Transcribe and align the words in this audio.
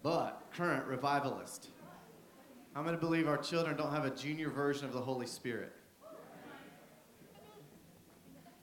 but 0.00 0.40
current 0.52 0.86
revivalist. 0.86 1.70
I'm 2.78 2.84
going 2.84 2.94
to 2.94 3.00
believe 3.00 3.26
our 3.26 3.36
children 3.36 3.76
don't 3.76 3.90
have 3.90 4.04
a 4.04 4.10
junior 4.10 4.50
version 4.50 4.86
of 4.86 4.92
the 4.92 5.00
Holy 5.00 5.26
Spirit. 5.26 5.72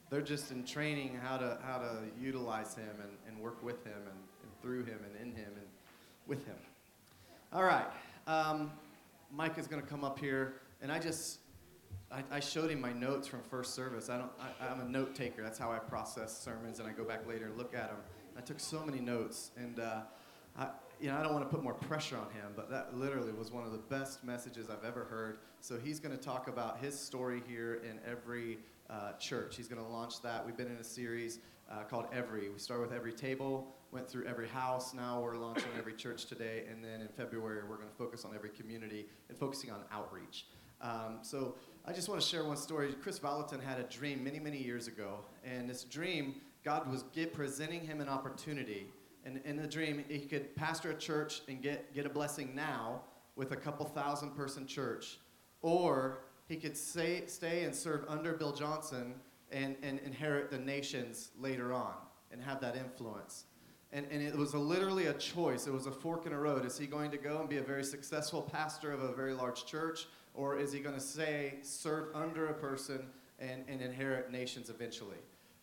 They're 0.09 0.21
just 0.21 0.51
in 0.51 0.63
training 0.63 1.19
how 1.21 1.35
to, 1.35 1.57
how 1.61 1.79
to 1.79 1.97
utilize 2.17 2.75
Him 2.75 2.95
and, 3.03 3.11
and 3.27 3.37
work 3.43 3.61
with 3.61 3.83
Him 3.83 3.97
and, 3.97 4.17
and 4.41 4.61
through 4.61 4.85
Him 4.85 4.99
and 5.03 5.21
in 5.21 5.35
Him 5.35 5.51
and 5.57 5.67
with 6.27 6.45
Him. 6.47 6.55
All 7.51 7.65
right. 7.65 7.87
Um, 8.25 8.71
Mike 9.33 9.57
is 9.57 9.67
going 9.67 9.81
to 9.81 9.87
come 9.87 10.05
up 10.05 10.17
here, 10.17 10.61
and 10.81 10.93
I 10.93 10.99
just 10.99 11.39
I, 12.09 12.23
I 12.31 12.39
showed 12.39 12.71
him 12.71 12.79
my 12.79 12.93
notes 12.93 13.27
from 13.27 13.41
first 13.41 13.73
service. 13.73 14.09
I 14.09 14.17
don't. 14.17 14.31
I, 14.39 14.67
I'm 14.67 14.79
a 14.79 14.85
note 14.85 15.13
taker. 15.13 15.43
That's 15.43 15.59
how 15.59 15.73
I 15.73 15.79
process 15.79 16.37
sermons, 16.37 16.79
and 16.79 16.87
I 16.87 16.93
go 16.93 17.03
back 17.03 17.27
later 17.27 17.47
and 17.47 17.57
look 17.57 17.75
at 17.75 17.89
them. 17.89 17.97
I 18.37 18.39
took 18.39 18.61
so 18.61 18.81
many 18.85 19.01
notes, 19.01 19.51
and 19.57 19.77
uh, 19.77 20.01
I, 20.57 20.69
you 21.05 21.11
know, 21.11 21.17
I 21.17 21.21
don't 21.21 21.33
want 21.33 21.45
to 21.45 21.55
put 21.55 21.63
more 21.63 21.75
pressure 21.75 22.17
on 22.17 22.31
him, 22.31 22.53
but 22.55 22.67
that 22.71 22.97
literally 22.97 23.31
was 23.31 23.51
one 23.51 23.63
of 23.63 23.71
the 23.71 23.77
best 23.77 24.23
messages 24.23 24.71
I've 24.71 24.83
ever 24.83 25.03
heard. 25.03 25.37
So 25.61 25.77
he's 25.77 25.99
going 25.99 26.17
to 26.17 26.23
talk 26.23 26.47
about 26.47 26.79
his 26.79 26.99
story 26.99 27.43
here 27.47 27.75
in 27.87 27.99
every 28.09 28.57
uh, 28.89 29.11
church. 29.19 29.55
He's 29.55 29.67
going 29.67 29.83
to 29.83 29.87
launch 29.87 30.23
that. 30.23 30.43
We've 30.43 30.57
been 30.57 30.65
in 30.65 30.77
a 30.77 30.83
series 30.83 31.41
uh, 31.69 31.83
called 31.83 32.07
Every. 32.11 32.49
We 32.49 32.57
started 32.57 32.87
with 32.87 32.91
every 32.91 33.13
table, 33.13 33.67
went 33.91 34.09
through 34.09 34.25
every 34.25 34.47
house. 34.47 34.95
Now 34.95 35.21
we're 35.21 35.35
launching 35.35 35.69
every 35.77 35.93
church 35.93 36.25
today, 36.25 36.63
and 36.71 36.83
then 36.83 37.01
in 37.01 37.07
February 37.09 37.61
we're 37.69 37.77
going 37.77 37.89
to 37.89 37.95
focus 37.95 38.25
on 38.25 38.33
every 38.33 38.49
community 38.49 39.05
and 39.29 39.37
focusing 39.37 39.69
on 39.69 39.81
outreach. 39.91 40.47
Um, 40.81 41.19
so 41.21 41.53
I 41.85 41.93
just 41.93 42.09
want 42.09 42.19
to 42.19 42.25
share 42.27 42.45
one 42.45 42.57
story. 42.57 42.93
Kris 42.93 43.19
Vallotton 43.19 43.61
had 43.61 43.79
a 43.79 43.83
dream 43.83 44.23
many, 44.23 44.39
many 44.39 44.57
years 44.57 44.87
ago, 44.87 45.19
and 45.43 45.69
this 45.69 45.83
dream, 45.83 46.37
God 46.63 46.89
was 46.89 47.03
get, 47.13 47.31
presenting 47.31 47.81
him 47.81 48.01
an 48.01 48.09
opportunity. 48.09 48.87
And 49.25 49.41
in 49.43 49.57
the 49.57 49.67
dream, 49.67 50.03
he 50.07 50.19
could 50.19 50.55
pastor 50.55 50.91
a 50.91 50.95
church 50.95 51.41
and 51.47 51.61
get, 51.61 51.93
get 51.93 52.05
a 52.05 52.09
blessing 52.09 52.53
now 52.53 53.01
with 53.35 53.51
a 53.51 53.55
couple 53.55 53.85
thousand 53.85 54.35
person 54.35 54.67
church, 54.67 55.17
or 55.61 56.19
he 56.47 56.55
could 56.57 56.77
say, 56.77 57.23
stay 57.25 57.63
and 57.63 57.73
serve 57.73 58.05
under 58.07 58.33
Bill 58.33 58.53
Johnson 58.53 59.15
and, 59.51 59.75
and 59.81 59.99
inherit 59.99 60.51
the 60.51 60.59
nations 60.59 61.31
later 61.39 61.73
on 61.73 61.95
and 62.31 62.41
have 62.41 62.61
that 62.61 62.75
influence. 62.75 63.45
And, 63.91 64.05
and 64.11 64.21
it 64.21 64.35
was 64.35 64.53
a, 64.53 64.59
literally 64.59 65.07
a 65.07 65.13
choice. 65.13 65.67
It 65.67 65.73
was 65.73 65.87
a 65.87 65.91
fork 65.91 66.25
in 66.27 66.33
a 66.33 66.39
road. 66.39 66.65
Is 66.65 66.77
he 66.77 66.85
going 66.85 67.11
to 67.11 67.17
go 67.17 67.39
and 67.39 67.49
be 67.49 67.57
a 67.57 67.63
very 67.63 67.83
successful 67.83 68.41
pastor 68.41 68.91
of 68.91 69.01
a 69.01 69.13
very 69.13 69.33
large 69.33 69.65
church, 69.65 70.07
or 70.33 70.57
is 70.57 70.71
he 70.71 70.79
going 70.79 70.95
to 70.95 71.01
say, 71.01 71.55
serve 71.61 72.13
under 72.13 72.47
a 72.47 72.53
person 72.53 73.07
and, 73.39 73.63
and 73.67 73.81
inherit 73.81 74.31
nations 74.31 74.69
eventually? 74.69 75.17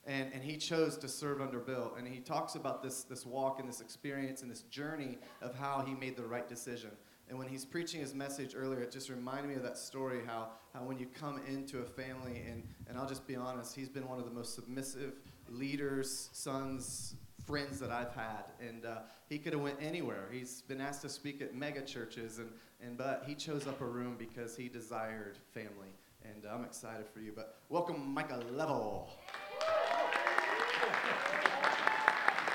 And, 0.04 0.32
and 0.32 0.42
he 0.42 0.56
chose 0.56 0.98
to 0.98 1.08
serve 1.08 1.40
under 1.40 1.60
Bill. 1.60 1.92
And 1.96 2.08
he 2.08 2.20
talks 2.20 2.56
about 2.56 2.82
this, 2.82 3.04
this 3.04 3.24
walk 3.24 3.60
and 3.60 3.68
this 3.68 3.80
experience 3.80 4.42
and 4.42 4.50
this 4.50 4.62
journey 4.62 5.18
of 5.40 5.54
how 5.54 5.84
he 5.86 5.94
made 5.94 6.16
the 6.16 6.24
right 6.24 6.48
decision. 6.48 6.90
And 7.28 7.38
when 7.38 7.48
he's 7.48 7.64
preaching 7.64 8.00
his 8.00 8.14
message 8.14 8.54
earlier, 8.56 8.80
it 8.80 8.90
just 8.90 9.08
reminded 9.08 9.48
me 9.48 9.54
of 9.54 9.62
that 9.62 9.78
story 9.78 10.20
how, 10.26 10.50
how 10.74 10.80
when 10.80 10.98
you 10.98 11.06
come 11.06 11.40
into 11.48 11.78
a 11.78 11.84
family, 11.84 12.42
and, 12.46 12.62
and 12.88 12.98
I'll 12.98 13.08
just 13.08 13.26
be 13.26 13.36
honest, 13.36 13.74
he's 13.74 13.88
been 13.88 14.06
one 14.08 14.18
of 14.18 14.24
the 14.24 14.30
most 14.30 14.54
submissive 14.54 15.14
leaders, 15.48 16.28
sons, 16.32 17.14
friends 17.46 17.78
that 17.80 17.90
I've 17.90 18.12
had. 18.12 18.44
And 18.60 18.84
uh, 18.84 18.98
he 19.28 19.38
could 19.38 19.52
have 19.52 19.62
went 19.62 19.78
anywhere. 19.80 20.28
He's 20.30 20.62
been 20.62 20.80
asked 20.80 21.02
to 21.02 21.08
speak 21.08 21.40
at 21.40 21.54
mega 21.54 21.80
churches, 21.80 22.38
and, 22.38 22.50
and, 22.82 22.98
but 22.98 23.22
he 23.26 23.34
chose 23.34 23.66
Upper 23.66 23.86
Room 23.88 24.16
because 24.18 24.56
he 24.56 24.68
desired 24.68 25.38
family. 25.54 25.94
And 26.24 26.44
uh, 26.44 26.54
I'm 26.54 26.64
excited 26.64 27.06
for 27.08 27.20
you. 27.20 27.32
But 27.34 27.56
welcome, 27.68 28.12
Micah 28.12 28.40
Level. 28.52 29.08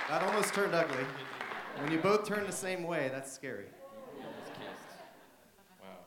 That 0.09 0.23
almost 0.23 0.53
turned 0.53 0.73
ugly. 0.73 1.03
When 1.79 1.91
you 1.91 1.97
both 1.97 2.25
turn 2.25 2.45
the 2.45 2.51
same 2.53 2.83
way, 2.83 3.09
that's 3.11 3.29
scary. 3.29 3.65
Wow. 5.81 5.97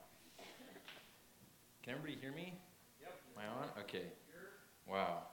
Can 1.83 1.93
everybody 1.93 2.17
hear 2.19 2.33
me? 2.33 2.55
Yep. 3.03 3.21
Am 3.37 3.43
I 3.43 3.61
on? 3.61 3.69
Okay. 3.85 4.05
Wow. 4.89 5.25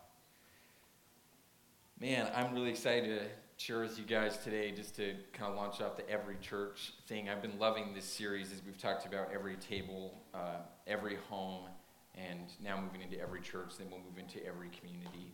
Man, 1.97 2.29
I'm 2.35 2.53
really 2.53 2.69
excited 2.69 3.19
to 3.19 3.25
share 3.55 3.79
with 3.79 3.97
you 3.97 4.03
guys 4.03 4.37
today 4.39 4.71
just 4.71 4.97
to 4.97 5.15
kind 5.31 5.49
of 5.49 5.57
launch 5.57 5.79
off 5.79 5.95
the 5.95 6.07
every 6.09 6.35
church 6.41 6.93
thing. 7.07 7.29
I've 7.29 7.41
been 7.41 7.57
loving 7.57 7.93
this 7.93 8.03
series 8.03 8.51
as 8.51 8.61
we've 8.65 8.77
talked 8.77 9.05
about 9.05 9.29
every 9.33 9.55
table, 9.55 10.21
uh, 10.33 10.57
every 10.85 11.15
home, 11.29 11.69
and 12.15 12.51
now 12.61 12.81
moving 12.81 13.01
into 13.01 13.17
every 13.17 13.39
church, 13.39 13.77
then 13.77 13.87
we'll 13.89 14.01
move 14.01 14.17
into 14.17 14.45
every 14.45 14.69
community. 14.69 15.33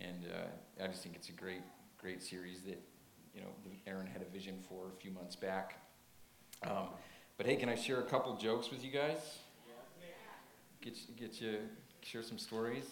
And 0.00 0.26
uh, 0.26 0.82
I 0.84 0.88
just 0.88 1.04
think 1.04 1.14
it's 1.14 1.28
a 1.28 1.32
great, 1.32 1.62
great 2.02 2.20
series 2.20 2.62
that, 2.62 2.82
you 3.32 3.40
know, 3.40 3.46
Aaron 3.86 4.08
had 4.08 4.22
a 4.22 4.24
vision 4.24 4.58
for 4.68 4.88
a 4.88 5.00
few 5.00 5.12
months 5.12 5.36
back. 5.36 5.78
Um, 6.66 6.88
but 7.36 7.46
hey, 7.46 7.54
can 7.54 7.68
I 7.68 7.76
share 7.76 8.00
a 8.00 8.04
couple 8.04 8.36
jokes 8.36 8.70
with 8.72 8.84
you 8.84 8.90
guys? 8.90 9.18
Get, 10.80 11.16
get 11.16 11.40
you, 11.40 11.58
share 12.02 12.24
some 12.24 12.38
stories. 12.38 12.86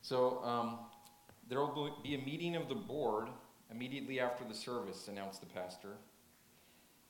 So 0.00 0.42
um, 0.42 0.78
there 1.46 1.60
will 1.60 1.98
be 2.02 2.14
a 2.14 2.18
meeting 2.18 2.56
of 2.56 2.70
the 2.70 2.74
board 2.74 3.28
immediately 3.70 4.18
after 4.18 4.44
the 4.44 4.54
service, 4.54 5.08
announced 5.08 5.40
the 5.40 5.46
pastor. 5.46 5.96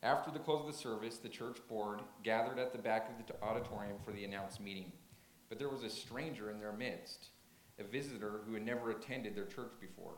After 0.02 0.32
the 0.32 0.40
close 0.40 0.62
of 0.62 0.66
the 0.66 0.78
service, 0.78 1.18
the 1.18 1.28
church 1.28 1.58
board 1.68 2.00
gathered 2.24 2.58
at 2.58 2.72
the 2.72 2.78
back 2.78 3.08
of 3.08 3.24
the 3.24 3.34
auditorium 3.44 3.98
for 4.04 4.10
the 4.10 4.24
announced 4.24 4.60
meeting. 4.60 4.90
But 5.48 5.60
there 5.60 5.68
was 5.68 5.84
a 5.84 5.90
stranger 5.90 6.50
in 6.50 6.58
their 6.58 6.72
midst 6.72 7.28
a 7.78 7.84
visitor 7.84 8.42
who 8.46 8.54
had 8.54 8.64
never 8.64 8.90
attended 8.90 9.34
their 9.34 9.46
church 9.46 9.72
before. 9.80 10.14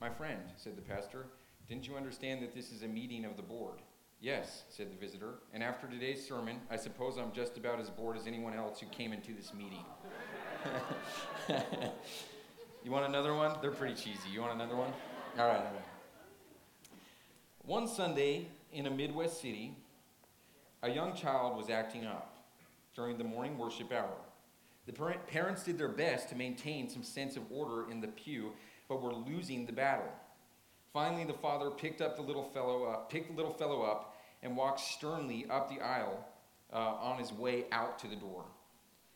My 0.00 0.08
friend, 0.08 0.40
said 0.56 0.76
the 0.78 0.82
pastor, 0.82 1.26
didn't 1.68 1.86
you 1.86 1.94
understand 1.94 2.42
that 2.42 2.54
this 2.54 2.72
is 2.72 2.82
a 2.82 2.88
meeting 2.88 3.26
of 3.26 3.36
the 3.36 3.42
board? 3.42 3.80
Yes, 4.18 4.62
said 4.70 4.90
the 4.90 4.96
visitor, 4.96 5.34
and 5.52 5.62
after 5.62 5.86
today's 5.86 6.26
sermon, 6.26 6.56
I 6.70 6.76
suppose 6.76 7.18
I'm 7.18 7.32
just 7.32 7.58
about 7.58 7.78
as 7.80 7.90
bored 7.90 8.16
as 8.16 8.26
anyone 8.26 8.54
else 8.54 8.80
who 8.80 8.86
came 8.86 9.12
into 9.12 9.34
this 9.34 9.52
meeting. 9.52 9.84
you 12.82 12.90
want 12.90 13.06
another 13.06 13.34
one? 13.34 13.56
They're 13.60 13.70
pretty 13.70 13.94
cheesy. 13.94 14.30
You 14.32 14.40
want 14.40 14.54
another 14.54 14.74
one? 14.76 14.90
All 15.38 15.46
right, 15.46 15.58
all 15.58 15.64
right. 15.64 15.84
One 17.66 17.86
Sunday 17.86 18.48
in 18.72 18.86
a 18.86 18.90
Midwest 18.90 19.42
city, 19.42 19.76
a 20.82 20.90
young 20.90 21.14
child 21.14 21.58
was 21.58 21.68
acting 21.68 22.06
up 22.06 22.36
during 22.94 23.18
the 23.18 23.24
morning 23.24 23.58
worship 23.58 23.92
hour. 23.92 24.16
The 24.86 24.92
parents 25.26 25.62
did 25.62 25.76
their 25.76 25.88
best 25.88 26.30
to 26.30 26.34
maintain 26.34 26.88
some 26.88 27.02
sense 27.02 27.36
of 27.36 27.42
order 27.50 27.90
in 27.90 28.00
the 28.00 28.08
pew, 28.08 28.52
but 28.90 29.00
were 29.00 29.14
losing 29.14 29.64
the 29.64 29.72
battle. 29.72 30.10
Finally, 30.92 31.24
the 31.24 31.32
father 31.32 31.70
picked 31.70 32.02
up 32.02 32.16
the 32.16 32.22
little 32.22 32.42
fellow 32.42 32.84
up, 32.84 33.08
picked 33.08 33.30
the 33.30 33.36
little 33.36 33.54
fellow 33.54 33.82
up, 33.82 34.16
and 34.42 34.56
walked 34.56 34.80
sternly 34.80 35.46
up 35.48 35.70
the 35.70 35.80
aisle 35.80 36.26
uh, 36.72 36.76
on 36.76 37.16
his 37.18 37.32
way 37.32 37.66
out 37.70 38.00
to 38.00 38.08
the 38.08 38.16
door. 38.16 38.44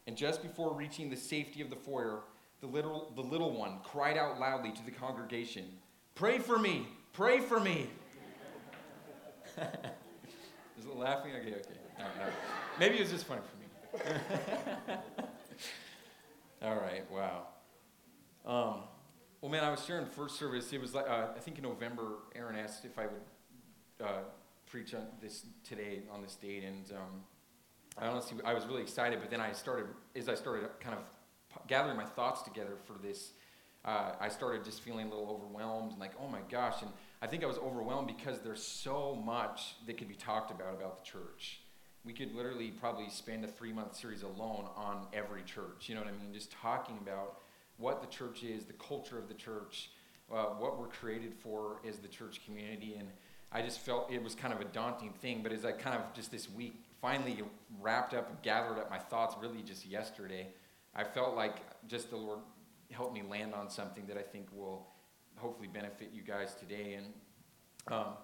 And 0.06 0.16
just 0.16 0.42
before 0.42 0.72
reaching 0.72 1.10
the 1.10 1.16
safety 1.16 1.60
of 1.60 1.70
the 1.70 1.76
foyer, 1.76 2.20
the 2.60 2.68
little, 2.68 3.12
the 3.16 3.20
little 3.20 3.50
one 3.50 3.78
cried 3.82 4.16
out 4.16 4.38
loudly 4.38 4.70
to 4.70 4.84
the 4.84 4.92
congregation, 4.92 5.64
Pray 6.14 6.38
for 6.38 6.56
me! 6.56 6.86
Pray 7.12 7.40
for 7.40 7.58
me! 7.58 7.90
Is 9.58 10.86
it 10.86 10.96
laughing? 10.96 11.32
Okay, 11.40 11.54
okay. 11.54 11.78
No, 11.98 12.04
no. 12.04 12.30
Maybe 12.78 12.96
it 12.96 13.00
was 13.00 13.10
just 13.10 13.26
funny 13.26 13.40
for 13.50 13.56
me. 13.56 14.96
All 16.62 16.76
right, 16.76 17.02
wow. 17.10 17.48
Um, 18.46 18.82
well, 19.44 19.50
man, 19.50 19.62
I 19.62 19.70
was 19.70 19.84
sharing 19.84 20.06
first 20.06 20.38
service. 20.38 20.72
It 20.72 20.80
was 20.80 20.94
like, 20.94 21.06
uh, 21.06 21.26
I 21.36 21.38
think 21.38 21.58
in 21.58 21.64
November, 21.64 22.14
Aaron 22.34 22.56
asked 22.56 22.86
if 22.86 22.98
I 22.98 23.02
would 23.02 24.02
uh, 24.02 24.22
preach 24.64 24.94
on 24.94 25.02
this 25.20 25.44
today 25.62 26.00
on 26.10 26.22
this 26.22 26.36
date. 26.36 26.64
And 26.64 26.90
um, 26.92 27.20
I 27.98 28.06
honestly, 28.06 28.38
I 28.42 28.54
was 28.54 28.64
really 28.64 28.80
excited. 28.80 29.20
But 29.20 29.30
then 29.30 29.42
I 29.42 29.52
started, 29.52 29.84
as 30.16 30.30
I 30.30 30.34
started 30.34 30.70
kind 30.80 30.96
of 30.96 31.66
gathering 31.68 31.94
my 31.94 32.06
thoughts 32.06 32.40
together 32.40 32.78
for 32.86 32.94
this, 33.06 33.32
uh, 33.84 34.12
I 34.18 34.30
started 34.30 34.64
just 34.64 34.80
feeling 34.80 35.08
a 35.08 35.10
little 35.10 35.28
overwhelmed 35.28 35.92
and 35.92 36.00
like, 36.00 36.12
oh 36.18 36.26
my 36.26 36.40
gosh. 36.50 36.80
And 36.80 36.90
I 37.20 37.26
think 37.26 37.44
I 37.44 37.46
was 37.46 37.58
overwhelmed 37.58 38.06
because 38.06 38.40
there's 38.40 38.62
so 38.62 39.14
much 39.26 39.74
that 39.86 39.98
could 39.98 40.08
be 40.08 40.14
talked 40.14 40.52
about 40.52 40.72
about 40.72 41.04
the 41.04 41.04
church 41.04 41.60
we 42.06 42.12
could 42.12 42.34
literally 42.34 42.70
probably 42.70 43.08
spend 43.08 43.46
a 43.46 43.48
three 43.48 43.72
month 43.72 43.96
series 43.96 44.22
alone 44.22 44.68
on 44.76 45.06
every 45.14 45.42
church. 45.42 45.88
You 45.88 45.94
know 45.94 46.02
what 46.02 46.08
I 46.08 46.22
mean? 46.22 46.34
Just 46.34 46.52
talking 46.52 46.98
about 47.00 47.38
what 47.78 48.00
the 48.00 48.08
church 48.08 48.42
is, 48.42 48.64
the 48.64 48.72
culture 48.74 49.18
of 49.18 49.28
the 49.28 49.34
church, 49.34 49.90
uh, 50.32 50.44
what 50.44 50.78
we're 50.78 50.88
created 50.88 51.34
for 51.34 51.80
as 51.88 51.98
the 51.98 52.08
church 52.08 52.44
community. 52.44 52.96
And 52.98 53.08
I 53.52 53.62
just 53.62 53.80
felt 53.80 54.10
it 54.10 54.22
was 54.22 54.34
kind 54.34 54.52
of 54.52 54.60
a 54.60 54.64
daunting 54.64 55.12
thing. 55.20 55.42
But 55.42 55.52
as 55.52 55.64
I 55.64 55.72
kind 55.72 55.96
of 55.96 56.12
just 56.14 56.30
this 56.30 56.50
week 56.50 56.84
finally 57.04 57.42
wrapped 57.82 58.14
up 58.14 58.30
and 58.30 58.40
gathered 58.40 58.78
up 58.78 58.88
my 58.88 58.98
thoughts 58.98 59.36
really 59.38 59.60
just 59.62 59.84
yesterday. 59.84 60.48
I 60.94 61.04
felt 61.04 61.36
like 61.36 61.56
just 61.86 62.08
the 62.08 62.16
Lord 62.16 62.38
helped 62.90 63.12
me 63.12 63.22
land 63.28 63.52
on 63.52 63.68
something 63.68 64.06
that 64.06 64.16
I 64.16 64.22
think 64.22 64.46
will 64.54 64.86
hopefully 65.36 65.68
benefit 65.68 66.10
you 66.14 66.22
guys 66.22 66.54
today. 66.54 66.94
And 66.94 67.06
um, 67.88 68.14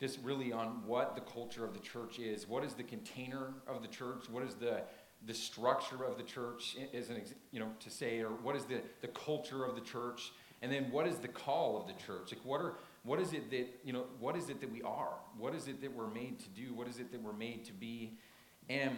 just 0.00 0.18
really 0.24 0.52
on 0.52 0.82
what 0.84 1.14
the 1.14 1.20
culture 1.20 1.64
of 1.64 1.74
the 1.74 1.78
church 1.78 2.18
is. 2.18 2.48
What 2.48 2.64
is 2.64 2.74
the 2.74 2.82
container 2.82 3.54
of 3.68 3.82
the 3.82 3.88
church? 3.88 4.28
What 4.28 4.42
is 4.42 4.54
the 4.54 4.82
the 5.26 5.34
structure 5.34 6.04
of 6.04 6.16
the 6.16 6.22
church 6.22 6.76
is 6.92 7.10
an 7.10 7.22
you 7.50 7.60
know 7.60 7.70
to 7.80 7.90
say 7.90 8.20
or 8.20 8.30
what 8.30 8.56
is 8.56 8.64
the 8.64 8.80
the 9.00 9.08
culture 9.08 9.64
of 9.64 9.74
the 9.74 9.80
church? 9.80 10.32
And 10.62 10.72
then 10.72 10.90
what 10.90 11.06
is 11.06 11.16
the 11.16 11.28
call 11.28 11.78
of 11.78 11.86
the 11.86 11.92
church? 12.04 12.32
Like 12.32 12.44
what 12.44 12.60
are 12.60 12.74
what 13.02 13.20
is 13.20 13.32
it 13.32 13.50
that 13.50 13.66
you 13.84 13.92
know 13.92 14.04
what 14.18 14.36
is 14.36 14.48
it 14.48 14.60
that 14.60 14.72
we 14.72 14.82
are? 14.82 15.14
What 15.38 15.54
is 15.54 15.68
it 15.68 15.80
that 15.82 15.94
we're 15.94 16.08
made 16.08 16.38
to 16.40 16.48
do? 16.48 16.74
What 16.74 16.88
is 16.88 16.98
it 16.98 17.12
that 17.12 17.22
we're 17.22 17.32
made 17.32 17.64
to 17.66 17.72
be? 17.72 18.18
And 18.68 18.96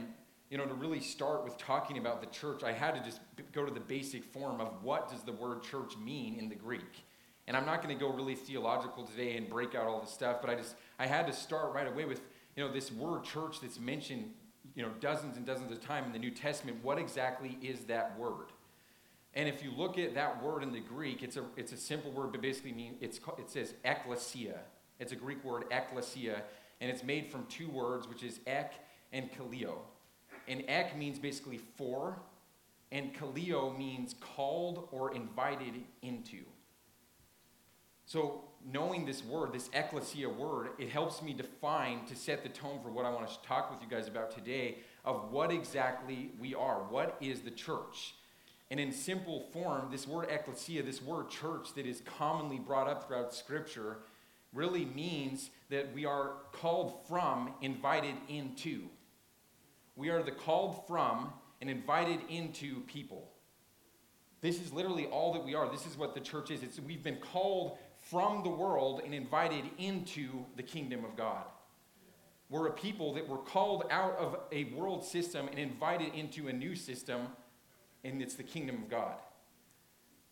you 0.50 0.58
know 0.58 0.64
to 0.64 0.74
really 0.74 1.00
start 1.00 1.44
with 1.44 1.58
talking 1.58 1.98
about 1.98 2.20
the 2.20 2.26
church 2.28 2.62
i 2.62 2.72
had 2.72 2.94
to 2.94 3.02
just 3.02 3.20
go 3.52 3.64
to 3.64 3.72
the 3.72 3.80
basic 3.80 4.24
form 4.24 4.60
of 4.60 4.82
what 4.82 5.10
does 5.10 5.22
the 5.22 5.32
word 5.32 5.62
church 5.62 5.96
mean 5.98 6.38
in 6.38 6.48
the 6.48 6.54
greek? 6.54 7.04
And 7.48 7.56
i'm 7.56 7.66
not 7.66 7.82
going 7.82 7.96
to 7.96 8.00
go 8.00 8.12
really 8.12 8.34
theological 8.34 9.04
today 9.04 9.36
and 9.36 9.48
break 9.48 9.74
out 9.74 9.86
all 9.86 10.00
the 10.00 10.06
stuff 10.06 10.36
but 10.40 10.50
i 10.50 10.54
just 10.54 10.76
i 10.98 11.06
had 11.06 11.26
to 11.26 11.32
start 11.32 11.72
right 11.74 11.86
away 11.88 12.04
with 12.04 12.20
you 12.54 12.64
know 12.64 12.72
this 12.72 12.92
word 12.92 13.24
church 13.24 13.60
that's 13.60 13.80
mentioned 13.80 14.30
you 14.76 14.82
know 14.82 14.90
dozens 15.00 15.36
and 15.36 15.44
dozens 15.44 15.72
of 15.72 15.80
times 15.80 16.06
in 16.06 16.12
the 16.12 16.18
new 16.18 16.30
testament 16.30 16.78
what 16.82 16.98
exactly 16.98 17.58
is 17.60 17.80
that 17.86 18.16
word 18.16 18.52
and 19.36 19.50
if 19.50 19.62
you 19.62 19.70
look 19.70 19.98
at 19.98 20.14
that 20.14 20.42
word 20.42 20.62
in 20.62 20.72
the 20.72 20.80
Greek, 20.80 21.22
it's 21.22 21.36
a, 21.36 21.44
it's 21.58 21.70
a 21.72 21.76
simple 21.76 22.10
word, 22.10 22.32
but 22.32 22.40
basically 22.40 22.72
mean 22.72 22.96
it's, 23.02 23.20
it 23.38 23.50
says 23.50 23.74
ekklesia. 23.84 24.56
It's 24.98 25.12
a 25.12 25.16
Greek 25.16 25.44
word, 25.44 25.66
ekklesia, 25.70 26.40
and 26.80 26.90
it's 26.90 27.04
made 27.04 27.30
from 27.30 27.44
two 27.46 27.68
words, 27.68 28.08
which 28.08 28.22
is 28.22 28.40
ek 28.46 28.72
and 29.12 29.30
kaleo. 29.30 29.74
And 30.48 30.64
ek 30.68 30.96
means 30.96 31.18
basically 31.18 31.58
for, 31.76 32.18
and 32.90 33.14
kaleo 33.14 33.76
means 33.76 34.14
called 34.20 34.88
or 34.90 35.14
invited 35.14 35.82
into. 36.00 36.38
So, 38.06 38.44
knowing 38.64 39.04
this 39.04 39.24
word, 39.24 39.52
this 39.52 39.68
ecclesia 39.72 40.28
word, 40.28 40.68
it 40.78 40.88
helps 40.88 41.22
me 41.22 41.32
define, 41.32 42.06
to 42.06 42.14
set 42.14 42.44
the 42.44 42.48
tone 42.48 42.78
for 42.80 42.88
what 42.88 43.04
I 43.04 43.10
want 43.10 43.28
to 43.28 43.34
talk 43.42 43.68
with 43.68 43.82
you 43.82 43.88
guys 43.88 44.06
about 44.06 44.30
today, 44.30 44.78
of 45.04 45.32
what 45.32 45.50
exactly 45.50 46.30
we 46.38 46.54
are. 46.54 46.84
What 46.88 47.16
is 47.20 47.40
the 47.40 47.50
church? 47.50 48.14
And 48.70 48.78
in 48.78 48.92
simple 48.92 49.48
form, 49.52 49.88
this 49.90 50.06
word 50.06 50.28
ecclesia, 50.30 50.84
this 50.84 51.02
word 51.02 51.30
church 51.30 51.74
that 51.74 51.84
is 51.84 52.00
commonly 52.18 52.60
brought 52.60 52.86
up 52.86 53.08
throughout 53.08 53.34
Scripture, 53.34 53.98
really 54.52 54.84
means 54.84 55.50
that 55.68 55.92
we 55.92 56.04
are 56.04 56.34
called 56.52 57.06
from, 57.08 57.54
invited 57.60 58.14
into. 58.28 58.82
We 59.96 60.10
are 60.10 60.22
the 60.22 60.30
called 60.30 60.86
from 60.86 61.32
and 61.60 61.68
invited 61.68 62.20
into 62.28 62.82
people. 62.82 63.32
This 64.40 64.60
is 64.60 64.72
literally 64.72 65.06
all 65.06 65.32
that 65.32 65.44
we 65.44 65.54
are. 65.54 65.68
This 65.68 65.86
is 65.86 65.96
what 65.96 66.14
the 66.14 66.20
church 66.20 66.50
is. 66.50 66.62
It's, 66.62 66.78
we've 66.78 67.02
been 67.02 67.16
called 67.16 67.78
from 68.10 68.42
the 68.42 68.50
world 68.50 69.00
and 69.04 69.14
invited 69.14 69.64
into 69.78 70.44
the 70.56 70.62
kingdom 70.62 71.04
of 71.04 71.16
God. 71.16 71.44
We're 72.48 72.68
a 72.68 72.72
people 72.72 73.14
that 73.14 73.28
were 73.28 73.38
called 73.38 73.84
out 73.90 74.16
of 74.18 74.38
a 74.52 74.64
world 74.74 75.04
system 75.04 75.48
and 75.48 75.58
invited 75.58 76.14
into 76.14 76.46
a 76.46 76.52
new 76.52 76.76
system 76.76 77.28
and 78.04 78.22
it's 78.22 78.34
the 78.34 78.44
kingdom 78.44 78.76
of 78.76 78.88
God. 78.88 79.16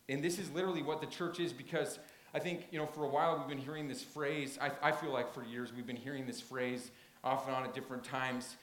And 0.08 0.22
this 0.22 0.38
is 0.38 0.50
literally 0.52 0.82
what 0.82 1.00
the 1.00 1.08
church 1.08 1.40
is 1.40 1.52
because 1.52 1.98
I 2.32 2.38
think, 2.38 2.68
you 2.70 2.78
know, 2.78 2.86
for 2.86 3.04
a 3.04 3.08
while 3.08 3.38
we've 3.38 3.48
been 3.48 3.64
hearing 3.64 3.88
this 3.88 4.02
phrase. 4.02 4.58
I, 4.60 4.70
I 4.80 4.92
feel 4.92 5.10
like 5.10 5.34
for 5.34 5.44
years 5.44 5.72
we've 5.74 5.86
been 5.86 5.96
hearing 5.96 6.26
this 6.26 6.40
phrase 6.40 6.92
off 7.24 7.48
and 7.48 7.56
on 7.56 7.64
at 7.64 7.74
different 7.74 8.04
times 8.04 8.56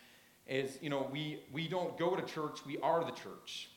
is, 0.47 0.77
you 0.81 0.89
know, 0.89 1.09
we, 1.11 1.41
we 1.51 1.67
don't 1.67 1.97
go 1.97 2.15
to 2.15 2.21
church, 2.21 2.59
we 2.65 2.77
are 2.77 3.03
the 3.03 3.11
church. 3.11 3.69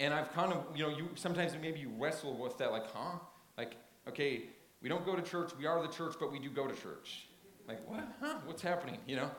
And 0.00 0.12
I've 0.12 0.32
kind 0.32 0.52
of, 0.52 0.64
you 0.76 0.82
know, 0.82 0.90
you 0.90 1.08
sometimes 1.14 1.52
maybe 1.60 1.80
you 1.80 1.90
wrestle 1.98 2.36
with 2.36 2.58
that, 2.58 2.72
like, 2.72 2.86
huh? 2.92 3.18
Like, 3.56 3.76
okay, 4.08 4.44
we 4.82 4.88
don't 4.88 5.04
go 5.04 5.16
to 5.16 5.22
church, 5.22 5.52
we 5.58 5.66
are 5.66 5.80
the 5.82 5.92
church, 5.92 6.14
but 6.18 6.30
we 6.30 6.38
do 6.38 6.50
go 6.50 6.66
to 6.66 6.74
church. 6.74 7.26
Like, 7.66 7.88
what? 7.88 8.06
Huh? 8.20 8.36
What's 8.44 8.62
happening? 8.62 8.98
You 9.06 9.16
know? 9.16 9.30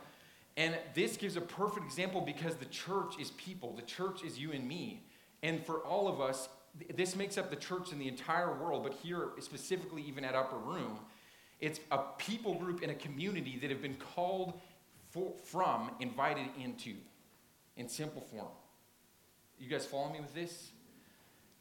And 0.57 0.77
this 0.94 1.17
gives 1.17 1.35
a 1.35 1.41
perfect 1.41 1.85
example 1.85 2.21
because 2.21 2.56
the 2.56 2.65
church 2.65 3.15
is 3.19 3.31
people, 3.31 3.73
the 3.75 3.81
church 3.81 4.23
is 4.23 4.39
you 4.39 4.51
and 4.51 4.67
me. 4.67 5.06
And 5.44 5.65
for 5.65 5.79
all 5.79 6.07
of 6.07 6.21
us, 6.21 6.50
this 6.95 7.15
makes 7.15 7.38
up 7.38 7.50
the 7.50 7.56
church 7.56 7.91
in 7.91 8.00
the 8.00 8.07
entire 8.07 8.53
world, 8.53 8.83
but 8.83 8.94
here 8.94 9.29
specifically, 9.39 10.01
even 10.03 10.25
at 10.25 10.35
Upper 10.35 10.57
Room, 10.57 11.00
it's 11.59 11.79
a 11.91 12.00
people 12.18 12.56
group 12.56 12.83
in 12.83 12.89
a 12.89 12.95
community 12.95 13.57
that 13.61 13.69
have 13.69 13.81
been 13.81 13.95
called 14.15 14.59
for, 15.11 15.33
from, 15.44 15.91
invited 16.00 16.47
into, 16.61 16.95
in 17.77 17.88
simple 17.88 18.21
form. 18.21 18.47
You 19.57 19.69
guys 19.69 19.85
follow 19.85 20.11
me 20.11 20.19
with 20.19 20.33
this? 20.33 20.71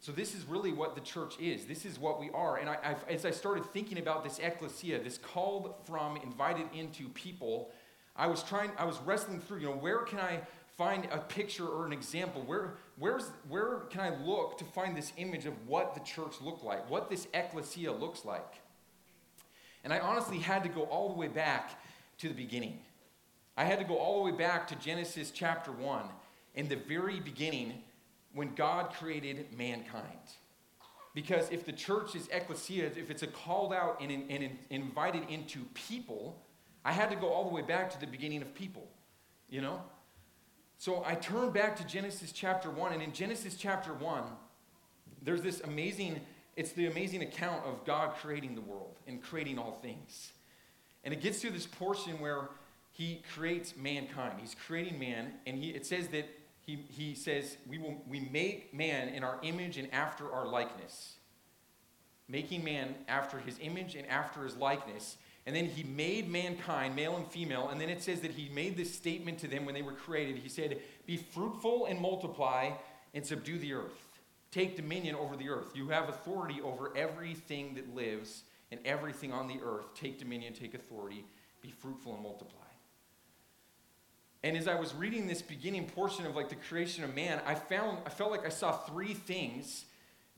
So, 0.04 0.12
this 0.12 0.34
is 0.34 0.44
really 0.44 0.70
what 0.70 0.94
the 0.94 1.00
church 1.00 1.40
is. 1.40 1.64
This 1.64 1.86
is 1.86 1.98
what 1.98 2.20
we 2.20 2.28
are. 2.34 2.58
And 2.58 2.68
I, 2.68 2.76
I've, 2.84 3.08
as 3.08 3.24
I 3.24 3.30
started 3.30 3.64
thinking 3.64 3.96
about 3.96 4.22
this 4.22 4.38
ecclesia, 4.38 5.02
this 5.02 5.16
called 5.16 5.72
from, 5.86 6.18
invited 6.18 6.66
into 6.74 7.08
people, 7.08 7.70
I 8.14 8.26
was 8.26 8.42
trying, 8.42 8.70
I 8.76 8.84
was 8.84 8.98
wrestling 9.06 9.40
through, 9.40 9.60
you 9.60 9.66
know, 9.68 9.76
where 9.76 10.00
can 10.00 10.18
I 10.18 10.42
find 10.76 11.08
a 11.10 11.16
picture 11.16 11.66
or 11.66 11.86
an 11.86 11.92
example? 11.94 12.42
Where, 12.42 12.74
where's, 12.98 13.30
where 13.48 13.76
can 13.88 14.02
I 14.02 14.14
look 14.22 14.58
to 14.58 14.64
find 14.66 14.94
this 14.94 15.10
image 15.16 15.46
of 15.46 15.54
what 15.66 15.94
the 15.94 16.00
church 16.00 16.34
looked 16.42 16.62
like, 16.62 16.90
what 16.90 17.08
this 17.08 17.26
ecclesia 17.32 17.90
looks 17.90 18.26
like? 18.26 18.56
And 19.84 19.90
I 19.90 20.00
honestly 20.00 20.38
had 20.38 20.64
to 20.64 20.68
go 20.68 20.82
all 20.82 21.08
the 21.08 21.18
way 21.18 21.28
back 21.28 21.80
to 22.18 22.28
the 22.28 22.34
beginning. 22.34 22.78
I 23.56 23.64
had 23.64 23.78
to 23.78 23.86
go 23.86 23.96
all 23.96 24.22
the 24.22 24.30
way 24.30 24.36
back 24.36 24.68
to 24.68 24.74
Genesis 24.74 25.30
chapter 25.30 25.72
1, 25.72 26.02
in 26.56 26.68
the 26.68 26.76
very 26.76 27.20
beginning, 27.20 27.82
when 28.34 28.54
God 28.54 28.92
created 28.92 29.46
mankind. 29.56 30.04
Because 31.14 31.48
if 31.50 31.64
the 31.64 31.72
church 31.72 32.16
is 32.16 32.28
ecclesia, 32.32 32.86
if 32.86 33.08
it's 33.08 33.22
a 33.22 33.28
called 33.28 33.72
out 33.72 34.00
and, 34.00 34.10
and 34.28 34.58
invited 34.68 35.28
into 35.30 35.60
people, 35.74 36.42
I 36.84 36.92
had 36.92 37.08
to 37.10 37.16
go 37.16 37.28
all 37.28 37.44
the 37.44 37.54
way 37.54 37.62
back 37.62 37.90
to 37.90 38.00
the 38.00 38.06
beginning 38.06 38.42
of 38.42 38.52
people, 38.54 38.88
you 39.48 39.62
know? 39.62 39.80
So 40.76 41.04
I 41.06 41.14
turned 41.14 41.52
back 41.52 41.76
to 41.76 41.86
Genesis 41.86 42.32
chapter 42.32 42.68
1, 42.68 42.92
and 42.92 43.02
in 43.02 43.12
Genesis 43.12 43.54
chapter 43.54 43.94
1, 43.94 44.24
there's 45.22 45.40
this 45.40 45.60
amazing, 45.60 46.20
it's 46.56 46.72
the 46.72 46.86
amazing 46.86 47.22
account 47.22 47.64
of 47.64 47.84
God 47.84 48.16
creating 48.16 48.56
the 48.56 48.60
world 48.60 48.96
and 49.06 49.22
creating 49.22 49.58
all 49.58 49.78
things. 49.80 50.32
And 51.04 51.14
it 51.14 51.20
gets 51.20 51.40
to 51.42 51.50
this 51.50 51.66
portion 51.66 52.18
where 52.18 52.48
he 52.90 53.22
creates 53.34 53.76
mankind. 53.76 54.34
He's 54.40 54.56
creating 54.66 54.98
man, 54.98 55.32
and 55.46 55.56
he, 55.56 55.70
it 55.70 55.86
says 55.86 56.08
that 56.08 56.26
he, 56.66 56.84
he 56.88 57.14
says, 57.14 57.56
we, 57.68 57.78
will, 57.78 58.02
we 58.08 58.20
make 58.20 58.72
man 58.72 59.08
in 59.08 59.22
our 59.22 59.38
image 59.42 59.76
and 59.76 59.92
after 59.92 60.32
our 60.32 60.46
likeness. 60.46 61.14
Making 62.28 62.64
man 62.64 62.94
after 63.06 63.38
his 63.38 63.58
image 63.60 63.94
and 63.94 64.06
after 64.08 64.44
his 64.44 64.56
likeness. 64.56 65.18
And 65.46 65.54
then 65.54 65.66
he 65.66 65.82
made 65.82 66.30
mankind, 66.30 66.96
male 66.96 67.16
and 67.16 67.26
female. 67.26 67.68
And 67.68 67.78
then 67.78 67.90
it 67.90 68.02
says 68.02 68.20
that 68.20 68.30
he 68.30 68.48
made 68.48 68.78
this 68.78 68.94
statement 68.94 69.38
to 69.40 69.46
them 69.46 69.66
when 69.66 69.74
they 69.74 69.82
were 69.82 69.92
created. 69.92 70.38
He 70.38 70.48
said, 70.48 70.80
Be 71.06 71.18
fruitful 71.18 71.84
and 71.84 72.00
multiply 72.00 72.70
and 73.12 73.26
subdue 73.26 73.58
the 73.58 73.74
earth. 73.74 74.20
Take 74.50 74.76
dominion 74.76 75.16
over 75.16 75.36
the 75.36 75.50
earth. 75.50 75.72
You 75.74 75.88
have 75.88 76.08
authority 76.08 76.62
over 76.62 76.96
everything 76.96 77.74
that 77.74 77.94
lives 77.94 78.44
and 78.70 78.80
everything 78.86 79.32
on 79.32 79.48
the 79.48 79.58
earth. 79.62 79.94
Take 79.94 80.18
dominion, 80.18 80.54
take 80.54 80.72
authority, 80.72 81.26
be 81.60 81.70
fruitful 81.70 82.14
and 82.14 82.22
multiply. 82.22 82.63
And 84.44 84.58
as 84.58 84.68
I 84.68 84.74
was 84.74 84.94
reading 84.94 85.26
this 85.26 85.40
beginning 85.40 85.86
portion 85.86 86.26
of 86.26 86.36
like 86.36 86.50
the 86.50 86.54
creation 86.54 87.02
of 87.02 87.14
man, 87.14 87.40
I 87.46 87.54
found 87.54 87.96
I 88.04 88.10
felt 88.10 88.30
like 88.30 88.44
I 88.44 88.50
saw 88.50 88.72
three 88.72 89.14
things 89.14 89.86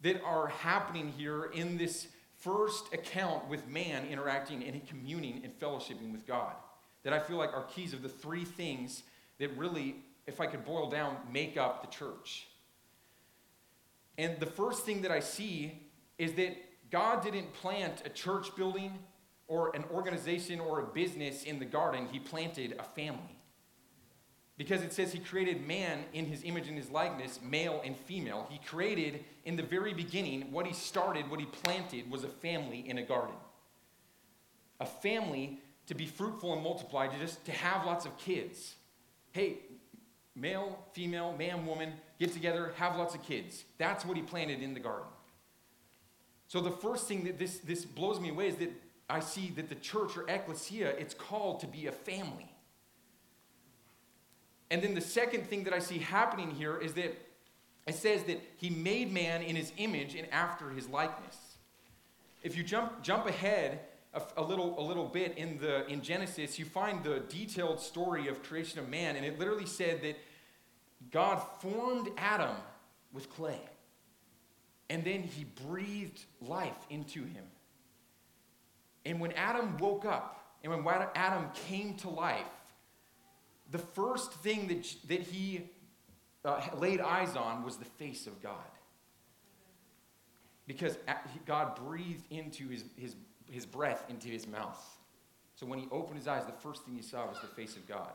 that 0.02 0.22
are 0.22 0.46
happening 0.46 1.12
here 1.18 1.50
in 1.52 1.76
this 1.76 2.06
first 2.38 2.94
account 2.94 3.48
with 3.48 3.66
man 3.66 4.06
interacting 4.06 4.62
and 4.62 4.86
communing 4.86 5.40
and 5.42 5.58
fellowshipping 5.58 6.12
with 6.12 6.24
God. 6.24 6.52
That 7.02 7.14
I 7.14 7.18
feel 7.18 7.36
like 7.36 7.52
are 7.52 7.64
keys 7.64 7.92
of 7.92 8.02
the 8.02 8.08
three 8.08 8.44
things 8.44 9.02
that 9.40 9.50
really, 9.58 9.96
if 10.28 10.40
I 10.40 10.46
could 10.46 10.64
boil 10.64 10.88
down, 10.88 11.16
make 11.32 11.56
up 11.56 11.82
the 11.82 11.88
church. 11.88 12.46
And 14.18 14.38
the 14.38 14.46
first 14.46 14.86
thing 14.86 15.02
that 15.02 15.10
I 15.10 15.18
see 15.18 15.82
is 16.16 16.34
that 16.34 16.56
God 16.92 17.24
didn't 17.24 17.52
plant 17.54 18.02
a 18.04 18.08
church 18.08 18.54
building 18.54 19.00
or 19.48 19.74
an 19.74 19.82
organization 19.92 20.60
or 20.60 20.78
a 20.78 20.84
business 20.84 21.42
in 21.42 21.58
the 21.58 21.64
garden, 21.64 22.06
He 22.12 22.20
planted 22.20 22.76
a 22.78 22.84
family. 22.84 23.35
Because 24.56 24.82
it 24.82 24.92
says 24.92 25.12
he 25.12 25.18
created 25.18 25.66
man 25.66 26.04
in 26.14 26.24
his 26.24 26.42
image 26.42 26.66
and 26.66 26.78
his 26.78 26.90
likeness, 26.90 27.40
male 27.42 27.82
and 27.84 27.94
female. 27.96 28.46
He 28.48 28.58
created 28.58 29.24
in 29.44 29.56
the 29.56 29.62
very 29.62 29.92
beginning, 29.92 30.50
what 30.50 30.66
he 30.66 30.72
started, 30.72 31.30
what 31.30 31.40
he 31.40 31.46
planted, 31.46 32.10
was 32.10 32.24
a 32.24 32.28
family 32.28 32.88
in 32.88 32.96
a 32.96 33.02
garden. 33.02 33.34
A 34.80 34.86
family 34.86 35.60
to 35.86 35.94
be 35.94 36.06
fruitful 36.06 36.54
and 36.54 36.62
multiply, 36.62 37.06
to 37.06 37.18
just 37.18 37.44
to 37.44 37.52
have 37.52 37.84
lots 37.84 38.06
of 38.06 38.16
kids. 38.18 38.76
Hey, 39.32 39.58
male, 40.34 40.78
female, 40.92 41.36
man, 41.36 41.66
woman, 41.66 41.92
get 42.18 42.32
together, 42.32 42.72
have 42.76 42.96
lots 42.96 43.14
of 43.14 43.22
kids. 43.22 43.64
That's 43.76 44.04
what 44.06 44.16
he 44.16 44.22
planted 44.22 44.62
in 44.62 44.72
the 44.72 44.80
garden. 44.80 45.08
So 46.48 46.60
the 46.60 46.70
first 46.70 47.08
thing 47.08 47.24
that 47.24 47.38
this, 47.38 47.58
this 47.58 47.84
blows 47.84 48.20
me 48.20 48.30
away 48.30 48.48
is 48.48 48.56
that 48.56 48.72
I 49.08 49.20
see 49.20 49.50
that 49.56 49.68
the 49.68 49.74
church 49.74 50.16
or 50.16 50.28
ecclesia, 50.28 50.88
it's 50.90 51.14
called 51.14 51.60
to 51.60 51.66
be 51.66 51.86
a 51.86 51.92
family. 51.92 52.50
And 54.70 54.82
then 54.82 54.94
the 54.94 55.00
second 55.00 55.46
thing 55.46 55.64
that 55.64 55.72
I 55.72 55.78
see 55.78 55.98
happening 55.98 56.50
here 56.50 56.76
is 56.76 56.94
that 56.94 57.16
it 57.86 57.94
says 57.94 58.24
that 58.24 58.42
he 58.56 58.70
made 58.70 59.12
man 59.12 59.42
in 59.42 59.54
his 59.54 59.72
image 59.76 60.14
and 60.14 60.26
after 60.32 60.70
his 60.70 60.88
likeness. 60.88 61.36
If 62.42 62.56
you 62.56 62.64
jump, 62.64 63.02
jump 63.02 63.26
ahead 63.26 63.80
a, 64.12 64.22
a, 64.38 64.42
little, 64.42 64.74
a 64.78 64.82
little 64.82 65.06
bit 65.06 65.38
in, 65.38 65.58
the, 65.58 65.86
in 65.86 66.02
Genesis, 66.02 66.58
you 66.58 66.64
find 66.64 67.04
the 67.04 67.20
detailed 67.28 67.80
story 67.80 68.28
of 68.28 68.42
creation 68.42 68.80
of 68.80 68.88
man, 68.88 69.14
and 69.14 69.24
it 69.24 69.38
literally 69.38 69.66
said 69.66 70.02
that 70.02 70.16
God 71.12 71.40
formed 71.60 72.08
Adam 72.16 72.56
with 73.12 73.30
clay. 73.30 73.60
And 74.88 75.04
then 75.04 75.22
he 75.22 75.44
breathed 75.66 76.24
life 76.40 76.76
into 76.90 77.20
him. 77.20 77.44
And 79.04 79.20
when 79.20 79.32
Adam 79.32 79.76
woke 79.78 80.04
up, 80.04 80.32
and 80.62 80.72
when 80.72 80.94
Adam 81.14 81.48
came 81.68 81.94
to 81.98 82.08
life, 82.08 82.46
the 83.70 83.78
first 83.78 84.32
thing 84.32 84.68
that, 84.68 84.94
that 85.08 85.22
he 85.22 85.70
uh, 86.44 86.60
laid 86.78 87.00
eyes 87.00 87.36
on 87.36 87.64
was 87.64 87.76
the 87.76 87.84
face 87.84 88.26
of 88.26 88.42
God. 88.42 88.54
Because 90.66 90.98
God 91.44 91.76
breathed 91.76 92.24
into 92.30 92.68
his, 92.68 92.84
his, 92.96 93.14
his 93.50 93.66
breath 93.66 94.04
into 94.08 94.28
his 94.28 94.46
mouth. 94.46 94.98
So 95.54 95.64
when 95.66 95.78
he 95.78 95.88
opened 95.90 96.18
his 96.18 96.28
eyes, 96.28 96.44
the 96.44 96.52
first 96.52 96.84
thing 96.84 96.96
he 96.96 97.02
saw 97.02 97.26
was 97.26 97.40
the 97.40 97.46
face 97.46 97.76
of 97.76 97.86
God. 97.86 98.12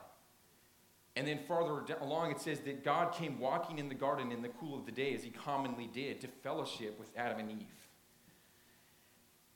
And 1.15 1.27
then 1.27 1.39
farther 1.48 1.84
along, 2.00 2.31
it 2.31 2.39
says 2.39 2.60
that 2.62 2.86
God 2.86 3.13
came 3.13 3.39
walking 3.39 3.79
in 3.79 3.89
the 3.89 3.96
garden 3.96 4.31
in 4.31 4.41
the 4.41 4.50
cool 4.50 4.77
of 4.77 4.86
the 4.86 4.91
day, 4.91 5.13
as 5.13 5.24
he 5.24 5.29
commonly 5.29 5.89
did, 5.91 6.22
to 6.22 6.27
fellowship 6.27 6.98
with 6.98 7.10
Adam 7.17 7.39
and 7.39 7.51
Eve. 7.51 7.80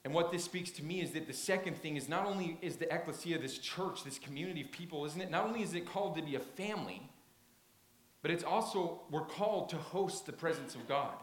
And 0.05 0.13
what 0.13 0.31
this 0.31 0.43
speaks 0.43 0.69
to 0.71 0.83
me 0.83 1.01
is 1.01 1.11
that 1.11 1.25
the 1.25 1.33
second 1.33 1.77
thing 1.77 1.97
is 1.97 2.07
not 2.07 2.27
only 2.27 2.59
is 2.61 2.75
the 2.75 2.93
ecclesia, 2.93 3.39
this 3.39 3.57
church, 3.57 4.03
this 4.03 4.19
community 4.19 4.61
of 4.61 4.71
people, 4.71 5.03
isn't 5.05 5.19
it? 5.19 5.31
Not 5.31 5.47
only 5.47 5.63
is 5.63 5.73
it 5.73 5.87
called 5.87 6.15
to 6.15 6.21
be 6.21 6.35
a 6.35 6.39
family, 6.39 7.01
but 8.21 8.29
it's 8.29 8.43
also, 8.43 9.01
we're 9.09 9.25
called 9.25 9.69
to 9.69 9.77
host 9.77 10.27
the 10.27 10.31
presence 10.31 10.75
of 10.75 10.87
God. 10.87 11.15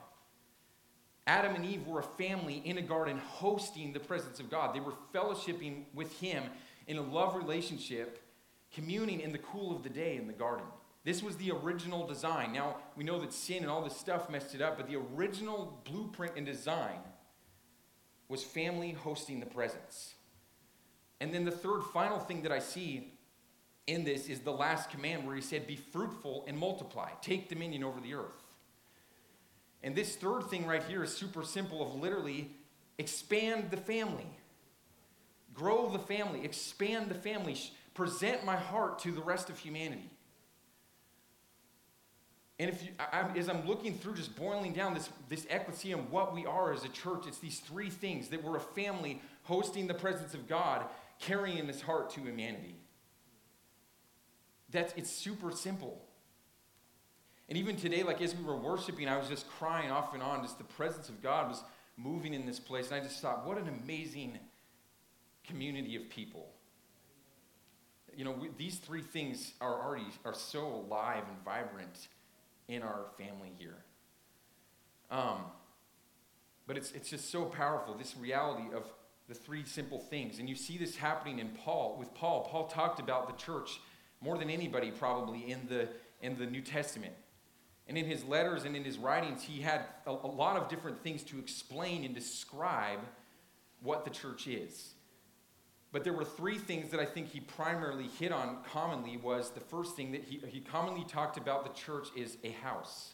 Adam 1.28 1.54
and 1.54 1.64
Eve 1.64 1.86
were 1.86 2.00
a 2.00 2.02
family 2.02 2.60
in 2.64 2.76
a 2.76 2.82
garden 2.82 3.18
hosting 3.18 3.92
the 3.92 4.00
presence 4.00 4.40
of 4.40 4.50
God. 4.50 4.74
They 4.74 4.80
were 4.80 4.94
fellowshipping 5.14 5.84
with 5.94 6.18
Him 6.18 6.42
in 6.88 6.96
a 6.96 7.02
love 7.02 7.36
relationship 7.36 8.20
communing 8.74 9.20
in 9.20 9.30
the 9.30 9.38
cool 9.38 9.74
of 9.76 9.84
the 9.84 9.90
day 9.90 10.16
in 10.16 10.26
the 10.26 10.32
garden. 10.32 10.66
This 11.04 11.22
was 11.22 11.36
the 11.36 11.52
original 11.52 12.04
design. 12.04 12.52
Now, 12.52 12.78
we 12.96 13.04
know 13.04 13.20
that 13.20 13.32
sin 13.32 13.58
and 13.58 13.70
all 13.70 13.84
this 13.84 13.96
stuff 13.96 14.28
messed 14.28 14.56
it 14.56 14.62
up, 14.62 14.76
but 14.76 14.88
the 14.88 14.96
original 14.96 15.80
blueprint 15.84 16.32
and 16.36 16.44
design 16.44 16.98
was 18.32 18.42
family 18.42 18.92
hosting 18.92 19.40
the 19.40 19.46
presence. 19.46 20.14
And 21.20 21.34
then 21.34 21.44
the 21.44 21.50
third 21.50 21.82
final 21.92 22.18
thing 22.18 22.42
that 22.42 22.50
I 22.50 22.60
see 22.60 23.12
in 23.86 24.04
this 24.04 24.26
is 24.26 24.40
the 24.40 24.52
last 24.52 24.88
command 24.88 25.26
where 25.26 25.36
he 25.36 25.42
said, 25.42 25.66
Be 25.66 25.76
fruitful 25.76 26.44
and 26.48 26.56
multiply, 26.56 27.10
take 27.20 27.50
dominion 27.50 27.84
over 27.84 28.00
the 28.00 28.14
earth. 28.14 28.42
And 29.82 29.94
this 29.94 30.16
third 30.16 30.44
thing 30.44 30.66
right 30.66 30.82
here 30.82 31.04
is 31.04 31.14
super 31.14 31.44
simple 31.44 31.82
of 31.82 31.94
literally 31.94 32.50
expand 32.96 33.70
the 33.70 33.76
family, 33.76 34.26
grow 35.52 35.90
the 35.90 35.98
family, 35.98 36.42
expand 36.42 37.10
the 37.10 37.14
family 37.14 37.56
present 37.92 38.46
my 38.46 38.56
heart 38.56 38.98
to 39.00 39.12
the 39.12 39.20
rest 39.20 39.50
of 39.50 39.58
humanity. 39.58 40.08
And 42.58 42.70
if 42.70 42.82
you, 42.84 42.90
I, 42.98 43.28
as 43.36 43.48
I'm 43.48 43.66
looking 43.66 43.98
through, 43.98 44.14
just 44.14 44.36
boiling 44.36 44.72
down 44.72 44.94
this, 44.94 45.08
this 45.28 45.46
and 45.84 46.10
what 46.10 46.34
we 46.34 46.46
are 46.46 46.72
as 46.72 46.84
a 46.84 46.88
church, 46.88 47.24
it's 47.26 47.38
these 47.38 47.60
three 47.60 47.90
things 47.90 48.28
that 48.28 48.42
we're 48.42 48.56
a 48.56 48.60
family 48.60 49.20
hosting 49.44 49.86
the 49.86 49.94
presence 49.94 50.34
of 50.34 50.46
God, 50.46 50.84
carrying 51.18 51.66
His 51.66 51.80
heart 51.80 52.10
to 52.10 52.20
humanity. 52.20 52.76
That's, 54.70 54.92
it's 54.96 55.10
super 55.10 55.50
simple. 55.50 56.02
And 57.48 57.58
even 57.58 57.76
today, 57.76 58.02
like 58.02 58.22
as 58.22 58.34
we 58.34 58.44
were 58.44 58.56
worshiping, 58.56 59.08
I 59.08 59.16
was 59.18 59.28
just 59.28 59.48
crying 59.50 59.90
off 59.90 60.14
and 60.14 60.22
on. 60.22 60.42
Just 60.42 60.58
the 60.58 60.64
presence 60.64 61.08
of 61.08 61.22
God 61.22 61.48
was 61.48 61.62
moving 61.96 62.32
in 62.32 62.46
this 62.46 62.60
place. 62.60 62.90
And 62.90 63.00
I 63.00 63.00
just 63.00 63.20
thought, 63.20 63.46
what 63.46 63.58
an 63.58 63.68
amazing 63.68 64.38
community 65.44 65.96
of 65.96 66.08
people 66.08 66.48
you 68.16 68.24
know, 68.24 68.32
we, 68.32 68.50
these 68.56 68.76
three 68.76 69.02
things 69.02 69.52
are 69.60 69.82
already 69.82 70.06
are 70.24 70.34
so 70.34 70.66
alive 70.66 71.24
and 71.28 71.44
vibrant 71.44 72.08
in 72.72 72.82
our 72.82 73.06
family 73.18 73.52
here. 73.58 73.84
Um, 75.10 75.44
but 76.66 76.76
it's, 76.76 76.92
it's 76.92 77.10
just 77.10 77.30
so 77.30 77.44
powerful, 77.44 77.94
this 77.94 78.16
reality 78.16 78.74
of 78.74 78.84
the 79.28 79.34
three 79.34 79.64
simple 79.64 79.98
things. 79.98 80.38
And 80.38 80.48
you 80.48 80.54
see 80.54 80.78
this 80.78 80.96
happening 80.96 81.38
in 81.38 81.48
Paul. 81.48 81.96
With 81.98 82.14
Paul, 82.14 82.48
Paul 82.50 82.66
talked 82.66 83.00
about 83.00 83.26
the 83.26 83.42
church 83.42 83.80
more 84.20 84.38
than 84.38 84.50
anybody 84.50 84.90
probably 84.90 85.50
in 85.50 85.66
the, 85.68 85.88
in 86.20 86.38
the 86.38 86.46
New 86.46 86.62
Testament. 86.62 87.14
And 87.88 87.98
in 87.98 88.06
his 88.06 88.24
letters 88.24 88.64
and 88.64 88.76
in 88.76 88.84
his 88.84 88.96
writings, 88.96 89.42
he 89.42 89.60
had 89.60 89.82
a, 90.06 90.10
a 90.10 90.12
lot 90.12 90.56
of 90.56 90.68
different 90.68 91.02
things 91.02 91.22
to 91.24 91.38
explain 91.38 92.04
and 92.04 92.14
describe 92.14 93.00
what 93.82 94.04
the 94.04 94.10
church 94.10 94.46
is. 94.46 94.94
But 95.92 96.04
there 96.04 96.14
were 96.14 96.24
three 96.24 96.56
things 96.56 96.90
that 96.90 97.00
I 97.00 97.04
think 97.04 97.28
he 97.28 97.40
primarily 97.40 98.08
hit 98.18 98.32
on 98.32 98.58
commonly 98.72 99.18
was 99.18 99.50
the 99.50 99.60
first 99.60 99.94
thing 99.94 100.12
that 100.12 100.24
he, 100.24 100.40
he 100.48 100.60
commonly 100.60 101.04
talked 101.04 101.36
about 101.36 101.64
the 101.64 101.78
church 101.78 102.08
is 102.16 102.38
a 102.42 102.50
house. 102.50 103.12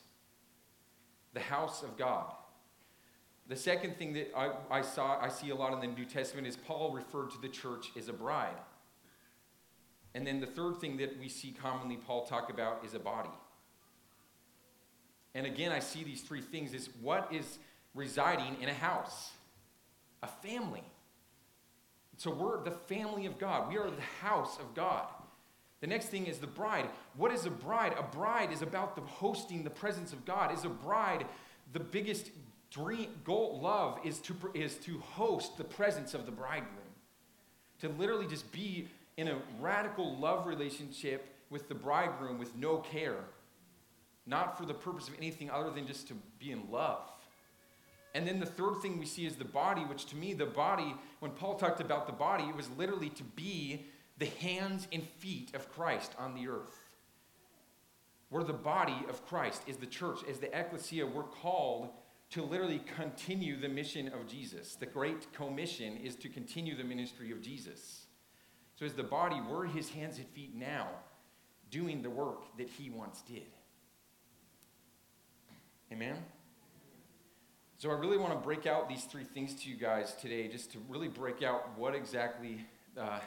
The 1.35 1.41
house 1.41 1.83
of 1.83 1.97
God. 1.99 2.33
The 3.49 3.57
second 3.57 3.97
thing 3.97 4.13
that 4.13 4.31
I, 4.37 4.53
I 4.71 4.83
saw, 4.83 5.19
I 5.21 5.29
see 5.29 5.51
a 5.51 5.55
lot 5.57 5.73
in 5.73 5.81
the 5.81 5.87
New 5.89 6.05
Testament 6.05 6.47
is 6.47 6.57
Paul 6.57 6.93
referred 6.93 7.31
to 7.33 7.41
the 7.41 7.49
church 7.49 7.91
as 7.97 8.09
a 8.09 8.13
bride. 8.13 8.57
And 10.15 10.27
then 10.27 10.41
the 10.41 10.47
third 10.47 10.81
thing 10.81 10.99
that 10.99 11.19
we 11.19 11.29
see 11.29 11.51
commonly 11.51 11.97
Paul 11.97 12.27
talk 12.27 12.51
about 12.51 12.85
is 12.85 12.95
a 12.95 12.99
body. 12.99 13.31
And 15.35 15.47
again, 15.47 15.73
I 15.73 15.81
see 15.81 16.05
these 16.05 16.23
three 16.23 16.41
things 16.41 16.75
is 16.75 16.91
what 17.01 17.29
is 17.33 17.59
residing 17.95 18.57
in 18.61 18.69
a 18.69 18.75
house? 18.75 19.31
A 20.23 20.27
family. 20.27 20.85
So 22.19 22.31
we're 22.31 22.63
the 22.63 22.73
family 22.73 23.27
of 23.27 23.39
God. 23.39 23.71
We 23.71 23.79
are 23.79 23.91
the 23.91 24.03
house 24.21 24.59
of 24.59 24.75
God. 24.75 25.07
The 25.81 25.87
next 25.87 26.07
thing 26.07 26.27
is 26.27 26.39
the 26.39 26.49
bride. 26.49 26.91
What 27.17 27.33
is 27.33 27.47
a 27.47 27.51
bride? 27.51 27.95
A 27.99 28.03
bride 28.03 28.53
is 28.53 28.61
about 28.61 28.97
the 28.97 29.03
hosting 29.03 29.63
the 29.63 29.71
presence 29.71 30.13
of 30.13 30.25
God. 30.25 30.53
Is 30.53 30.65
a 30.65 30.69
bride 30.69 31.25
the 31.73 31.81
biggest 31.81 32.31
dream, 32.71 33.09
goal, 33.25 33.61
love 33.63 33.99
is 34.05 34.19
to, 34.21 34.35
is 34.55 34.77
to 34.77 34.99
host 34.99 35.57
the 35.57 35.65
presence 35.65 36.15
of 36.15 36.27
the 36.27 36.33
bridegroom. 36.33 36.75
To 37.81 37.89
literally 37.91 38.27
just 38.27 38.51
be 38.51 38.89
in 39.17 39.29
a 39.29 39.39
radical 39.61 40.17
love 40.19 40.47
relationship 40.47 41.27
with 41.51 41.69
the 41.69 41.75
bridegroom 41.75 42.39
with 42.39 42.55
no 42.57 42.79
care. 42.79 43.25
Not 44.27 44.59
for 44.59 44.67
the 44.67 44.75
purpose 44.75 45.09
of 45.09 45.15
anything 45.17 45.51
other 45.51 45.71
than 45.71 45.87
just 45.87 46.09
to 46.09 46.15
be 46.39 46.51
in 46.51 46.71
love. 46.71 47.01
And 48.15 48.27
then 48.27 48.41
the 48.41 48.47
third 48.47 48.81
thing 48.81 48.99
we 48.99 49.07
see 49.07 49.27
is 49.27 49.37
the 49.37 49.45
body, 49.45 49.83
which 49.83 50.07
to 50.07 50.17
me, 50.17 50.33
the 50.33 50.47
body, 50.47 50.95
when 51.21 51.33
Paul 51.33 51.57
talked 51.57 51.81
about 51.81 52.07
the 52.07 52.13
body, 52.13 52.45
it 52.45 52.57
was 52.57 52.71
literally 52.77 53.11
to 53.11 53.23
be 53.23 53.87
the 54.19 54.27
hands 54.27 54.89
and 54.93 55.07
feet 55.19 55.55
of 55.55 55.71
Christ 55.71 56.13
on 56.19 56.35
the 56.35 56.49
earth. 56.49 56.79
We're 58.31 58.45
the 58.45 58.53
body 58.53 58.97
of 59.09 59.25
Christ, 59.27 59.63
is 59.67 59.77
the 59.77 59.87
church, 59.87 60.21
as 60.29 60.39
the 60.39 60.59
ecclesia, 60.59 61.07
we're 61.07 61.23
called 61.23 61.91
to 62.31 62.43
literally 62.43 62.83
continue 62.97 63.59
the 63.59 63.69
mission 63.69 64.09
of 64.09 64.27
Jesus. 64.27 64.75
The 64.75 64.87
great 64.87 65.33
commission 65.33 65.97
is 65.97 66.15
to 66.17 66.29
continue 66.29 66.77
the 66.77 66.85
ministry 66.85 67.31
of 67.31 67.41
Jesus. 67.41 68.07
So, 68.77 68.85
as 68.85 68.93
the 68.93 69.03
body, 69.03 69.41
we're 69.41 69.67
his 69.67 69.89
hands 69.91 70.19
and 70.19 70.29
feet 70.29 70.55
now, 70.55 70.89
doing 71.71 72.03
the 72.03 72.11
work 72.11 72.57
that 72.59 72.69
he 72.69 72.91
once 72.91 73.23
did. 73.23 73.47
Amen? 75.91 76.19
So 77.79 77.91
I 77.91 77.95
really 77.95 78.19
want 78.19 78.33
to 78.33 78.39
break 78.39 78.67
out 78.67 78.89
these 78.89 79.05
three 79.05 79.23
things 79.23 79.55
to 79.63 79.71
you 79.71 79.77
guys 79.77 80.17
today, 80.21 80.49
just 80.49 80.73
to 80.73 80.79
really 80.89 81.07
break 81.07 81.45
out 81.45 81.79
what 81.79 81.95
exactly, 81.95 82.67
uh, 82.99 83.21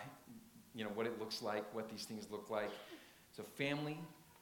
you 0.75 0.83
know, 0.83 0.89
what 0.89 1.05
it 1.05 1.17
looks 1.19 1.41
like, 1.41 1.73
what 1.73 1.89
these 1.89 2.03
things 2.03 2.27
look 2.29 2.49
like. 2.49 2.69
So 3.31 3.43
family, 3.43 3.97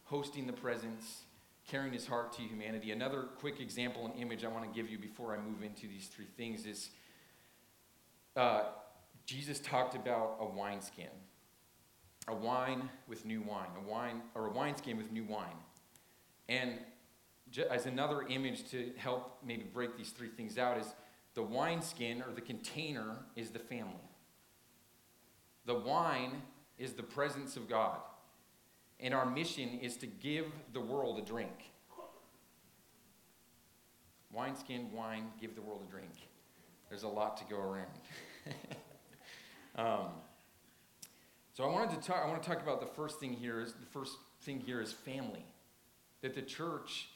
hosting 0.06 0.48
the 0.48 0.54
presence, 0.54 1.22
carrying 1.68 1.94
his 1.94 2.08
heart 2.08 2.34
to 2.34 2.42
humanity. 2.42 2.92
Another 2.92 3.22
quick 3.40 3.60
example 3.60 4.08
and 4.08 4.20
image 4.20 4.44
I 4.44 4.48
want 4.48 4.66
to 4.66 4.76
give 4.76 4.90
you 4.90 4.98
before 4.98 5.36
I 5.36 5.38
move 5.38 5.62
into 5.62 5.88
these 5.88 6.08
three 6.08 6.26
things 6.36 6.66
is 6.66 6.90
uh, 8.36 8.64
Jesus 9.28 9.60
talked 9.60 9.94
about 9.94 10.38
a 10.40 10.46
wineskin, 10.46 11.06
a 12.28 12.34
wine 12.34 12.90
with 13.08 13.26
new 13.26 13.44
wine, 13.44 13.70
a 13.78 13.88
wine 13.88 14.24
or 14.34 14.48
a 14.48 14.52
wineskin 14.52 14.98
with 14.98 15.12
new 15.12 15.26
wine, 15.26 15.58
and 16.48 16.80
as 17.70 17.86
another 17.86 18.24
image 18.24 18.70
to 18.72 18.92
help 18.98 19.40
maybe 19.46 19.64
break 19.64 19.98
these 19.98 20.10
three 20.10 20.30
things 20.30 20.58
out 20.58 20.78
is 20.78 20.94
the 21.34 21.44
wineskin 21.44 22.22
or 22.22 22.34
the 22.34 22.42
container 22.42 23.18
is 23.36 23.50
the 23.50 23.60
family. 23.60 24.10
The 25.66 25.76
wine 25.76 26.42
is 26.78 26.94
the 26.94 27.04
presence 27.04 27.56
of 27.56 27.70
God. 27.70 27.98
And 29.00 29.14
our 29.14 29.26
mission 29.26 29.80
is 29.82 29.98
to 29.98 30.08
give 30.08 30.46
the 30.74 30.82
world 30.82 31.20
a 31.20 31.22
drink. 31.22 31.72
Wineskin, 34.32 34.92
wine, 34.92 35.28
give 35.40 35.56
the 35.56 35.62
world 35.62 35.82
a 35.88 35.92
drink. 35.92 36.12
There's 36.90 37.04
a 37.04 37.08
lot 37.08 37.38
to 37.38 37.44
go 37.46 37.60
around. 37.60 37.88
um, 39.76 40.10
so 41.54 41.64
I 41.64 41.68
wanted 41.68 42.02
to 42.02 42.08
talk. 42.08 42.24
I 42.24 42.28
want 42.28 42.42
to 42.42 42.50
talk 42.50 42.62
about 42.62 42.80
the 42.80 42.94
first 42.96 43.20
thing 43.20 43.34
here 43.34 43.60
is 43.60 43.74
the 43.74 43.86
first 43.92 44.18
thing 44.42 44.60
here 44.60 44.82
is 44.82 44.92
family. 44.92 45.46
That 46.22 46.36
the 46.36 46.42
church 46.42 47.10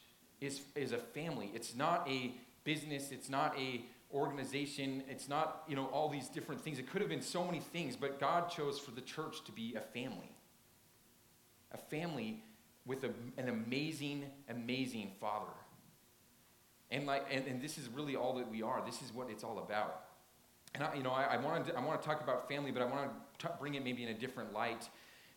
is, 0.44 0.62
is 0.74 0.92
a 0.92 0.98
family. 0.98 1.50
It's 1.54 1.74
not 1.74 2.08
a 2.08 2.34
business, 2.64 3.10
it's 3.10 3.28
not 3.28 3.58
a 3.58 3.84
organization, 4.12 5.02
it's 5.08 5.28
not, 5.28 5.64
you 5.66 5.74
know, 5.74 5.86
all 5.86 6.08
these 6.08 6.28
different 6.28 6.60
things. 6.60 6.78
It 6.78 6.88
could 6.88 7.00
have 7.00 7.10
been 7.10 7.20
so 7.20 7.44
many 7.44 7.60
things, 7.60 7.96
but 7.96 8.20
God 8.20 8.48
chose 8.48 8.78
for 8.78 8.92
the 8.92 9.00
church 9.00 9.44
to 9.44 9.52
be 9.52 9.74
a 9.74 9.80
family. 9.80 10.30
A 11.72 11.78
family 11.78 12.42
with 12.86 13.02
a, 13.04 13.10
an 13.36 13.48
amazing, 13.48 14.24
amazing 14.48 15.10
father. 15.20 15.52
And, 16.90 17.06
like, 17.06 17.26
and, 17.32 17.46
and 17.46 17.60
this 17.60 17.76
is 17.76 17.88
really 17.88 18.14
all 18.14 18.34
that 18.36 18.48
we 18.48 18.62
are. 18.62 18.82
This 18.86 19.02
is 19.02 19.12
what 19.12 19.28
it's 19.30 19.42
all 19.42 19.58
about. 19.58 20.04
And 20.74 20.84
I, 20.84 20.94
you 20.94 21.02
know, 21.02 21.10
I, 21.10 21.24
I 21.24 21.36
want 21.38 21.66
to 21.66 21.76
I 21.76 21.84
want 21.84 22.00
to 22.00 22.06
talk 22.06 22.20
about 22.22 22.48
family, 22.48 22.70
but 22.70 22.82
I 22.82 22.84
want 22.84 23.10
to 23.38 23.50
bring 23.58 23.74
it 23.74 23.84
maybe 23.84 24.02
in 24.02 24.10
a 24.10 24.14
different 24.14 24.52
light 24.52 24.88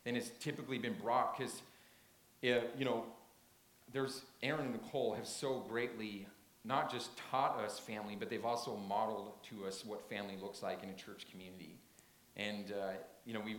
than 0.03 0.15
it's 0.15 0.31
typically 0.39 0.77
been 0.77 0.95
brought, 1.01 1.37
because, 1.37 1.61
you 2.41 2.85
know, 2.85 3.05
there's 3.91 4.21
Aaron 4.43 4.65
and 4.65 4.73
Nicole 4.73 5.13
have 5.13 5.27
so 5.27 5.63
greatly 5.67 6.27
not 6.63 6.91
just 6.91 7.11
taught 7.31 7.59
us 7.59 7.79
family, 7.79 8.15
but 8.19 8.29
they've 8.29 8.43
also 8.43 8.75
modeled 8.75 9.41
to 9.49 9.65
us 9.65 9.85
what 9.85 10.09
family 10.09 10.35
looks 10.41 10.61
like 10.61 10.83
in 10.83 10.89
a 10.89 10.93
church 10.93 11.25
community. 11.31 11.79
And, 12.35 12.71
uh, 12.71 12.91
you 13.25 13.33
know, 13.33 13.39
we 13.39 13.57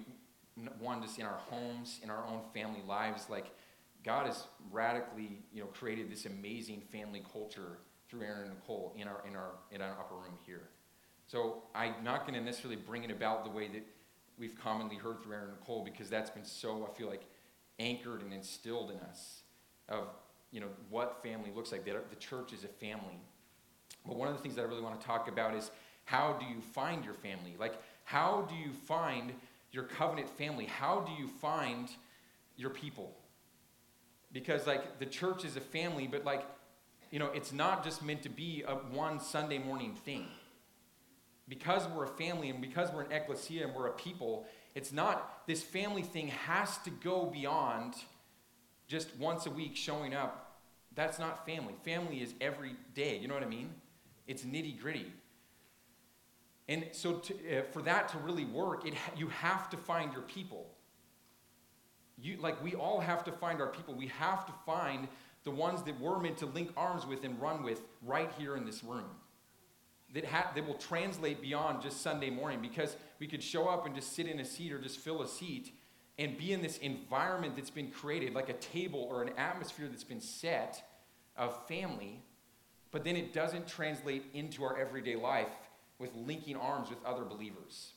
want 0.81 1.03
to 1.03 1.09
see 1.09 1.23
in 1.23 1.27
our 1.27 1.39
homes, 1.49 2.01
in 2.03 2.11
our 2.11 2.27
own 2.27 2.41
family 2.53 2.83
lives, 2.87 3.31
like 3.31 3.47
God 4.05 4.27
has 4.27 4.45
radically, 4.71 5.43
you 5.53 5.63
know, 5.63 5.69
created 5.69 6.11
this 6.11 6.27
amazing 6.27 6.83
family 6.93 7.23
culture 7.33 7.79
through 8.09 8.23
Aaron 8.23 8.49
and 8.49 8.55
Nicole 8.55 8.95
in 8.97 9.09
our, 9.09 9.23
in 9.27 9.35
our, 9.35 9.53
in 9.71 9.81
our 9.81 9.93
upper 9.93 10.15
room 10.15 10.39
here. 10.45 10.69
So 11.27 11.63
I'm 11.75 11.95
not 12.05 12.27
going 12.27 12.39
to 12.39 12.45
necessarily 12.45 12.81
bring 12.81 13.05
it 13.05 13.11
about 13.11 13.45
the 13.45 13.51
way 13.51 13.69
that 13.69 13.85
we've 14.39 14.59
commonly 14.59 14.97
heard 14.97 15.23
through 15.23 15.35
Aaron 15.35 15.49
and 15.49 15.59
Nicole 15.59 15.83
because 15.83 16.11
that's 16.11 16.31
been 16.31 16.45
so, 16.45 16.89
I 16.91 16.97
feel 16.97 17.09
like, 17.09 17.25
anchored 17.79 18.23
and 18.23 18.33
instilled 18.33 18.91
in 18.91 18.99
us 18.99 19.43
of 19.89 20.09
you 20.51 20.61
know, 20.61 20.69
what 20.91 21.23
family 21.23 21.51
looks 21.55 21.73
like. 21.73 21.85
The 21.85 22.17
church 22.19 22.53
is 22.53 22.65
a 22.65 22.69
family. 22.69 23.21
But 24.07 24.17
one 24.17 24.29
of 24.29 24.37
the 24.37 24.43
things 24.43 24.55
that 24.57 24.63
I 24.63 24.65
really 24.65 24.83
want 24.83 25.01
to 25.01 25.07
talk 25.07 25.29
about 25.29 25.55
is 25.55 25.71
how 26.05 26.39
do 26.41 26.47
you 26.47 26.61
find 26.61 27.05
your 27.05 27.15
family? 27.15 27.55
Like, 27.59 27.75
how 28.05 28.47
do 28.49 28.55
you 28.55 28.73
find 28.73 29.33
your 29.73 29.85
covenant 29.85 30.31
family? 30.31 30.65
How 30.65 31.01
do 31.01 31.13
you 31.13 31.29
find 31.29 31.91
your 32.57 32.71
people? 32.71 33.15
Because, 34.33 34.67
like, 34.67 34.99
the 34.99 35.07
church 35.07 35.45
is 35.45 35.57
a 35.57 35.61
family, 35.61 36.07
but, 36.07 36.25
like, 36.25 36.47
you 37.11 37.19
know, 37.19 37.31
it's 37.35 37.53
not 37.53 37.85
just 37.85 38.03
meant 38.03 38.23
to 38.23 38.29
be 38.29 38.65
a 38.67 38.75
one 38.75 39.21
Sunday 39.21 39.59
morning 39.59 39.95
thing. 39.95 40.27
Because 41.49 41.87
we're 41.89 42.05
a 42.05 42.09
family 42.09 42.51
and 42.51 42.61
because 42.61 42.91
we're 42.93 43.03
an 43.03 43.13
ecclesia 43.13 43.67
and 43.67 43.75
we're 43.75 43.87
a 43.87 43.93
people, 43.93 44.47
it's 44.75 44.93
not, 44.93 45.47
this 45.47 45.63
family 45.63 46.03
thing 46.03 46.29
has 46.29 46.79
to 46.79 46.91
go 46.91 47.27
beyond 47.27 47.95
just 48.89 49.15
once 49.17 49.47
a 49.47 49.51
week 49.51 49.77
showing 49.77 50.15
up, 50.15 50.61
that's 50.95 51.19
not 51.19 51.47
family. 51.47 51.75
Family 51.85 52.23
is 52.23 52.35
every 52.41 52.73
day. 52.95 53.19
You 53.19 53.29
know 53.29 53.35
what 53.35 53.43
I 53.43 53.49
mean? 53.49 53.71
It's 54.27 54.43
nitty 54.43 54.81
gritty. 54.81 55.13
And 56.69 56.87
so, 56.93 57.15
to, 57.15 57.35
uh, 57.35 57.63
for 57.71 57.83
that 57.83 58.09
to 58.11 58.19
really 58.19 58.45
work, 58.45 58.87
it, 58.87 58.95
you 59.17 59.29
have 59.29 59.71
to 59.71 59.77
find 59.77 60.13
your 60.13 60.23
people. 60.23 60.67
You, 62.21 62.37
like, 62.39 62.63
we 62.63 62.75
all 62.75 63.01
have 63.01 63.25
to 63.25 63.33
find 63.33 63.61
our 63.61 63.69
people. 63.69 63.95
We 63.95 64.09
have 64.09 64.45
to 64.47 64.53
find 64.67 65.09
the 65.45 65.51
ones 65.51 65.83
that 65.85 65.99
we're 66.01 66.19
meant 66.19 66.39
to 66.39 66.47
link 66.47 66.73
arms 66.77 67.07
with 67.07 67.25
and 67.25 67.41
run 67.41 67.63
with 67.63 67.81
right 68.03 68.31
here 68.37 68.57
in 68.57 68.67
this 68.67 68.83
room. 68.83 69.09
That, 70.15 70.25
ha- 70.25 70.51
that 70.55 70.67
will 70.67 70.75
translate 70.75 71.41
beyond 71.41 71.83
just 71.83 72.01
Sunday 72.01 72.31
morning 72.31 72.61
because 72.61 72.97
we 73.19 73.27
could 73.27 73.43
show 73.43 73.69
up 73.69 73.87
and 73.87 73.95
just 73.95 74.15
sit 74.15 74.27
in 74.27 74.41
a 74.41 74.45
seat 74.45 74.73
or 74.73 74.79
just 74.79 74.99
fill 74.99 75.23
a 75.23 75.29
seat 75.29 75.73
and 76.19 76.37
be 76.37 76.53
in 76.53 76.61
this 76.61 76.79
environment 76.79 77.55
that's 77.55 77.71
been 77.71 77.91
created, 77.91 78.35
like 78.35 78.49
a 78.49 78.55
table 78.55 79.07
or 79.11 79.23
an 79.23 79.31
atmosphere 79.37 79.87
that's 79.89 80.05
been 80.05 80.21
set 80.21 80.83
of 81.37 81.67
family, 81.69 82.21
but 82.91 83.05
then 83.05 83.17
it 83.17 83.33
doesn't 83.33 83.69
translate 83.69 84.25
into 84.35 84.65
our 84.65 84.77
everyday 84.77 85.15
life 85.15 85.47
with 85.99 86.11
linking 86.15 86.57
arms 86.57 86.91
with 86.91 87.05
other 87.05 87.25
believers. 87.25 87.93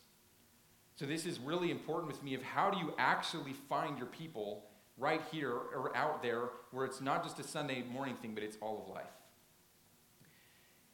So, 0.95 1.05
this 1.05 1.25
is 1.25 1.39
really 1.39 1.71
important 1.71 2.11
with 2.11 2.21
me 2.21 2.35
of 2.35 2.43
how 2.43 2.69
do 2.69 2.77
you 2.77 2.93
actually 2.97 3.53
find 3.53 3.97
your 3.97 4.07
people 4.07 4.65
right 4.97 5.21
here 5.31 5.51
or 5.51 5.95
out 5.95 6.21
there 6.21 6.49
where 6.71 6.85
it's 6.85 7.01
not 7.01 7.23
just 7.23 7.39
a 7.39 7.43
Sunday 7.43 7.83
morning 7.91 8.15
thing, 8.15 8.35
but 8.35 8.43
it's 8.43 8.57
all 8.61 8.83
of 8.85 8.93
life. 8.93 9.05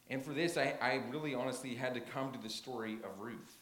And 0.10 0.24
for 0.24 0.32
this, 0.32 0.56
I, 0.56 0.76
I 0.82 1.02
really 1.12 1.36
honestly 1.36 1.76
had 1.76 1.94
to 1.96 2.00
come 2.00 2.32
to 2.32 2.40
the 2.40 2.50
story 2.50 3.00
of 3.04 3.20
Ruth. 3.20 3.58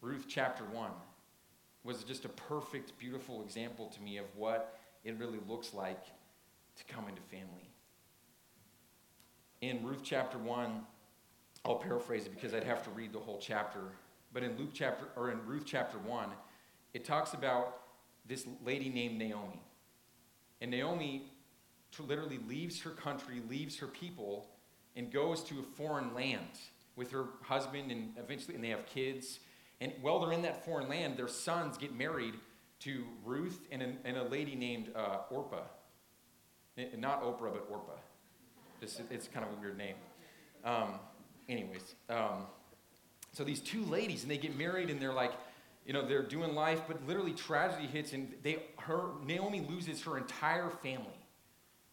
Ruth 0.00 0.24
chapter 0.28 0.64
1 0.64 0.90
was 1.84 2.04
just 2.04 2.24
a 2.24 2.28
perfect, 2.28 2.98
beautiful 2.98 3.42
example 3.42 3.86
to 3.86 4.02
me 4.02 4.18
of 4.18 4.26
what 4.36 4.78
it 5.04 5.16
really 5.18 5.38
looks 5.48 5.72
like 5.72 6.04
to 6.76 6.84
come 6.92 7.08
into 7.08 7.22
family. 7.22 7.70
In 9.60 9.84
Ruth 9.84 10.00
chapter 10.02 10.38
1, 10.38 10.82
I'll 11.64 11.76
paraphrase 11.76 12.26
it 12.26 12.34
because 12.34 12.54
I'd 12.54 12.64
have 12.64 12.82
to 12.84 12.90
read 12.90 13.12
the 13.12 13.18
whole 13.18 13.38
chapter. 13.38 13.80
But 14.32 14.42
in 14.42 14.56
Luke 14.56 14.70
chapter 14.72 15.06
or 15.16 15.30
in 15.30 15.44
Ruth 15.46 15.64
chapter 15.66 15.98
1, 15.98 16.28
it 16.94 17.04
talks 17.04 17.34
about 17.34 17.78
this 18.26 18.46
lady 18.64 18.88
named 18.88 19.18
Naomi. 19.18 19.62
And 20.60 20.70
Naomi 20.70 21.26
literally 21.98 22.38
leaves 22.48 22.80
her 22.82 22.90
country, 22.90 23.42
leaves 23.48 23.78
her 23.78 23.86
people, 23.86 24.46
and 24.96 25.12
goes 25.12 25.42
to 25.44 25.60
a 25.60 25.62
foreign 25.62 26.14
land 26.14 26.58
with 26.96 27.10
her 27.10 27.26
husband 27.42 27.90
and 27.90 28.12
eventually 28.18 28.54
and 28.54 28.64
they 28.64 28.68
have 28.68 28.86
kids 28.86 29.40
and 29.80 29.92
while 30.02 30.20
they're 30.20 30.32
in 30.32 30.42
that 30.42 30.64
foreign 30.64 30.88
land, 30.88 31.16
their 31.16 31.28
sons 31.28 31.78
get 31.78 31.96
married 31.96 32.34
to 32.80 33.04
Ruth 33.24 33.60
and 33.70 33.82
a, 33.82 33.92
and 34.04 34.16
a 34.16 34.24
lady 34.24 34.54
named 34.54 34.90
uh, 34.94 35.18
Orpah. 35.30 35.62
Not 36.96 37.22
Oprah, 37.22 37.52
but 37.52 37.66
Orpah. 37.70 37.98
Just, 38.80 39.02
it's 39.10 39.28
kind 39.28 39.44
of 39.44 39.52
a 39.52 39.60
weird 39.60 39.76
name. 39.76 39.96
Um, 40.64 40.94
anyways, 41.48 41.94
um, 42.08 42.46
so 43.32 43.44
these 43.44 43.60
two 43.60 43.84
ladies, 43.84 44.22
and 44.22 44.30
they 44.30 44.38
get 44.38 44.56
married, 44.56 44.90
and 44.90 45.00
they're 45.00 45.12
like, 45.12 45.32
you 45.86 45.92
know, 45.92 46.06
they're 46.06 46.22
doing 46.22 46.54
life, 46.54 46.82
but 46.86 47.06
literally 47.06 47.32
tragedy 47.32 47.86
hits, 47.86 48.12
and 48.12 48.34
they, 48.42 48.62
her, 48.78 49.10
Naomi 49.24 49.60
loses 49.68 50.02
her 50.02 50.18
entire 50.18 50.70
family. 50.82 51.06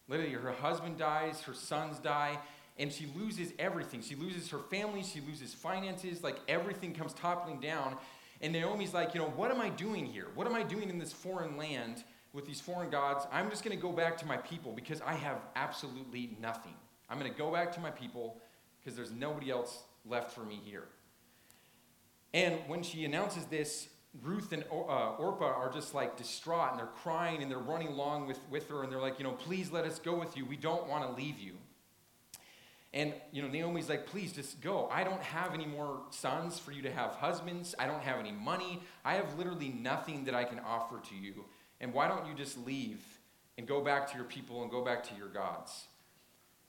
Literally, 0.08 0.32
her 0.32 0.52
husband 0.52 0.98
dies, 0.98 1.40
her 1.42 1.54
sons 1.54 1.98
die, 1.98 2.38
and 2.78 2.92
she 2.92 3.06
loses 3.16 3.52
everything. 3.58 4.00
She 4.02 4.14
loses 4.14 4.48
her 4.50 4.58
family, 4.58 5.02
she 5.02 5.20
loses 5.20 5.54
finances, 5.54 6.22
like 6.22 6.36
everything 6.48 6.94
comes 6.94 7.12
toppling 7.12 7.60
down. 7.60 7.96
And 8.40 8.52
Naomi's 8.52 8.94
like, 8.94 9.14
you 9.14 9.20
know, 9.20 9.28
what 9.30 9.50
am 9.50 9.60
I 9.60 9.68
doing 9.68 10.06
here? 10.06 10.28
What 10.34 10.46
am 10.46 10.54
I 10.54 10.62
doing 10.62 10.90
in 10.90 10.98
this 10.98 11.12
foreign 11.12 11.56
land 11.56 12.04
with 12.32 12.46
these 12.46 12.60
foreign 12.60 12.90
gods? 12.90 13.26
I'm 13.32 13.50
just 13.50 13.64
going 13.64 13.76
to 13.76 13.82
go 13.82 13.90
back 13.90 14.16
to 14.18 14.26
my 14.26 14.36
people 14.36 14.72
because 14.72 15.00
I 15.00 15.14
have 15.14 15.38
absolutely 15.56 16.36
nothing. 16.40 16.74
I'm 17.10 17.18
going 17.18 17.30
to 17.30 17.36
go 17.36 17.52
back 17.52 17.72
to 17.72 17.80
my 17.80 17.90
people 17.90 18.40
because 18.78 18.94
there's 18.96 19.10
nobody 19.10 19.50
else 19.50 19.82
left 20.06 20.30
for 20.32 20.42
me 20.42 20.60
here. 20.64 20.84
And 22.32 22.58
when 22.68 22.82
she 22.82 23.04
announces 23.04 23.46
this, 23.46 23.88
Ruth 24.22 24.52
and 24.52 24.64
uh, 24.70 25.16
Orpah 25.16 25.44
are 25.44 25.70
just 25.72 25.94
like 25.94 26.16
distraught 26.16 26.70
and 26.70 26.78
they're 26.78 26.86
crying 26.86 27.42
and 27.42 27.50
they're 27.50 27.58
running 27.58 27.88
along 27.88 28.26
with, 28.26 28.38
with 28.50 28.68
her 28.68 28.82
and 28.82 28.92
they're 28.92 29.00
like, 29.00 29.18
you 29.18 29.24
know, 29.24 29.32
please 29.32 29.70
let 29.70 29.84
us 29.84 29.98
go 29.98 30.18
with 30.18 30.36
you. 30.36 30.44
We 30.44 30.56
don't 30.56 30.88
want 30.88 31.04
to 31.04 31.22
leave 31.22 31.38
you. 31.38 31.54
And, 32.94 33.12
you 33.32 33.42
know, 33.42 33.48
Naomi's 33.48 33.88
like, 33.88 34.06
please 34.06 34.32
just 34.32 34.62
go. 34.62 34.88
I 34.90 35.04
don't 35.04 35.22
have 35.22 35.52
any 35.52 35.66
more 35.66 36.00
sons 36.10 36.58
for 36.58 36.72
you 36.72 36.80
to 36.82 36.90
have 36.90 37.10
husbands. 37.10 37.74
I 37.78 37.86
don't 37.86 38.02
have 38.02 38.18
any 38.18 38.32
money. 38.32 38.82
I 39.04 39.14
have 39.14 39.36
literally 39.36 39.68
nothing 39.68 40.24
that 40.24 40.34
I 40.34 40.44
can 40.44 40.58
offer 40.60 41.00
to 41.10 41.14
you. 41.14 41.44
And 41.80 41.92
why 41.92 42.08
don't 42.08 42.26
you 42.26 42.34
just 42.34 42.56
leave 42.66 43.02
and 43.58 43.66
go 43.66 43.82
back 43.82 44.10
to 44.10 44.16
your 44.16 44.24
people 44.24 44.62
and 44.62 44.70
go 44.70 44.82
back 44.82 45.04
to 45.04 45.14
your 45.16 45.28
gods? 45.28 45.86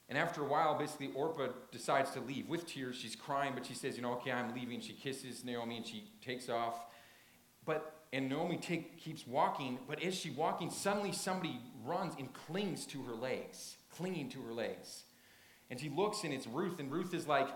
And 0.10 0.18
after 0.18 0.42
a 0.42 0.46
while, 0.46 0.78
basically, 0.78 1.12
Orpah 1.14 1.50
decides 1.72 2.12
to 2.12 2.20
leave 2.20 2.50
with 2.50 2.66
tears. 2.66 2.98
She's 2.98 3.16
crying, 3.16 3.54
but 3.54 3.66
she 3.66 3.76
says, 3.76 3.96
you 3.96 4.02
know, 4.02 4.14
okay, 4.14 4.32
I'm 4.32 4.54
leaving. 4.54 4.82
She 4.82 4.94
kisses 4.94 5.46
Naomi 5.46 5.78
and 5.78 5.86
she 5.86 6.12
takes 6.26 6.50
off. 6.50 6.86
But, 7.64 7.94
and 8.12 8.28
Naomi 8.28 8.58
take, 8.58 8.98
keeps 8.98 9.26
walking, 9.28 9.78
but 9.88 10.04
as 10.04 10.16
she's 10.16 10.36
walking, 10.36 10.72
suddenly 10.72 11.12
somebody 11.12 11.60
runs 11.86 12.16
and 12.18 12.34
clings 12.34 12.86
to 12.88 13.04
her 13.04 13.14
legs, 13.14 13.78
clinging 13.96 14.30
to 14.30 14.42
her 14.42 14.54
legs. 14.54 15.04
And 15.70 15.80
she 15.80 15.90
looks 15.90 16.24
and 16.24 16.34
it's 16.34 16.48
Ruth, 16.48 16.80
and 16.80 16.92
Ruth 16.92 17.14
is 17.14 17.28
like 17.28 17.50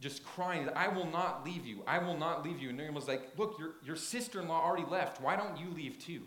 just 0.00 0.24
crying, 0.24 0.68
I 0.76 0.88
will 0.88 1.06
not 1.06 1.44
leave 1.44 1.66
you. 1.66 1.82
I 1.86 1.98
will 1.98 2.16
not 2.16 2.44
leave 2.44 2.60
you. 2.60 2.68
And 2.68 2.94
was 2.94 3.08
like, 3.08 3.30
Look, 3.36 3.58
your, 3.58 3.74
your 3.84 3.96
sister 3.96 4.40
in 4.40 4.48
law 4.48 4.62
already 4.62 4.86
left. 4.88 5.20
Why 5.20 5.36
don't 5.36 5.58
you 5.58 5.70
leave 5.74 5.98
too? 5.98 6.22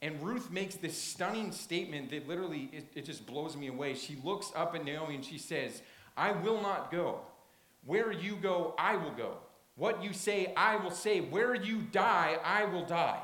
And 0.00 0.22
Ruth 0.22 0.50
makes 0.50 0.76
this 0.76 0.96
stunning 0.96 1.50
statement 1.52 2.10
that 2.10 2.28
literally, 2.28 2.70
it, 2.72 2.86
it 2.94 3.04
just 3.04 3.26
blows 3.26 3.56
me 3.56 3.66
away. 3.66 3.94
She 3.94 4.16
looks 4.22 4.52
up 4.54 4.74
at 4.74 4.84
Naomi 4.84 5.16
and 5.16 5.24
she 5.24 5.38
says, 5.38 5.82
I 6.16 6.32
will 6.32 6.62
not 6.62 6.92
go. 6.92 7.20
Where 7.84 8.12
you 8.12 8.36
go, 8.36 8.74
I 8.78 8.96
will 8.96 9.10
go. 9.10 9.38
What 9.76 10.02
you 10.02 10.12
say, 10.12 10.52
I 10.56 10.76
will 10.76 10.90
say. 10.90 11.20
Where 11.20 11.54
you 11.54 11.78
die, 11.80 12.38
I 12.44 12.64
will 12.64 12.84
die. 12.84 13.20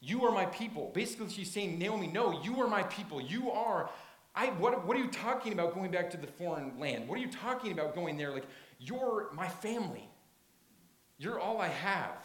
You 0.00 0.24
are 0.24 0.32
my 0.32 0.46
people. 0.46 0.90
Basically, 0.94 1.30
she's 1.30 1.50
saying, 1.50 1.78
Naomi, 1.78 2.06
no, 2.06 2.42
you 2.42 2.60
are 2.60 2.68
my 2.68 2.82
people. 2.84 3.20
You 3.20 3.50
are 3.50 3.88
I, 4.34 4.46
what, 4.46 4.84
what 4.86 4.96
are 4.96 5.00
you 5.00 5.08
talking 5.08 5.52
about 5.52 5.74
going 5.74 5.90
back 5.90 6.10
to 6.10 6.16
the 6.16 6.26
foreign 6.26 6.78
land? 6.78 7.08
What 7.08 7.18
are 7.18 7.22
you 7.22 7.30
talking 7.30 7.72
about 7.72 7.94
going 7.94 8.16
there? 8.16 8.32
Like, 8.32 8.46
you're 8.78 9.28
my 9.32 9.48
family. 9.48 10.08
You're 11.18 11.38
all 11.38 11.60
I 11.60 11.68
have. 11.68 12.18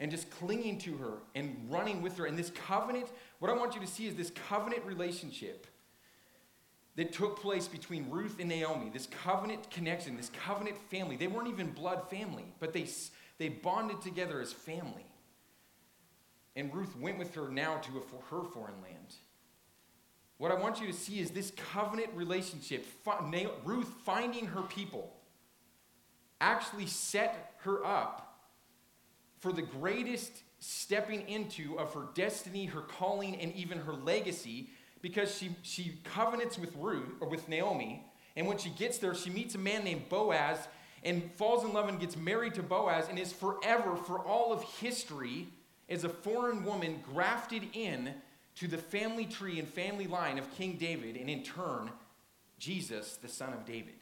and 0.00 0.10
just 0.10 0.30
clinging 0.30 0.78
to 0.78 0.96
her 0.96 1.18
and 1.34 1.66
running 1.70 2.02
with 2.02 2.16
her. 2.18 2.26
And 2.26 2.38
this 2.38 2.50
covenant, 2.50 3.06
what 3.38 3.50
I 3.50 3.54
want 3.54 3.74
you 3.74 3.80
to 3.80 3.86
see 3.86 4.06
is 4.06 4.14
this 4.14 4.30
covenant 4.48 4.84
relationship 4.84 5.66
that 6.96 7.12
took 7.12 7.40
place 7.40 7.68
between 7.68 8.10
Ruth 8.10 8.36
and 8.38 8.48
Naomi, 8.48 8.90
this 8.92 9.06
covenant 9.06 9.70
connection, 9.70 10.16
this 10.16 10.30
covenant 10.44 10.76
family. 10.90 11.16
They 11.16 11.26
weren't 11.26 11.48
even 11.48 11.70
blood 11.70 12.08
family, 12.10 12.44
but 12.60 12.72
they, 12.72 12.86
they 13.38 13.48
bonded 13.48 14.00
together 14.02 14.40
as 14.40 14.52
family. 14.52 15.06
And 16.56 16.72
Ruth 16.74 16.96
went 16.96 17.18
with 17.18 17.34
her 17.34 17.48
now 17.48 17.78
to 17.78 17.90
a, 17.98 18.34
her 18.34 18.44
foreign 18.44 18.80
land. 18.82 19.16
What 20.38 20.50
I 20.50 20.54
want 20.54 20.80
you 20.80 20.86
to 20.86 20.92
see 20.92 21.20
is 21.20 21.30
this 21.30 21.52
covenant 21.72 22.10
relationship, 22.14 22.86
Ruth 23.64 23.92
finding 24.04 24.46
her 24.46 24.62
people, 24.62 25.14
actually 26.40 26.86
set 26.86 27.54
her 27.60 27.84
up 27.84 28.40
for 29.38 29.52
the 29.52 29.62
greatest 29.62 30.32
stepping 30.58 31.28
into 31.28 31.78
of 31.78 31.92
her 31.94 32.08
destiny, 32.14 32.66
her 32.66 32.80
calling, 32.80 33.36
and 33.36 33.54
even 33.54 33.78
her 33.78 33.92
legacy 33.92 34.70
because 35.02 35.36
she, 35.36 35.54
she 35.62 35.98
covenants 36.02 36.58
with 36.58 36.74
Ruth 36.76 37.10
or 37.20 37.28
with 37.28 37.46
Naomi. 37.48 38.02
And 38.36 38.46
when 38.46 38.56
she 38.56 38.70
gets 38.70 38.98
there, 38.98 39.14
she 39.14 39.28
meets 39.28 39.54
a 39.54 39.58
man 39.58 39.84
named 39.84 40.08
Boaz 40.08 40.66
and 41.04 41.30
falls 41.34 41.62
in 41.62 41.74
love 41.74 41.90
and 41.90 42.00
gets 42.00 42.16
married 42.16 42.54
to 42.54 42.62
Boaz 42.62 43.08
and 43.10 43.18
is 43.18 43.30
forever, 43.30 43.96
for 43.96 44.18
all 44.20 44.50
of 44.52 44.62
history, 44.62 45.48
as 45.90 46.04
a 46.04 46.08
foreign 46.08 46.64
woman 46.64 47.02
grafted 47.12 47.64
in 47.74 48.14
to 48.56 48.68
the 48.68 48.78
family 48.78 49.26
tree 49.26 49.58
and 49.58 49.68
family 49.68 50.06
line 50.06 50.38
of 50.38 50.52
King 50.54 50.76
David, 50.76 51.16
and 51.16 51.28
in 51.28 51.42
turn, 51.42 51.90
Jesus, 52.58 53.16
the 53.16 53.28
son 53.28 53.52
of 53.52 53.64
David. 53.64 53.94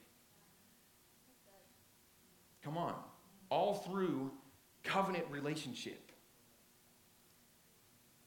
Come 2.63 2.77
on. 2.77 2.95
All 3.49 3.75
through 3.75 4.31
covenant 4.85 5.25
relationship. 5.31 6.13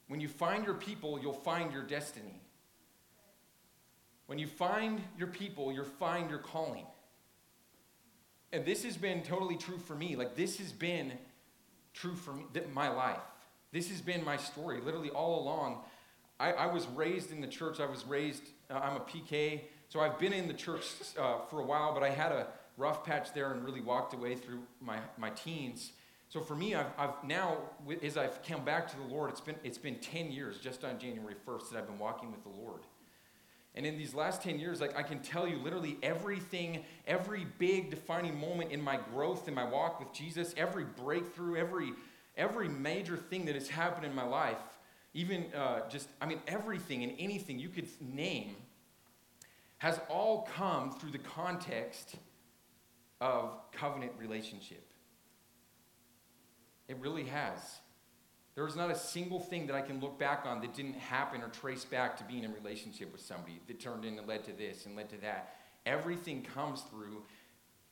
When 0.08 0.20
you 0.20 0.28
find 0.28 0.66
your 0.66 0.76
people, 0.76 1.20
you'll 1.20 1.34
find 1.34 1.72
your 1.72 1.84
destiny. 1.84 2.42
When 4.28 4.40
you 4.40 4.48
find 4.48 5.02
your 5.18 5.28
people, 5.28 5.72
you'll 5.72 5.84
find 5.84 6.30
your 6.30 6.40
calling. 6.40 6.86
And 8.52 8.66
this 8.66 8.84
has 8.84 8.98
been 8.98 9.22
totally 9.22 9.58
true 9.58 9.78
for 9.78 9.96
me. 9.96 10.16
Like, 10.16 10.36
this 10.36 10.58
has 10.58 10.72
been 10.72 11.14
true 11.94 12.16
for 12.16 12.34
me, 12.34 12.46
my 12.74 12.90
life. 12.90 13.20
This 13.72 13.90
has 13.90 14.02
been 14.02 14.24
my 14.24 14.38
story, 14.38 14.80
literally 14.82 15.10
all 15.10 15.42
along. 15.42 15.82
I, 16.40 16.52
I 16.52 16.66
was 16.68 16.88
raised 16.88 17.32
in 17.32 17.42
the 17.42 17.48
church. 17.48 17.80
I 17.80 17.86
was 17.86 18.06
raised, 18.06 18.44
uh, 18.70 18.76
I'm 18.76 18.98
a 18.98 19.02
PK, 19.02 19.62
so 19.90 20.00
I've 20.00 20.20
been 20.20 20.34
in 20.34 20.48
the 20.48 20.54
church 20.54 20.86
uh, 21.18 21.40
for 21.50 21.60
a 21.60 21.66
while, 21.66 21.94
but 21.94 22.04
I 22.04 22.10
had 22.10 22.32
a 22.32 22.48
rough 22.78 23.06
patch 23.06 23.34
there 23.34 23.52
and 23.54 23.64
really 23.64 23.82
walked 23.82 24.14
away 24.14 24.36
through 24.36 24.64
my, 24.82 25.00
my 25.18 25.30
teens. 25.30 25.92
So 26.30 26.42
for 26.42 26.56
me, 26.56 26.76
I've, 26.76 26.88
I've 26.98 27.24
now, 27.24 27.58
as 28.04 28.18
I've 28.18 28.44
come 28.44 28.66
back 28.66 28.90
to 28.90 28.98
the 28.98 29.04
Lord, 29.04 29.30
it's 29.30 29.40
been, 29.40 29.56
it's 29.64 29.78
been 29.78 30.00
10 30.00 30.32
years 30.32 30.58
just 30.58 30.84
on 30.84 31.00
January 31.00 31.36
1st 31.48 31.70
that 31.70 31.78
I've 31.78 31.88
been 31.88 32.00
walking 32.00 32.32
with 32.32 32.44
the 32.44 32.50
Lord. 32.50 32.82
And 33.76 33.86
in 33.86 33.98
these 33.98 34.14
last 34.14 34.42
10 34.42 34.58
years, 34.58 34.82
like 34.82 34.98
I 34.98 35.04
can 35.04 35.20
tell 35.20 35.48
you 35.48 35.58
literally 35.58 35.98
everything, 36.02 36.84
every 37.08 37.46
big 37.60 37.90
defining 37.90 38.40
moment 38.40 38.72
in 38.72 38.82
my 38.82 38.98
growth 39.14 39.48
in 39.48 39.54
my 39.54 39.66
walk 39.66 40.00
with 40.00 40.14
Jesus, 40.14 40.54
every 40.58 40.86
breakthrough, 40.86 41.58
every 41.58 41.92
every 42.38 42.68
major 42.68 43.16
thing 43.18 43.46
that 43.46 43.56
has 43.56 43.70
happened 43.70 44.06
in 44.06 44.14
my 44.14 44.26
life, 44.26 44.58
even 45.16 45.46
uh, 45.56 45.88
just, 45.90 46.10
I 46.22 46.28
mean, 46.28 46.42
everything 46.46 47.04
and 47.04 47.14
anything 47.18 47.58
you 47.58 47.70
could 47.70 47.88
name, 48.02 48.58
has 49.78 50.00
all 50.10 50.48
come 50.56 50.92
through 50.92 51.12
the 51.12 51.20
context 51.20 52.16
of 53.22 53.58
covenant 53.72 54.12
relationship. 54.18 54.84
It 56.88 56.98
really 57.00 57.24
has. 57.24 57.60
There 58.56 58.68
is 58.68 58.76
not 58.76 58.92
a 58.92 58.96
single 58.96 59.40
thing 59.40 59.68
that 59.68 59.76
I 59.76 59.82
can 59.82 60.00
look 60.00 60.20
back 60.20 60.44
on 60.46 60.62
that 60.62 60.74
didn't 60.74 60.96
happen 60.96 61.42
or 61.42 61.48
trace 61.48 61.86
back 61.86 62.18
to 62.18 62.24
being 62.26 62.44
in 62.44 62.54
relationship 62.54 63.12
with 63.12 63.22
somebody 63.22 63.62
that 63.68 63.80
turned 63.80 64.06
in 64.06 64.18
and 64.18 64.28
led 64.28 64.44
to 64.46 64.54
this 64.54 64.86
and 64.86 64.96
led 64.96 65.10
to 65.10 65.18
that. 65.22 65.56
Everything 65.86 66.42
comes 66.42 66.82
through 66.82 67.24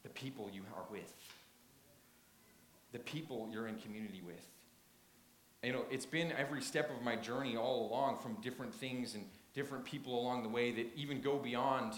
the 0.03 0.09
people 0.09 0.49
you 0.51 0.61
are 0.75 0.83
with, 0.91 1.13
the 2.91 2.99
people 2.99 3.49
you're 3.51 3.67
in 3.67 3.75
community 3.75 4.21
with. 4.25 4.45
You 5.63 5.71
know, 5.71 5.85
it's 5.89 6.05
been 6.05 6.33
every 6.33 6.61
step 6.61 6.91
of 6.91 7.01
my 7.01 7.15
journey 7.15 7.55
all 7.55 7.87
along 7.87 8.19
from 8.19 8.35
different 8.41 8.73
things 8.73 9.15
and 9.15 9.25
different 9.53 9.85
people 9.85 10.19
along 10.19 10.43
the 10.43 10.49
way 10.49 10.71
that 10.71 10.87
even 10.95 11.21
go 11.21 11.37
beyond, 11.37 11.93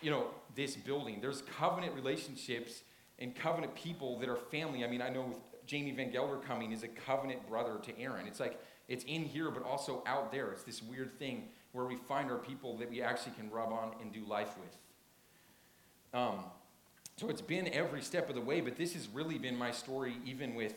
you 0.00 0.10
know, 0.10 0.26
this 0.54 0.76
building. 0.76 1.18
There's 1.20 1.42
covenant 1.58 1.94
relationships 1.94 2.82
and 3.18 3.34
covenant 3.34 3.74
people 3.74 4.20
that 4.20 4.28
are 4.28 4.36
family. 4.36 4.84
I 4.84 4.88
mean, 4.88 5.02
I 5.02 5.08
know 5.08 5.22
with 5.22 5.66
Jamie 5.66 5.90
Van 5.90 6.12
Gelder 6.12 6.36
coming 6.36 6.70
is 6.70 6.84
a 6.84 6.88
covenant 6.88 7.48
brother 7.48 7.78
to 7.82 7.98
Aaron. 8.00 8.26
It's 8.28 8.38
like 8.38 8.60
it's 8.88 9.04
in 9.04 9.24
here, 9.24 9.50
but 9.50 9.64
also 9.64 10.04
out 10.06 10.30
there. 10.30 10.52
It's 10.52 10.62
this 10.62 10.82
weird 10.82 11.18
thing 11.18 11.48
where 11.72 11.86
we 11.86 11.96
find 11.96 12.30
our 12.30 12.38
people 12.38 12.76
that 12.78 12.90
we 12.90 13.02
actually 13.02 13.32
can 13.32 13.50
rub 13.50 13.72
on 13.72 13.94
and 14.00 14.12
do 14.12 14.24
life 14.24 14.54
with. 14.58 16.20
Um, 16.20 16.44
so 17.16 17.28
it's 17.30 17.40
been 17.40 17.68
every 17.68 18.02
step 18.02 18.28
of 18.28 18.34
the 18.34 18.40
way, 18.40 18.60
but 18.60 18.76
this 18.76 18.92
has 18.94 19.08
really 19.08 19.38
been 19.38 19.56
my 19.56 19.70
story, 19.70 20.16
even 20.24 20.54
with 20.54 20.74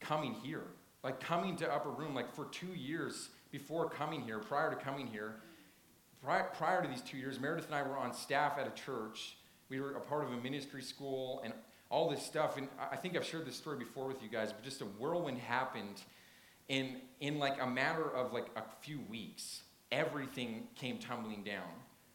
coming 0.00 0.34
here. 0.34 0.64
Like 1.04 1.20
coming 1.20 1.54
to 1.56 1.72
Upper 1.72 1.90
Room, 1.90 2.14
like 2.14 2.34
for 2.34 2.46
two 2.46 2.74
years 2.74 3.28
before 3.52 3.88
coming 3.88 4.22
here, 4.22 4.38
prior 4.38 4.70
to 4.70 4.76
coming 4.76 5.06
here, 5.06 5.36
prior, 6.24 6.50
prior 6.56 6.82
to 6.82 6.88
these 6.88 7.02
two 7.02 7.18
years, 7.18 7.38
Meredith 7.38 7.66
and 7.66 7.74
I 7.74 7.82
were 7.82 7.96
on 7.96 8.12
staff 8.12 8.58
at 8.58 8.66
a 8.66 8.70
church. 8.70 9.36
We 9.68 9.80
were 9.80 9.92
a 9.92 10.00
part 10.00 10.24
of 10.24 10.32
a 10.32 10.36
ministry 10.38 10.82
school, 10.82 11.42
and 11.44 11.52
all 11.94 12.10
this 12.10 12.24
stuff. 12.24 12.56
And 12.56 12.68
I 12.90 12.96
think 12.96 13.16
I've 13.16 13.24
shared 13.24 13.46
this 13.46 13.56
story 13.56 13.78
before 13.78 14.06
with 14.06 14.22
you 14.22 14.28
guys, 14.28 14.52
but 14.52 14.64
just 14.64 14.80
a 14.80 14.86
whirlwind 14.86 15.38
happened 15.38 16.02
in, 16.68 16.96
in 17.20 17.38
like 17.38 17.62
a 17.62 17.66
matter 17.66 18.10
of 18.10 18.32
like 18.32 18.48
a 18.56 18.62
few 18.80 19.00
weeks. 19.08 19.62
Everything 19.92 20.64
came 20.74 20.98
tumbling 20.98 21.44
down. 21.44 21.68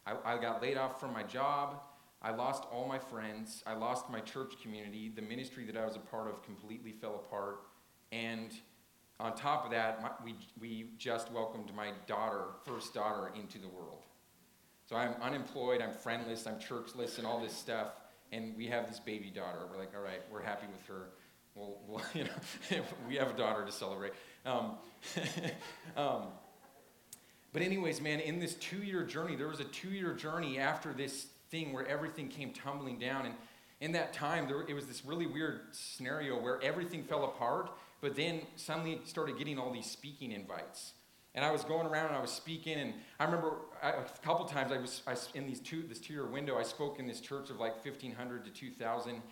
I, 0.06 0.34
I 0.34 0.38
got 0.38 0.60
laid 0.60 0.76
off 0.76 1.00
from 1.00 1.14
my 1.14 1.22
job. 1.22 1.80
I 2.20 2.32
lost 2.32 2.64
all 2.70 2.86
my 2.86 2.98
friends. 2.98 3.62
I 3.66 3.72
lost 3.74 4.10
my 4.10 4.20
church 4.20 4.54
community. 4.62 5.10
The 5.14 5.22
ministry 5.22 5.64
that 5.64 5.76
I 5.76 5.86
was 5.86 5.96
a 5.96 6.00
part 6.00 6.28
of 6.28 6.42
completely 6.42 6.92
fell 6.92 7.14
apart. 7.14 7.60
And 8.12 8.52
on 9.20 9.34
top 9.34 9.64
of 9.64 9.70
that, 9.70 10.02
my, 10.02 10.10
we, 10.24 10.34
we 10.60 10.90
just 10.98 11.30
welcomed 11.32 11.72
my 11.74 11.90
daughter, 12.06 12.44
first 12.64 12.94
daughter, 12.94 13.30
into 13.34 13.58
the 13.58 13.68
world. 13.68 14.04
So 14.88 14.96
I'm 14.96 15.14
unemployed, 15.22 15.80
I'm 15.80 15.92
friendless, 15.92 16.46
I'm 16.46 16.56
churchless, 16.56 17.18
and 17.18 17.26
all 17.26 17.40
this 17.40 17.52
stuff 17.52 17.88
and 18.32 18.56
we 18.56 18.66
have 18.66 18.88
this 18.88 19.00
baby 19.00 19.30
daughter. 19.30 19.60
We're 19.70 19.78
like, 19.78 19.92
all 19.94 20.02
right, 20.02 20.20
we're 20.30 20.42
happy 20.42 20.66
with 20.66 20.86
her. 20.86 21.10
Well, 21.54 22.02
you 22.14 22.24
know, 22.24 22.82
we 23.08 23.16
have 23.16 23.30
a 23.30 23.36
daughter 23.36 23.64
to 23.64 23.72
celebrate. 23.72 24.12
Um, 24.46 24.72
um, 25.96 26.22
but 27.52 27.62
anyways, 27.62 28.00
man, 28.00 28.20
in 28.20 28.38
this 28.38 28.54
two-year 28.54 29.04
journey, 29.04 29.34
there 29.36 29.48
was 29.48 29.60
a 29.60 29.64
two-year 29.64 30.14
journey 30.14 30.58
after 30.58 30.92
this 30.92 31.26
thing 31.50 31.72
where 31.72 31.86
everything 31.86 32.28
came 32.28 32.52
tumbling 32.52 32.98
down, 32.98 33.26
and 33.26 33.34
in 33.80 33.92
that 33.92 34.12
time, 34.12 34.46
there, 34.46 34.62
it 34.68 34.74
was 34.74 34.86
this 34.86 35.04
really 35.04 35.26
weird 35.26 35.62
scenario 35.72 36.40
where 36.40 36.62
everything 36.62 37.02
fell 37.02 37.24
apart, 37.24 37.70
but 38.00 38.16
then 38.16 38.42
suddenly 38.56 39.00
started 39.04 39.38
getting 39.38 39.58
all 39.58 39.72
these 39.72 39.86
speaking 39.86 40.32
invites. 40.32 40.92
And 41.34 41.44
I 41.44 41.52
was 41.52 41.62
going 41.62 41.86
around 41.86 42.06
and 42.06 42.16
I 42.16 42.20
was 42.20 42.32
speaking, 42.32 42.78
and 42.78 42.94
I 43.20 43.24
remember 43.24 43.52
a 43.82 44.04
couple 44.22 44.44
times 44.46 44.72
I 44.72 44.78
was 44.78 45.02
I, 45.06 45.14
in 45.38 45.46
these 45.46 45.60
two 45.60 45.82
this 45.82 46.00
two 46.00 46.12
year 46.12 46.26
window. 46.26 46.58
I 46.58 46.64
spoke 46.64 46.98
in 46.98 47.06
this 47.06 47.20
church 47.20 47.50
of 47.50 47.60
like 47.60 47.84
1,500 47.84 48.44
to 48.44 48.50
2,000, 48.50 49.22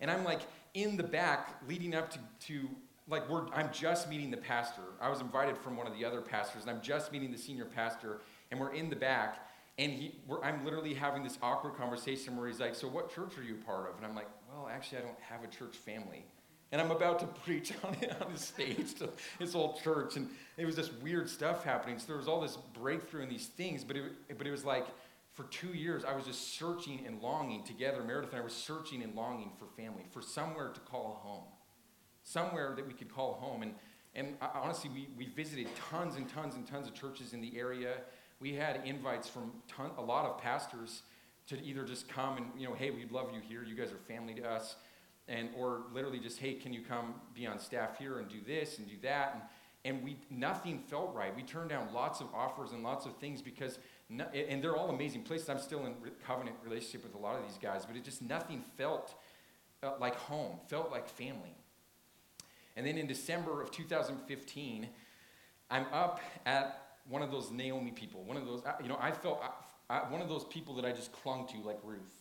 and 0.00 0.10
I'm 0.10 0.24
like 0.24 0.40
in 0.72 0.96
the 0.96 1.02
back 1.02 1.62
leading 1.68 1.94
up 1.94 2.10
to, 2.10 2.18
to 2.46 2.68
like 3.06 3.28
we're 3.28 3.46
I'm 3.48 3.70
just 3.70 4.08
meeting 4.08 4.30
the 4.30 4.38
pastor. 4.38 4.82
I 5.00 5.10
was 5.10 5.20
invited 5.20 5.58
from 5.58 5.76
one 5.76 5.86
of 5.86 5.94
the 5.94 6.04
other 6.06 6.22
pastors, 6.22 6.62
and 6.62 6.70
I'm 6.70 6.80
just 6.80 7.12
meeting 7.12 7.30
the 7.30 7.38
senior 7.38 7.66
pastor, 7.66 8.20
and 8.50 8.58
we're 8.58 8.72
in 8.72 8.88
the 8.88 8.96
back, 8.96 9.46
and 9.76 9.92
he 9.92 10.14
I'm 10.42 10.64
literally 10.64 10.94
having 10.94 11.22
this 11.22 11.38
awkward 11.42 11.74
conversation 11.74 12.34
where 12.34 12.46
he's 12.46 12.60
like, 12.60 12.74
"So 12.74 12.88
what 12.88 13.14
church 13.14 13.36
are 13.36 13.42
you 13.42 13.56
part 13.56 13.90
of?" 13.90 13.96
And 13.98 14.06
I'm 14.06 14.14
like, 14.14 14.28
"Well, 14.48 14.70
actually, 14.72 14.98
I 14.98 15.00
don't 15.02 15.20
have 15.20 15.44
a 15.44 15.48
church 15.48 15.76
family." 15.76 16.24
And 16.72 16.80
I'm 16.80 16.90
about 16.90 17.20
to 17.20 17.26
preach 17.44 17.72
on, 17.84 17.96
on 18.20 18.32
the 18.32 18.38
stage 18.38 18.94
to 18.94 19.10
his 19.38 19.52
whole 19.52 19.78
church. 19.84 20.16
And 20.16 20.28
it 20.56 20.66
was 20.66 20.74
just 20.74 20.92
weird 21.02 21.28
stuff 21.28 21.62
happening. 21.62 21.98
So 21.98 22.06
there 22.08 22.16
was 22.16 22.26
all 22.26 22.40
this 22.40 22.56
breakthrough 22.72 23.22
in 23.22 23.28
these 23.28 23.46
things. 23.46 23.84
But 23.84 23.96
it, 23.96 24.04
but 24.36 24.46
it 24.46 24.50
was 24.50 24.64
like 24.64 24.86
for 25.32 25.44
two 25.44 25.68
years, 25.68 26.04
I 26.04 26.14
was 26.14 26.24
just 26.24 26.58
searching 26.58 27.04
and 27.06 27.20
longing 27.22 27.64
together. 27.64 28.02
Meredith 28.02 28.32
and 28.32 28.40
I 28.40 28.42
were 28.42 28.50
searching 28.50 29.02
and 29.02 29.14
longing 29.14 29.52
for 29.58 29.66
family, 29.80 30.04
for 30.10 30.20
somewhere 30.20 30.68
to 30.68 30.80
call 30.80 31.20
home, 31.22 31.44
somewhere 32.22 32.74
that 32.76 32.86
we 32.86 32.92
could 32.92 33.14
call 33.14 33.34
home. 33.34 33.62
And, 33.62 33.74
and 34.14 34.36
honestly, 34.54 34.90
we, 34.92 35.08
we 35.16 35.32
visited 35.32 35.68
tons 35.90 36.16
and 36.16 36.28
tons 36.28 36.54
and 36.54 36.66
tons 36.66 36.86
of 36.86 36.94
churches 36.94 37.32
in 37.32 37.40
the 37.40 37.58
area. 37.58 37.94
We 38.40 38.52
had 38.54 38.82
invites 38.84 39.28
from 39.28 39.52
ton, 39.68 39.90
a 39.96 40.02
lot 40.02 40.26
of 40.26 40.38
pastors 40.38 41.02
to 41.46 41.62
either 41.62 41.84
just 41.84 42.08
come 42.08 42.36
and, 42.36 42.46
you 42.56 42.68
know, 42.68 42.74
hey, 42.74 42.90
we'd 42.90 43.10
love 43.10 43.30
you 43.32 43.40
here. 43.40 43.62
You 43.62 43.74
guys 43.74 43.90
are 43.90 43.98
family 44.06 44.34
to 44.34 44.48
us 44.48 44.76
and 45.28 45.50
or 45.56 45.82
literally 45.92 46.20
just 46.20 46.38
hey 46.38 46.54
can 46.54 46.72
you 46.72 46.82
come 46.82 47.14
be 47.34 47.46
on 47.46 47.58
staff 47.58 47.98
here 47.98 48.18
and 48.18 48.28
do 48.28 48.40
this 48.46 48.78
and 48.78 48.88
do 48.88 48.96
that 49.02 49.34
and 49.34 49.42
and 49.84 50.04
we 50.04 50.18
nothing 50.30 50.78
felt 50.78 51.14
right 51.14 51.34
we 51.36 51.42
turned 51.42 51.70
down 51.70 51.88
lots 51.94 52.20
of 52.20 52.28
offers 52.34 52.72
and 52.72 52.82
lots 52.82 53.06
of 53.06 53.16
things 53.18 53.42
because 53.42 53.78
no, 54.10 54.24
and 54.34 54.62
they're 54.62 54.76
all 54.76 54.90
amazing 54.90 55.22
places 55.22 55.48
i'm 55.48 55.58
still 55.58 55.86
in 55.86 55.94
covenant 56.26 56.56
relationship 56.64 57.04
with 57.04 57.14
a 57.14 57.18
lot 57.18 57.36
of 57.36 57.44
these 57.46 57.58
guys 57.62 57.86
but 57.86 57.96
it 57.96 58.04
just 58.04 58.22
nothing 58.22 58.62
felt 58.76 59.14
uh, 59.82 59.92
like 60.00 60.16
home 60.16 60.58
felt 60.68 60.90
like 60.90 61.08
family 61.08 61.54
And 62.76 62.86
then 62.86 62.98
in 62.98 63.06
December 63.06 63.62
of 63.62 63.70
2015, 63.70 64.88
I'm 65.70 65.86
up 65.92 66.20
at 66.46 66.96
one 67.08 67.22
of 67.22 67.30
those 67.30 67.50
Naomi 67.50 67.92
people, 67.92 68.24
one 68.24 68.36
of 68.36 68.46
those, 68.46 68.62
you 68.82 68.88
know, 68.88 68.98
I 69.00 69.12
felt 69.12 69.42
I, 69.90 69.96
I, 69.96 70.10
one 70.10 70.22
of 70.22 70.28
those 70.28 70.44
people 70.44 70.74
that 70.76 70.84
I 70.84 70.92
just 70.92 71.12
clung 71.12 71.46
to, 71.48 71.58
like 71.66 71.78
Ruth. 71.84 72.14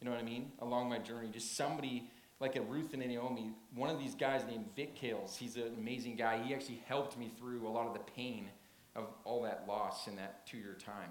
You 0.00 0.06
know 0.06 0.12
what 0.12 0.20
I 0.20 0.24
mean? 0.24 0.52
Along 0.60 0.88
my 0.88 0.98
journey, 0.98 1.28
just 1.32 1.56
somebody 1.56 2.10
like 2.42 2.56
a 2.56 2.60
Ruth 2.60 2.92
and 2.92 3.06
Naomi. 3.06 3.52
One 3.74 3.88
of 3.88 3.98
these 3.98 4.16
guys 4.16 4.42
named 4.44 4.66
Vic 4.74 5.00
Kales, 5.00 5.36
he's 5.36 5.56
an 5.56 5.72
amazing 5.78 6.16
guy. 6.16 6.42
He 6.42 6.52
actually 6.52 6.82
helped 6.86 7.16
me 7.16 7.32
through 7.38 7.66
a 7.66 7.70
lot 7.70 7.86
of 7.86 7.94
the 7.94 8.00
pain 8.00 8.50
of 8.96 9.06
all 9.24 9.42
that 9.42 9.64
loss 9.66 10.08
in 10.08 10.16
that 10.16 10.44
two 10.44 10.58
year 10.58 10.74
time. 10.74 11.10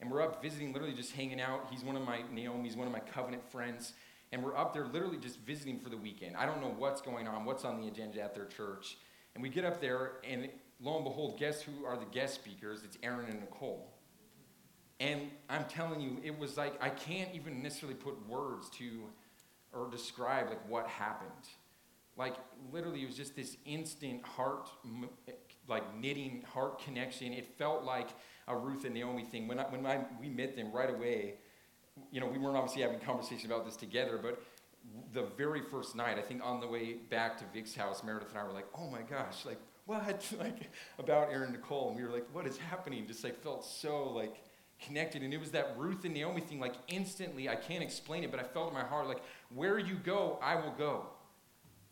And 0.00 0.10
we're 0.10 0.20
up 0.20 0.42
visiting, 0.42 0.72
literally 0.72 0.94
just 0.94 1.12
hanging 1.12 1.40
out. 1.40 1.68
He's 1.70 1.84
one 1.84 1.96
of 1.96 2.02
my, 2.02 2.22
Naomi's 2.32 2.76
one 2.76 2.88
of 2.88 2.92
my 2.92 2.98
covenant 2.98 3.48
friends. 3.50 3.92
And 4.32 4.42
we're 4.42 4.56
up 4.56 4.74
there 4.74 4.86
literally 4.86 5.18
just 5.18 5.38
visiting 5.38 5.78
for 5.78 5.88
the 5.88 5.96
weekend. 5.96 6.36
I 6.36 6.46
don't 6.46 6.60
know 6.60 6.74
what's 6.76 7.00
going 7.00 7.28
on, 7.28 7.44
what's 7.44 7.64
on 7.64 7.80
the 7.80 7.86
agenda 7.86 8.20
at 8.20 8.34
their 8.34 8.46
church. 8.46 8.98
And 9.34 9.42
we 9.42 9.48
get 9.48 9.64
up 9.64 9.80
there, 9.80 10.14
and 10.28 10.48
lo 10.80 10.96
and 10.96 11.04
behold, 11.04 11.38
guess 11.38 11.62
who 11.62 11.86
are 11.86 11.96
the 11.96 12.06
guest 12.06 12.34
speakers? 12.34 12.80
It's 12.84 12.98
Aaron 13.04 13.30
and 13.30 13.40
Nicole. 13.40 13.88
And 14.98 15.30
I'm 15.48 15.64
telling 15.66 16.00
you, 16.00 16.18
it 16.24 16.36
was 16.36 16.56
like, 16.56 16.74
I 16.82 16.88
can't 16.90 17.30
even 17.34 17.62
necessarily 17.62 17.96
put 17.96 18.28
words 18.28 18.68
to 18.70 19.04
or 19.74 19.90
describe 19.90 20.48
like 20.48 20.68
what 20.68 20.86
happened. 20.86 21.30
Like 22.16 22.36
literally, 22.72 23.02
it 23.02 23.06
was 23.06 23.16
just 23.16 23.34
this 23.34 23.56
instant 23.64 24.24
heart, 24.24 24.68
like 25.68 25.96
knitting 25.96 26.44
heart 26.52 26.82
connection. 26.82 27.32
It 27.32 27.58
felt 27.58 27.84
like 27.84 28.08
a 28.46 28.56
Ruth 28.56 28.84
and 28.84 28.94
Naomi 28.94 29.24
thing. 29.24 29.48
When 29.48 29.58
I, 29.58 29.64
when 29.64 29.84
I, 29.86 30.04
we 30.20 30.28
met 30.28 30.54
them 30.56 30.70
right 30.72 30.90
away, 30.90 31.34
you 32.10 32.20
know, 32.20 32.26
we 32.26 32.38
weren't 32.38 32.56
obviously 32.56 32.82
having 32.82 33.00
conversation 33.00 33.50
about 33.50 33.64
this 33.64 33.76
together, 33.76 34.18
but 34.22 34.42
the 35.12 35.24
very 35.36 35.62
first 35.62 35.96
night, 35.96 36.18
I 36.18 36.22
think 36.22 36.42
on 36.44 36.60
the 36.60 36.66
way 36.66 36.94
back 36.94 37.38
to 37.38 37.44
Vic's 37.52 37.74
house, 37.74 38.02
Meredith 38.04 38.30
and 38.30 38.38
I 38.38 38.44
were 38.44 38.52
like, 38.52 38.66
oh 38.78 38.88
my 38.90 39.02
gosh, 39.02 39.44
like 39.44 39.60
what? 39.86 40.32
Like 40.38 40.70
about 40.98 41.30
Aaron 41.30 41.52
Nicole, 41.52 41.88
and 41.88 41.96
we 41.96 42.04
were 42.04 42.10
like, 42.10 42.26
what 42.32 42.46
is 42.46 42.56
happening? 42.56 43.06
Just 43.06 43.24
like 43.24 43.42
felt 43.42 43.64
so 43.64 44.08
like 44.10 44.36
connected. 44.86 45.22
And 45.22 45.32
it 45.32 45.40
was 45.40 45.50
that 45.52 45.74
Ruth 45.76 46.04
and 46.04 46.14
Naomi 46.14 46.40
thing, 46.40 46.60
like 46.60 46.74
instantly, 46.88 47.48
I 47.48 47.56
can't 47.56 47.82
explain 47.82 48.24
it, 48.24 48.30
but 48.30 48.40
I 48.40 48.44
felt 48.44 48.68
in 48.68 48.74
my 48.74 48.84
heart, 48.84 49.08
like, 49.08 49.22
where 49.54 49.78
you 49.78 49.94
go, 49.94 50.38
I 50.42 50.54
will 50.56 50.74
go. 50.76 51.06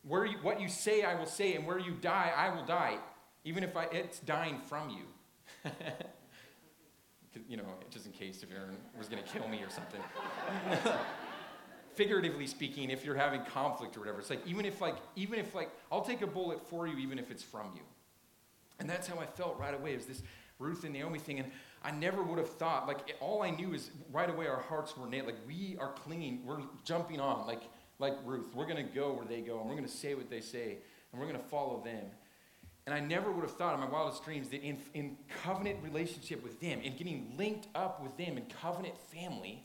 Where 0.03 0.25
you, 0.25 0.37
what 0.41 0.59
you 0.59 0.67
say, 0.67 1.03
I 1.03 1.15
will 1.15 1.25
say, 1.25 1.55
and 1.55 1.65
where 1.65 1.79
you 1.79 1.91
die, 1.91 2.31
I 2.35 2.53
will 2.53 2.65
die, 2.65 2.97
even 3.45 3.63
if 3.63 3.75
I, 3.77 3.85
it's 3.85 4.19
dying 4.19 4.59
from 4.67 4.89
you. 4.89 5.71
you 7.47 7.57
know, 7.57 7.63
just 7.89 8.05
in 8.05 8.11
case 8.11 8.43
if 8.43 8.51
Aaron 8.51 8.77
was 8.97 9.07
going 9.07 9.23
to 9.23 9.29
kill 9.29 9.47
me 9.47 9.61
or 9.63 9.69
something. 9.69 10.01
Figuratively 11.95 12.47
speaking, 12.47 12.89
if 12.89 13.05
you're 13.05 13.15
having 13.15 13.41
conflict 13.45 13.95
or 13.95 14.01
whatever, 14.01 14.19
it's 14.19 14.29
like 14.29 14.45
even 14.47 14.65
if 14.65 14.81
like 14.81 14.95
even 15.15 15.39
if 15.39 15.53
like 15.53 15.69
I'll 15.91 16.01
take 16.01 16.23
a 16.23 16.27
bullet 16.27 16.67
for 16.67 16.87
you, 16.87 16.97
even 16.97 17.19
if 17.19 17.29
it's 17.29 17.43
from 17.43 17.67
you. 17.75 17.81
And 18.79 18.89
that's 18.89 19.07
how 19.07 19.19
I 19.19 19.25
felt 19.25 19.59
right 19.59 19.75
away. 19.75 19.93
Is 19.93 20.07
this 20.07 20.23
Ruth 20.57 20.83
and 20.83 20.93
Naomi 20.93 21.19
thing, 21.19 21.39
and 21.39 21.51
I 21.83 21.91
never 21.91 22.23
would 22.23 22.39
have 22.39 22.49
thought, 22.49 22.87
like, 22.87 23.15
all 23.19 23.43
I 23.43 23.49
knew 23.49 23.73
is 23.73 23.91
right 24.11 24.29
away 24.29 24.47
our 24.47 24.61
hearts 24.61 24.95
were 24.95 25.07
nailed. 25.07 25.27
Like, 25.27 25.47
we 25.47 25.75
are 25.79 25.91
clinging, 25.91 26.45
we're 26.45 26.61
jumping 26.85 27.19
on, 27.19 27.45
like, 27.45 27.63
like 27.99 28.13
Ruth. 28.25 28.55
We're 28.55 28.65
going 28.65 28.85
to 28.85 28.93
go 28.93 29.11
where 29.11 29.25
they 29.25 29.41
go, 29.41 29.59
and 29.59 29.67
we're 29.67 29.75
going 29.75 29.87
to 29.87 29.91
say 29.91 30.15
what 30.15 30.29
they 30.29 30.39
say, 30.39 30.77
and 31.11 31.21
we're 31.21 31.27
going 31.27 31.39
to 31.39 31.47
follow 31.47 31.81
them. 31.83 32.05
And 32.85 32.93
I 32.93 32.99
never 32.99 33.31
would 33.31 33.43
have 33.43 33.55
thought 33.55 33.73
in 33.73 33.79
my 33.79 33.87
wildest 33.87 34.23
dreams 34.25 34.49
that 34.49 34.61
in, 34.61 34.77
in 34.93 35.17
covenant 35.43 35.79
relationship 35.83 36.43
with 36.43 36.59
them, 36.59 36.81
in 36.81 36.95
getting 36.95 37.33
linked 37.37 37.67
up 37.75 38.01
with 38.01 38.15
them 38.17 38.37
in 38.37 38.45
covenant 38.61 38.97
family, 38.97 39.63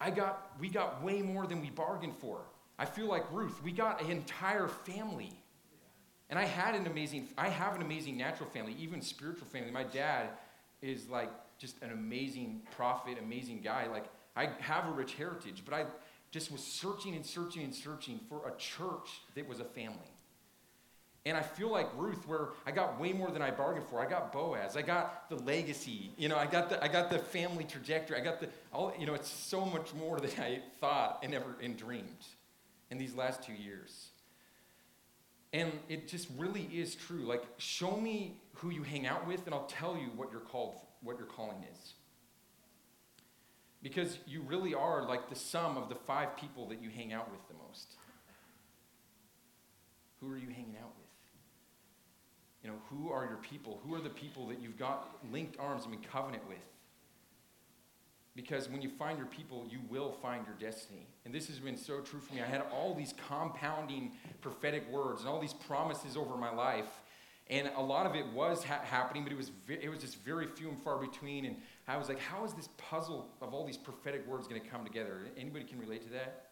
I 0.00 0.10
got, 0.10 0.52
we 0.58 0.68
got 0.68 1.02
way 1.02 1.22
more 1.22 1.46
than 1.46 1.60
we 1.60 1.70
bargained 1.70 2.16
for. 2.16 2.40
I 2.78 2.86
feel 2.86 3.06
like 3.06 3.30
Ruth, 3.30 3.62
we 3.62 3.72
got 3.72 4.02
an 4.02 4.10
entire 4.10 4.68
family. 4.68 5.32
And 6.30 6.38
I 6.38 6.44
had 6.46 6.74
an 6.74 6.86
amazing, 6.86 7.28
I 7.36 7.48
have 7.48 7.76
an 7.76 7.82
amazing 7.82 8.16
natural 8.16 8.48
family, 8.48 8.74
even 8.78 9.02
spiritual 9.02 9.46
family. 9.46 9.70
My 9.70 9.84
dad 9.84 10.30
is 10.82 11.08
like 11.08 11.30
just 11.58 11.80
an 11.82 11.92
amazing 11.92 12.60
prophet, 12.76 13.16
amazing 13.18 13.60
guy. 13.62 13.86
Like, 13.86 14.04
I 14.36 14.50
have 14.60 14.86
a 14.88 14.90
rich 14.90 15.14
heritage, 15.14 15.62
but 15.64 15.74
I 15.74 15.86
just 16.30 16.50
was 16.50 16.62
searching 16.62 17.14
and 17.14 17.24
searching 17.24 17.62
and 17.62 17.74
searching 17.74 18.18
for 18.28 18.48
a 18.48 18.56
church 18.58 19.20
that 19.34 19.48
was 19.48 19.60
a 19.60 19.64
family. 19.64 19.98
And 21.24 21.36
I 21.36 21.42
feel 21.42 21.70
like 21.70 21.88
Ruth, 21.96 22.26
where 22.26 22.48
I 22.66 22.72
got 22.72 22.98
way 22.98 23.12
more 23.12 23.30
than 23.30 23.42
I 23.42 23.52
bargained 23.52 23.86
for. 23.86 24.00
I 24.00 24.10
got 24.10 24.32
Boaz. 24.32 24.76
I 24.76 24.82
got 24.82 25.28
the 25.28 25.36
legacy. 25.36 26.10
You 26.16 26.28
know, 26.28 26.36
I 26.36 26.46
got 26.46 26.68
the, 26.68 26.82
I 26.82 26.88
got 26.88 27.10
the 27.10 27.18
family 27.18 27.62
trajectory. 27.62 28.16
I 28.16 28.24
got 28.24 28.40
the, 28.40 28.48
all, 28.72 28.92
you 28.98 29.06
know, 29.06 29.14
it's 29.14 29.30
so 29.30 29.64
much 29.64 29.94
more 29.94 30.18
than 30.18 30.30
I 30.38 30.60
thought 30.80 31.20
and 31.22 31.32
ever 31.32 31.56
and 31.62 31.76
dreamed 31.76 32.26
in 32.90 32.98
these 32.98 33.14
last 33.14 33.44
two 33.44 33.52
years. 33.52 34.11
And 35.52 35.70
it 35.88 36.08
just 36.08 36.28
really 36.38 36.68
is 36.72 36.94
true. 36.94 37.24
Like, 37.26 37.42
show 37.58 37.96
me 37.96 38.40
who 38.54 38.70
you 38.70 38.82
hang 38.82 39.06
out 39.06 39.26
with, 39.26 39.44
and 39.44 39.54
I'll 39.54 39.66
tell 39.66 39.96
you 39.96 40.08
what 40.16 40.30
you're 40.30 40.40
called, 40.40 40.76
what 41.02 41.18
your 41.18 41.26
calling 41.26 41.62
is. 41.70 41.92
Because 43.82 44.18
you 44.26 44.42
really 44.42 44.74
are 44.74 45.06
like 45.06 45.28
the 45.28 45.36
sum 45.36 45.76
of 45.76 45.88
the 45.88 45.94
five 45.94 46.36
people 46.36 46.68
that 46.68 46.80
you 46.80 46.88
hang 46.88 47.12
out 47.12 47.30
with 47.30 47.40
the 47.48 47.54
most. 47.68 47.96
Who 50.20 50.32
are 50.32 50.38
you 50.38 50.48
hanging 50.48 50.76
out 50.80 50.92
with? 50.96 51.02
You 52.62 52.70
know, 52.70 52.76
who 52.88 53.10
are 53.10 53.24
your 53.24 53.38
people? 53.38 53.80
Who 53.84 53.94
are 53.94 54.00
the 54.00 54.08
people 54.08 54.46
that 54.46 54.60
you've 54.60 54.78
got 54.78 55.18
linked 55.32 55.58
arms 55.58 55.84
and 55.84 55.92
in 55.92 56.00
covenant 56.00 56.46
with? 56.48 56.58
Because 58.36 58.68
when 58.68 58.80
you 58.80 58.88
find 58.88 59.18
your 59.18 59.26
people, 59.26 59.66
you 59.68 59.80
will 59.90 60.12
find 60.22 60.46
your 60.46 60.54
destiny. 60.54 61.06
And 61.24 61.32
this 61.32 61.46
has 61.46 61.58
been 61.58 61.76
so 61.76 62.00
true 62.00 62.20
for 62.20 62.34
me. 62.34 62.40
I 62.40 62.46
had 62.46 62.62
all 62.72 62.94
these 62.94 63.14
compounding 63.28 64.12
prophetic 64.40 64.90
words 64.90 65.20
and 65.20 65.30
all 65.30 65.40
these 65.40 65.54
promises 65.54 66.16
over 66.16 66.36
my 66.36 66.52
life. 66.52 67.00
And 67.48 67.70
a 67.76 67.82
lot 67.82 68.06
of 68.06 68.14
it 68.16 68.26
was 68.32 68.64
ha- 68.64 68.80
happening, 68.82 69.24
but 69.24 69.32
it 69.32 69.36
was, 69.36 69.50
it 69.68 69.88
was 69.88 70.00
just 70.00 70.16
very 70.22 70.46
few 70.46 70.68
and 70.68 70.82
far 70.82 70.98
between. 70.98 71.44
And 71.44 71.56
I 71.86 71.96
was 71.96 72.08
like, 72.08 72.18
how 72.18 72.44
is 72.44 72.54
this 72.54 72.68
puzzle 72.76 73.28
of 73.40 73.52
all 73.52 73.66
these 73.66 73.76
prophetic 73.76 74.26
words 74.26 74.48
going 74.48 74.60
to 74.60 74.66
come 74.66 74.84
together? 74.84 75.18
Anybody 75.36 75.64
can 75.64 75.78
relate 75.78 76.02
to 76.04 76.10
that? 76.10 76.46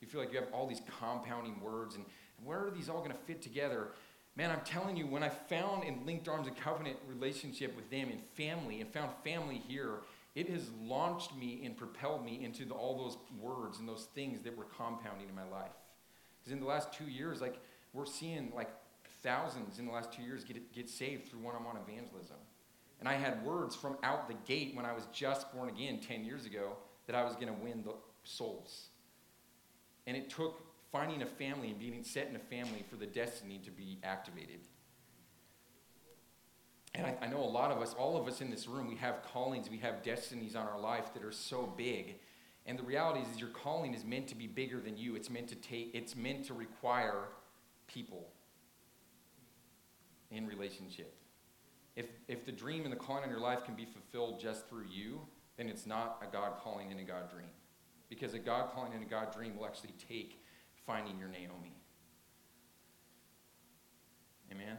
You 0.00 0.06
feel 0.06 0.20
like 0.20 0.32
you 0.32 0.38
have 0.38 0.48
all 0.52 0.66
these 0.66 0.82
compounding 1.00 1.60
words, 1.60 1.94
and, 1.94 2.04
and 2.36 2.46
where 2.46 2.66
are 2.66 2.70
these 2.70 2.88
all 2.90 2.98
going 2.98 3.12
to 3.12 3.16
fit 3.26 3.40
together? 3.40 3.88
Man, 4.36 4.50
I'm 4.50 4.60
telling 4.64 4.96
you, 4.96 5.06
when 5.06 5.22
I 5.22 5.28
found 5.28 5.84
and 5.84 6.04
linked 6.04 6.28
arms 6.28 6.46
and 6.46 6.56
covenant 6.56 6.96
relationship 7.08 7.74
with 7.74 7.88
them 7.88 8.10
and 8.10 8.20
family, 8.34 8.80
and 8.80 8.92
found 8.92 9.12
family 9.22 9.62
here, 9.66 10.00
it 10.34 10.48
has 10.48 10.70
launched 10.80 11.36
me 11.36 11.62
and 11.64 11.76
propelled 11.76 12.24
me 12.24 12.44
into 12.44 12.64
the, 12.64 12.74
all 12.74 12.98
those 12.98 13.16
words 13.40 13.78
and 13.78 13.88
those 13.88 14.08
things 14.14 14.42
that 14.42 14.56
were 14.56 14.64
compounding 14.64 15.28
in 15.28 15.34
my 15.34 15.48
life. 15.48 15.70
Because 16.40 16.52
in 16.52 16.60
the 16.60 16.66
last 16.66 16.92
two 16.92 17.04
years, 17.04 17.40
like 17.40 17.58
we're 17.92 18.04
seeing 18.04 18.52
like 18.54 18.70
thousands 19.22 19.78
in 19.78 19.86
the 19.86 19.92
last 19.92 20.12
two 20.12 20.22
years 20.22 20.42
get, 20.44 20.72
get 20.72 20.90
saved 20.90 21.28
through 21.28 21.40
one-on-one 21.40 21.76
evangelism. 21.76 22.36
And 22.98 23.08
I 23.08 23.14
had 23.14 23.44
words 23.44 23.76
from 23.76 23.96
out 24.02 24.28
the 24.28 24.34
gate 24.46 24.74
when 24.74 24.84
I 24.84 24.92
was 24.92 25.06
just 25.12 25.52
born 25.52 25.68
again 25.68 26.00
10 26.00 26.24
years 26.24 26.46
ago 26.46 26.76
that 27.06 27.14
I 27.14 27.22
was 27.22 27.34
going 27.34 27.48
to 27.48 27.52
win 27.52 27.82
the 27.84 27.94
souls. 28.24 28.88
And 30.06 30.16
it 30.16 30.30
took 30.30 30.62
finding 30.90 31.22
a 31.22 31.26
family 31.26 31.70
and 31.70 31.78
being 31.78 32.04
set 32.04 32.28
in 32.28 32.36
a 32.36 32.38
family 32.38 32.84
for 32.88 32.96
the 32.96 33.06
destiny 33.06 33.60
to 33.64 33.70
be 33.70 33.98
activated. 34.02 34.60
And 36.94 37.06
I, 37.06 37.16
I, 37.22 37.26
know 37.26 37.40
a 37.40 37.44
lot 37.44 37.72
of 37.72 37.82
us, 37.82 37.94
all 37.98 38.16
of 38.16 38.28
us 38.28 38.40
in 38.40 38.50
this 38.50 38.68
room, 38.68 38.86
we 38.86 38.94
have 38.96 39.22
callings, 39.22 39.68
we 39.68 39.78
have 39.78 40.02
destinies 40.02 40.54
on 40.54 40.66
our 40.66 40.78
life 40.78 41.12
that 41.14 41.24
are 41.24 41.32
so 41.32 41.72
big. 41.76 42.20
And 42.66 42.78
the 42.78 42.84
reality 42.84 43.20
is, 43.20 43.28
is 43.34 43.40
your 43.40 43.50
calling 43.50 43.94
is 43.94 44.04
meant 44.04 44.28
to 44.28 44.36
be 44.36 44.46
bigger 44.46 44.80
than 44.80 44.96
you. 44.96 45.16
It's 45.16 45.28
meant 45.28 45.48
to 45.48 45.56
take, 45.56 45.90
it's 45.92 46.14
meant 46.14 46.46
to 46.46 46.54
require 46.54 47.24
people 47.88 48.28
in 50.30 50.46
relationship. 50.46 51.14
If, 51.96 52.06
if 52.28 52.44
the 52.44 52.52
dream 52.52 52.84
and 52.84 52.92
the 52.92 52.96
calling 52.96 53.24
on 53.24 53.30
your 53.30 53.40
life 53.40 53.64
can 53.64 53.74
be 53.74 53.84
fulfilled 53.84 54.40
just 54.40 54.68
through 54.68 54.86
you, 54.90 55.20
then 55.56 55.68
it's 55.68 55.86
not 55.86 56.22
a 56.26 56.32
God 56.32 56.52
calling 56.62 56.90
and 56.90 57.00
a 57.00 57.04
God 57.04 57.30
dream. 57.30 57.50
Because 58.08 58.34
a 58.34 58.38
God 58.38 58.70
calling 58.72 58.92
and 58.94 59.02
a 59.02 59.06
God 59.06 59.32
dream 59.34 59.56
will 59.56 59.66
actually 59.66 59.94
take 60.08 60.40
finding 60.86 61.18
your 61.18 61.28
Naomi. 61.28 61.74
Amen? 64.50 64.76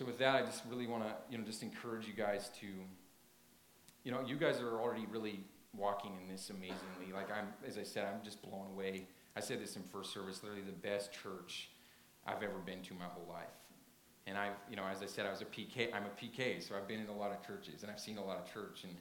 So 0.00 0.06
with 0.06 0.18
that, 0.20 0.34
I 0.34 0.40
just 0.40 0.62
really 0.70 0.86
want 0.86 1.02
to, 1.02 1.12
you 1.30 1.36
know, 1.36 1.44
just 1.44 1.62
encourage 1.62 2.06
you 2.06 2.14
guys 2.14 2.50
to, 2.60 2.66
you 4.02 4.10
know, 4.10 4.20
you 4.26 4.36
guys 4.36 4.58
are 4.58 4.80
already 4.80 5.04
really 5.10 5.40
walking 5.76 6.12
in 6.22 6.26
this 6.26 6.48
amazingly. 6.48 7.12
Like 7.12 7.30
I'm, 7.30 7.48
as 7.68 7.76
I 7.76 7.82
said, 7.82 8.06
I'm 8.06 8.24
just 8.24 8.40
blown 8.40 8.68
away. 8.72 9.08
I 9.36 9.40
said 9.40 9.60
this 9.60 9.76
in 9.76 9.82
first 9.82 10.14
service, 10.14 10.42
literally 10.42 10.64
the 10.64 10.72
best 10.72 11.12
church 11.12 11.68
I've 12.26 12.42
ever 12.42 12.60
been 12.64 12.80
to 12.84 12.94
my 12.94 13.04
whole 13.04 13.26
life. 13.28 13.52
And 14.26 14.38
I, 14.38 14.52
you 14.70 14.76
know, 14.76 14.84
as 14.90 15.02
I 15.02 15.06
said, 15.06 15.26
I 15.26 15.30
was 15.32 15.42
a 15.42 15.44
PK. 15.44 15.94
I'm 15.94 16.04
a 16.04 16.18
PK, 16.18 16.66
so 16.66 16.74
I've 16.76 16.88
been 16.88 17.00
in 17.00 17.08
a 17.08 17.14
lot 17.14 17.30
of 17.30 17.46
churches 17.46 17.82
and 17.82 17.92
I've 17.92 18.00
seen 18.00 18.16
a 18.16 18.24
lot 18.24 18.38
of 18.38 18.50
church. 18.50 18.84
And 18.84 18.94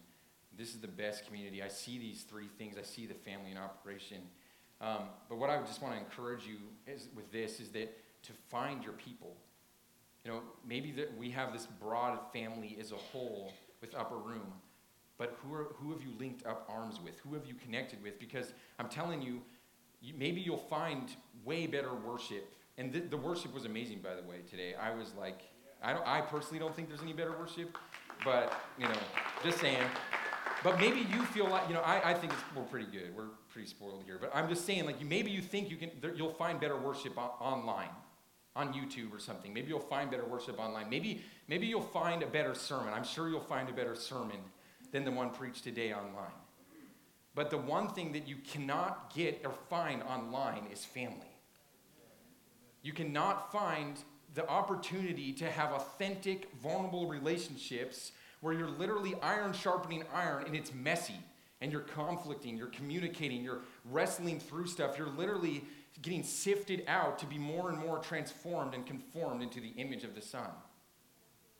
this 0.57 0.75
is 0.75 0.81
the 0.81 0.89
best 0.89 1.25
community. 1.25 1.63
I 1.63 1.69
see 1.69 1.97
these 1.97 2.23
three 2.23 2.49
things. 2.57 2.75
I 2.77 2.83
see 2.83 3.05
the 3.05 3.13
family 3.13 3.51
in 3.51 3.57
operation. 3.57 4.17
Um, 4.81 5.03
but 5.29 5.38
what 5.38 5.49
I 5.49 5.62
just 5.62 5.81
want 5.81 5.93
to 5.93 5.99
encourage 6.01 6.45
you 6.45 6.57
is, 6.85 7.07
with 7.15 7.31
this 7.31 7.62
is 7.62 7.69
that 7.69 7.97
to 8.23 8.33
find 8.49 8.83
your 8.83 8.95
people. 8.95 9.38
You 10.25 10.32
know, 10.32 10.41
maybe 10.67 10.91
that 10.93 11.17
we 11.17 11.29
have 11.32 11.53
this 11.53 11.67
broad 11.82 12.19
family 12.34 12.77
as 12.79 12.91
a 12.91 12.95
whole 12.95 13.53
with 13.82 13.95
Upper 13.95 14.17
Room, 14.17 14.53
but 15.17 15.38
who, 15.41 15.53
are, 15.53 15.67
who 15.75 15.91
have 15.91 16.01
you 16.01 16.10
linked 16.19 16.45
up 16.45 16.67
arms 16.69 16.99
with? 17.03 17.19
Who 17.19 17.34
have 17.34 17.45
you 17.45 17.53
connected 17.53 18.01
with? 18.03 18.19
Because 18.19 18.53
I'm 18.79 18.89
telling 18.89 19.21
you, 19.21 19.41
you, 20.01 20.13
maybe 20.17 20.41
you'll 20.41 20.58
find 20.58 21.10
way 21.43 21.67
better 21.67 21.93
worship. 21.93 22.53
And 22.77 22.91
th- 22.93 23.10
the 23.10 23.17
worship 23.17 23.53
was 23.53 23.65
amazing, 23.65 23.99
by 23.99 24.15
the 24.15 24.21
way, 24.21 24.38
today. 24.49 24.75
I 24.75 24.93
was 24.93 25.13
like, 25.17 25.41
I, 25.84 25.93
don't, 25.93 26.08
I 26.08 26.21
personally 26.21 26.60
don't 26.60 26.75
think 26.75 26.89
there's 26.89 27.01
any 27.01 27.13
better 27.13 27.38
worship, 27.38 27.77
but, 28.23 28.53
you 28.77 28.86
know, 28.86 28.99
just 29.43 29.60
saying. 29.60 29.84
But 30.63 30.79
maybe 30.79 30.99
you 30.99 31.23
feel 31.25 31.47
like, 31.49 31.67
you 31.69 31.73
know, 31.73 31.82
I, 31.82 32.12
I 32.12 32.13
think 32.13 32.34
we're 32.55 32.63
pretty 32.63 32.88
good. 32.91 33.15
We're 33.15 33.29
pretty 33.49 33.67
spoiled 33.67 34.03
here. 34.05 34.17
But 34.19 34.32
I'm 34.34 34.49
just 34.49 34.65
saying, 34.65 34.86
like, 34.86 35.01
maybe 35.03 35.32
you 35.32 35.41
think 35.41 35.69
you 35.69 35.77
can, 35.77 35.91
there, 36.01 36.13
you'll 36.13 36.34
find 36.34 36.60
better 36.60 36.77
worship 36.77 37.17
on, 37.17 37.29
online, 37.39 37.89
on 38.59 38.73
YouTube 38.73 39.15
or 39.15 39.19
something. 39.19 39.53
Maybe 39.53 39.69
you'll 39.69 39.79
find 39.79 40.11
better 40.11 40.25
worship 40.25 40.59
online. 40.59 40.89
Maybe, 40.89 41.21
maybe 41.47 41.65
you'll 41.65 41.81
find 41.81 42.21
a 42.21 42.27
better 42.27 42.53
sermon. 42.53 42.93
I'm 42.93 43.05
sure 43.05 43.29
you'll 43.29 43.39
find 43.39 43.69
a 43.69 43.73
better 43.73 43.95
sermon 43.95 44.37
than 44.91 45.05
the 45.05 45.11
one 45.11 45.29
preached 45.29 45.63
today 45.63 45.93
online. 45.93 46.37
But 47.35 47.49
the 47.49 47.57
one 47.57 47.87
thing 47.87 48.11
that 48.11 48.27
you 48.27 48.35
cannot 48.37 49.13
get 49.15 49.41
or 49.45 49.53
find 49.69 50.03
online 50.03 50.63
is 50.73 50.83
family. 50.83 51.31
You 52.81 52.91
cannot 52.91 53.51
find 53.51 53.97
the 54.33 54.47
opportunity 54.47 55.31
to 55.33 55.49
have 55.49 55.71
authentic, 55.71 56.51
vulnerable 56.61 57.07
relationships 57.07 58.11
where 58.41 58.53
you're 58.53 58.69
literally 58.69 59.15
iron 59.21 59.53
sharpening 59.53 60.03
iron 60.13 60.45
and 60.45 60.55
it's 60.55 60.73
messy 60.73 61.15
and 61.61 61.71
you're 61.71 61.81
conflicting, 61.81 62.57
you're 62.57 62.67
communicating, 62.67 63.43
you're 63.43 63.61
wrestling 63.85 64.39
through 64.39 64.67
stuff. 64.67 64.97
You're 64.97 65.09
literally 65.09 65.63
getting 66.01 66.23
sifted 66.23 66.83
out 66.88 67.19
to 67.19 67.25
be 67.25 67.38
more 67.38 67.69
and 67.69 67.77
more 67.77 67.99
transformed 67.99 68.73
and 68.73 68.85
conformed 68.85 69.41
into 69.41 69.59
the 69.59 69.69
image 69.77 70.03
of 70.03 70.15
the 70.15 70.21
Son. 70.21 70.49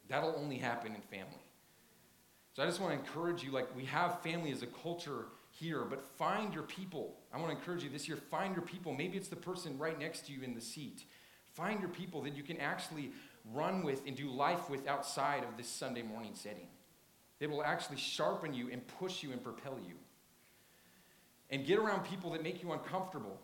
That'll 0.08 0.36
only 0.38 0.58
happen 0.58 0.95
in 0.95 1.02
family. 1.02 1.43
So 2.56 2.63
I 2.63 2.65
just 2.65 2.82
want 2.82 2.93
to 2.93 2.99
encourage 2.99 3.43
you 3.43 3.52
like, 3.52 3.73
we 3.75 3.86
have 3.86 4.21
family 4.21 4.52
as 4.52 4.63
a 4.63 4.67
culture 4.67 5.25
here, 5.52 5.84
but 5.84 6.02
find 6.17 6.54
your 6.54 6.63
people. 6.63 7.15
I 7.34 7.38
want 7.38 7.52
to 7.52 7.58
encourage 7.58 7.84
you 7.84 7.89
this 7.89 8.08
year 8.08 8.17
find 8.17 8.56
your 8.56 8.65
people. 8.65 8.93
Maybe 8.93 9.17
it's 9.17 9.28
the 9.28 9.36
person 9.36 9.78
right 9.78 9.97
next 9.99 10.25
to 10.28 10.34
you 10.34 10.41
in 10.41 10.56
the 10.56 10.62
seat. 10.62 11.04
Find 11.54 11.80
your 11.80 11.89
people 11.89 12.21
that 12.23 12.36
you 12.36 12.43
can 12.43 12.58
actually 12.58 13.12
run 13.54 13.84
with 13.84 14.06
and 14.08 14.15
do 14.15 14.30
life 14.30 14.69
with 14.69 14.88
outside 14.88 15.43
of 15.43 15.58
this 15.58 15.67
Sunday 15.67 16.02
morning 16.02 16.32
setting. 16.34 16.67
That 17.39 17.49
will 17.49 17.63
actually 17.63 17.97
sharpen 17.97 18.54
you 18.54 18.69
and 18.71 18.86
push 18.99 19.23
you 19.23 19.32
and 19.32 19.43
propel 19.43 19.78
you. 19.88 19.95
And 21.49 21.65
get 21.65 21.80
around 21.80 22.04
people 22.04 22.32
that 22.32 22.43
make 22.43 22.62
you 22.62 22.71
uncomfortable. 22.73 23.39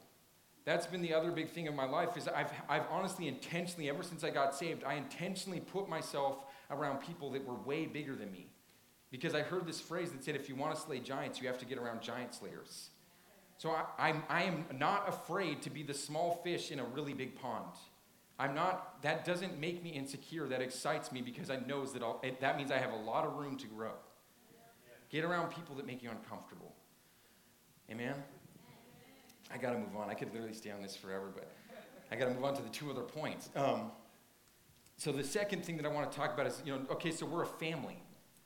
That's 0.66 0.88
been 0.88 1.04
the 1.04 1.14
other 1.14 1.32
big 1.32 1.50
thing 1.50 1.68
of 1.68 1.76
my 1.76 1.86
life 1.86 2.18
is 2.18 2.28
I've, 2.28 2.52
I've 2.68 2.86
honestly 2.90 3.28
intentionally, 3.28 3.88
ever 3.88 4.02
since 4.02 4.24
I 4.24 4.32
got 4.32 4.56
saved, 4.56 4.84
I 4.84 4.96
intentionally 4.96 5.60
put 5.60 5.88
myself 5.88 6.40
around 6.72 6.98
people 6.98 7.32
that 7.32 7.46
were 7.46 7.54
way 7.54 7.86
bigger 7.86 8.16
than 8.16 8.32
me. 8.32 8.48
Because 9.12 9.36
I 9.36 9.42
heard 9.42 9.68
this 9.68 9.80
phrase 9.80 10.12
that 10.12 10.24
said, 10.24 10.36
if 10.36 10.50
you 10.50 10.56
want 10.56 10.76
to 10.76 10.82
slay 10.82 11.00
giants, 11.00 11.40
you 11.40 11.48
have 11.48 11.60
to 11.60 11.66
get 11.66 11.78
around 11.78 12.02
giant 12.02 12.34
slayers. 12.34 12.90
So 13.58 13.70
I, 13.70 13.86
I, 14.10 14.16
I 14.28 14.44
am 14.44 14.66
not 14.78 15.08
afraid 15.08 15.62
to 15.62 15.70
be 15.70 15.84
the 15.84 15.94
small 15.94 16.42
fish 16.44 16.72
in 16.72 16.80
a 16.80 16.84
really 16.84 17.14
big 17.14 17.40
pond. 17.40 17.72
I'm 18.38 18.54
not, 18.54 19.02
that 19.04 19.24
doesn't 19.24 19.60
make 19.60 19.84
me 19.84 19.92
insecure. 19.92 20.48
That 20.48 20.62
excites 20.62 21.12
me 21.12 21.22
because 21.22 21.50
I 21.50 21.58
know 21.58 21.86
that 21.86 22.02
I'll, 22.02 22.20
it, 22.24 22.42
that 22.42 22.58
means 22.58 22.72
I 22.72 22.80
have 22.80 22.92
a 22.92 22.98
lot 22.98 23.26
of 23.26 23.36
room 23.36 23.56
to 23.58 23.68
grow. 23.68 23.94
Get 25.10 25.24
around 25.24 25.52
people 25.52 25.76
that 25.76 25.86
make 25.86 26.02
you 26.02 26.10
uncomfortable. 26.10 26.74
Amen? 27.90 28.16
I 29.54 29.58
got 29.58 29.72
to 29.72 29.78
move 29.78 29.96
on. 29.96 30.10
I 30.10 30.14
could 30.14 30.32
literally 30.34 30.54
stay 30.54 30.72
on 30.72 30.82
this 30.82 30.96
forever, 30.96 31.32
but 31.34 31.52
I 32.12 32.16
got 32.16 32.26
to 32.26 32.34
move 32.34 32.44
on 32.44 32.56
to 32.56 32.62
the 32.62 32.70
two 32.70 32.90
other 32.90 33.02
points. 33.02 33.50
Um, 33.56 33.92
so 34.98 35.12
the 35.12 35.24
second 35.24 35.66
thing 35.66 35.78
that 35.78 35.86
I 35.86 35.90
want 35.90 36.12
to 36.12 36.18
talk 36.18 36.34
about 36.34 36.48
is, 36.48 36.62
you 36.66 36.74
know, 36.74 36.82
okay, 36.92 37.12
so 37.12 37.26
we're 37.26 37.44
a 37.44 37.48
family. 37.48 38.02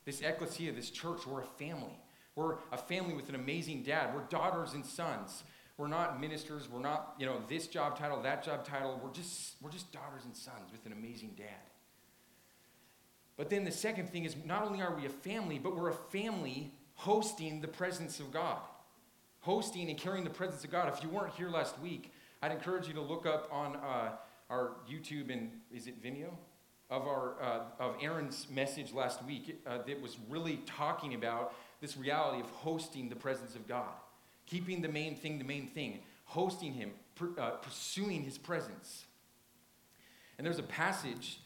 This 0.05 0.21
ecclesia, 0.21 0.71
this 0.71 0.89
church, 0.89 1.27
we're 1.27 1.41
a 1.41 1.45
family. 1.57 1.97
We're 2.35 2.55
a 2.71 2.77
family 2.77 3.13
with 3.13 3.29
an 3.29 3.35
amazing 3.35 3.83
dad. 3.83 4.13
We're 4.13 4.23
daughters 4.23 4.73
and 4.73 4.85
sons. 4.85 5.43
We're 5.77 5.87
not 5.87 6.19
ministers. 6.19 6.69
We're 6.69 6.81
not, 6.81 7.15
you 7.19 7.25
know, 7.25 7.41
this 7.47 7.67
job 7.67 7.97
title, 7.97 8.21
that 8.23 8.43
job 8.43 8.65
title. 8.65 8.99
We're 9.03 9.13
just, 9.13 9.55
we're 9.61 9.69
just 9.69 9.91
daughters 9.91 10.25
and 10.25 10.35
sons 10.35 10.71
with 10.71 10.85
an 10.85 10.91
amazing 10.91 11.35
dad. 11.37 11.69
But 13.37 13.49
then 13.49 13.63
the 13.63 13.71
second 13.71 14.09
thing 14.09 14.25
is 14.25 14.35
not 14.45 14.63
only 14.63 14.81
are 14.81 14.93
we 14.93 15.05
a 15.05 15.09
family, 15.09 15.59
but 15.59 15.75
we're 15.75 15.89
a 15.89 15.93
family 15.93 16.73
hosting 16.95 17.61
the 17.61 17.67
presence 17.67 18.19
of 18.19 18.33
God. 18.33 18.59
Hosting 19.41 19.89
and 19.89 19.97
carrying 19.97 20.23
the 20.23 20.29
presence 20.29 20.63
of 20.63 20.71
God. 20.71 20.91
If 20.93 21.03
you 21.03 21.09
weren't 21.09 21.33
here 21.33 21.49
last 21.49 21.79
week, 21.79 22.11
I'd 22.41 22.51
encourage 22.51 22.87
you 22.87 22.93
to 22.93 23.01
look 23.01 23.25
up 23.25 23.49
on 23.51 23.77
uh, 23.77 24.11
our 24.49 24.71
YouTube 24.89 25.31
and 25.31 25.51
is 25.71 25.87
it 25.87 26.01
Vimeo? 26.03 26.31
of, 26.89 27.07
our, 27.07 27.35
uh, 27.41 27.59
of 27.79 27.95
Aaron's 28.01 28.47
message 28.49 28.93
last 28.93 29.23
week 29.23 29.61
uh, 29.67 29.79
that 29.85 30.01
was 30.01 30.17
really 30.27 30.57
talking 30.65 31.13
about 31.13 31.53
this 31.81 31.95
reality 31.95 32.41
of 32.41 32.49
hosting 32.49 33.09
the 33.09 33.15
presence 33.15 33.55
of 33.55 33.67
God, 33.67 33.93
keeping 34.45 34.81
the 34.81 34.89
main 34.89 35.15
thing 35.15 35.37
the 35.37 35.43
main 35.43 35.67
thing, 35.67 35.99
hosting 36.25 36.73
Him, 36.73 36.91
per, 37.15 37.29
uh, 37.37 37.51
pursuing 37.51 38.23
His 38.23 38.37
presence. 38.37 39.05
And 40.37 40.45
there's 40.45 40.59
a 40.59 40.63
passage 40.63 41.41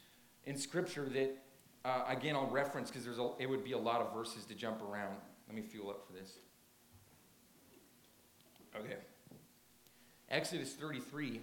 in 0.45 0.55
Scripture 0.55 1.09
that, 1.09 1.37
uh, 1.83 2.05
again, 2.07 2.35
I'll 2.35 2.47
reference 2.47 2.89
because 2.89 3.03
there's 3.03 3.19
a, 3.19 3.31
it 3.37 3.49
would 3.49 3.63
be 3.63 3.73
a 3.73 3.77
lot 3.77 4.01
of 4.01 4.13
verses 4.13 4.45
to 4.45 4.55
jump 4.55 4.81
around. 4.81 5.17
Let 5.47 5.55
me 5.55 5.61
fuel 5.61 5.89
up 5.89 6.07
for 6.07 6.13
this. 6.13 6.37
Okay. 8.75 8.97
Exodus 10.29 10.73
33, 10.73 11.41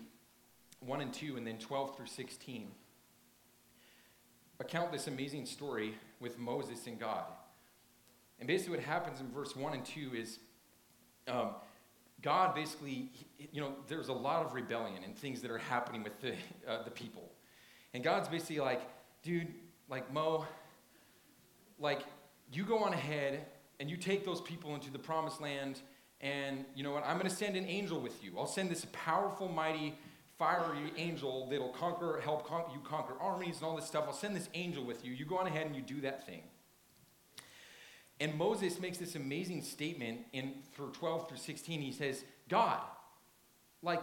1 0.80 1.00
and 1.00 1.12
2, 1.12 1.36
and 1.36 1.46
then 1.46 1.58
12 1.58 1.96
through 1.96 2.06
16 2.06 2.70
account 4.60 4.92
this 4.92 5.06
amazing 5.06 5.46
story 5.46 5.94
with 6.20 6.38
Moses 6.38 6.86
and 6.86 7.00
God. 7.00 7.24
And 8.38 8.46
basically, 8.46 8.76
what 8.76 8.86
happens 8.86 9.20
in 9.20 9.30
verse 9.30 9.56
1 9.56 9.72
and 9.72 9.84
2 9.84 10.12
is 10.14 10.38
um, 11.28 11.50
God 12.22 12.54
basically, 12.54 13.10
you 13.52 13.60
know, 13.60 13.72
there's 13.88 14.08
a 14.08 14.12
lot 14.12 14.44
of 14.44 14.54
rebellion 14.54 15.02
and 15.02 15.16
things 15.16 15.40
that 15.42 15.50
are 15.50 15.58
happening 15.58 16.02
with 16.02 16.20
the, 16.20 16.34
uh, 16.68 16.82
the 16.82 16.90
people. 16.90 17.30
And 17.94 18.04
God's 18.04 18.28
basically 18.28 18.60
like, 18.60 18.82
dude, 19.22 19.48
like 19.88 20.12
Mo, 20.12 20.46
like, 21.78 22.02
you 22.52 22.64
go 22.64 22.78
on 22.78 22.92
ahead 22.92 23.46
and 23.78 23.90
you 23.90 23.96
take 23.96 24.24
those 24.24 24.40
people 24.40 24.74
into 24.74 24.90
the 24.90 24.98
promised 24.98 25.40
land, 25.40 25.80
and 26.20 26.64
you 26.74 26.82
know 26.82 26.92
what? 26.92 27.04
I'm 27.06 27.16
going 27.16 27.28
to 27.28 27.34
send 27.34 27.56
an 27.56 27.66
angel 27.66 28.00
with 28.00 28.22
you. 28.22 28.32
I'll 28.38 28.46
send 28.46 28.70
this 28.70 28.86
powerful, 28.92 29.48
mighty 29.48 29.94
fiery 30.38 30.92
angel 30.96 31.48
that'll 31.50 31.68
conquer, 31.68 32.20
help 32.22 32.46
con- 32.46 32.64
you 32.72 32.80
conquer 32.80 33.14
armies 33.20 33.56
and 33.56 33.64
all 33.64 33.76
this 33.76 33.86
stuff. 33.86 34.04
I'll 34.06 34.12
send 34.12 34.34
this 34.34 34.48
angel 34.54 34.84
with 34.84 35.04
you. 35.04 35.12
You 35.12 35.24
go 35.24 35.38
on 35.38 35.46
ahead 35.46 35.66
and 35.66 35.76
you 35.76 35.82
do 35.82 36.00
that 36.02 36.26
thing. 36.26 36.42
And 38.20 38.34
Moses 38.36 38.80
makes 38.80 38.98
this 38.98 39.14
amazing 39.14 39.62
statement 39.62 40.20
in 40.32 40.54
through 40.74 40.92
12 40.92 41.28
through 41.28 41.38
16. 41.38 41.80
He 41.80 41.92
says, 41.92 42.24
God, 42.48 42.80
like, 43.82 44.02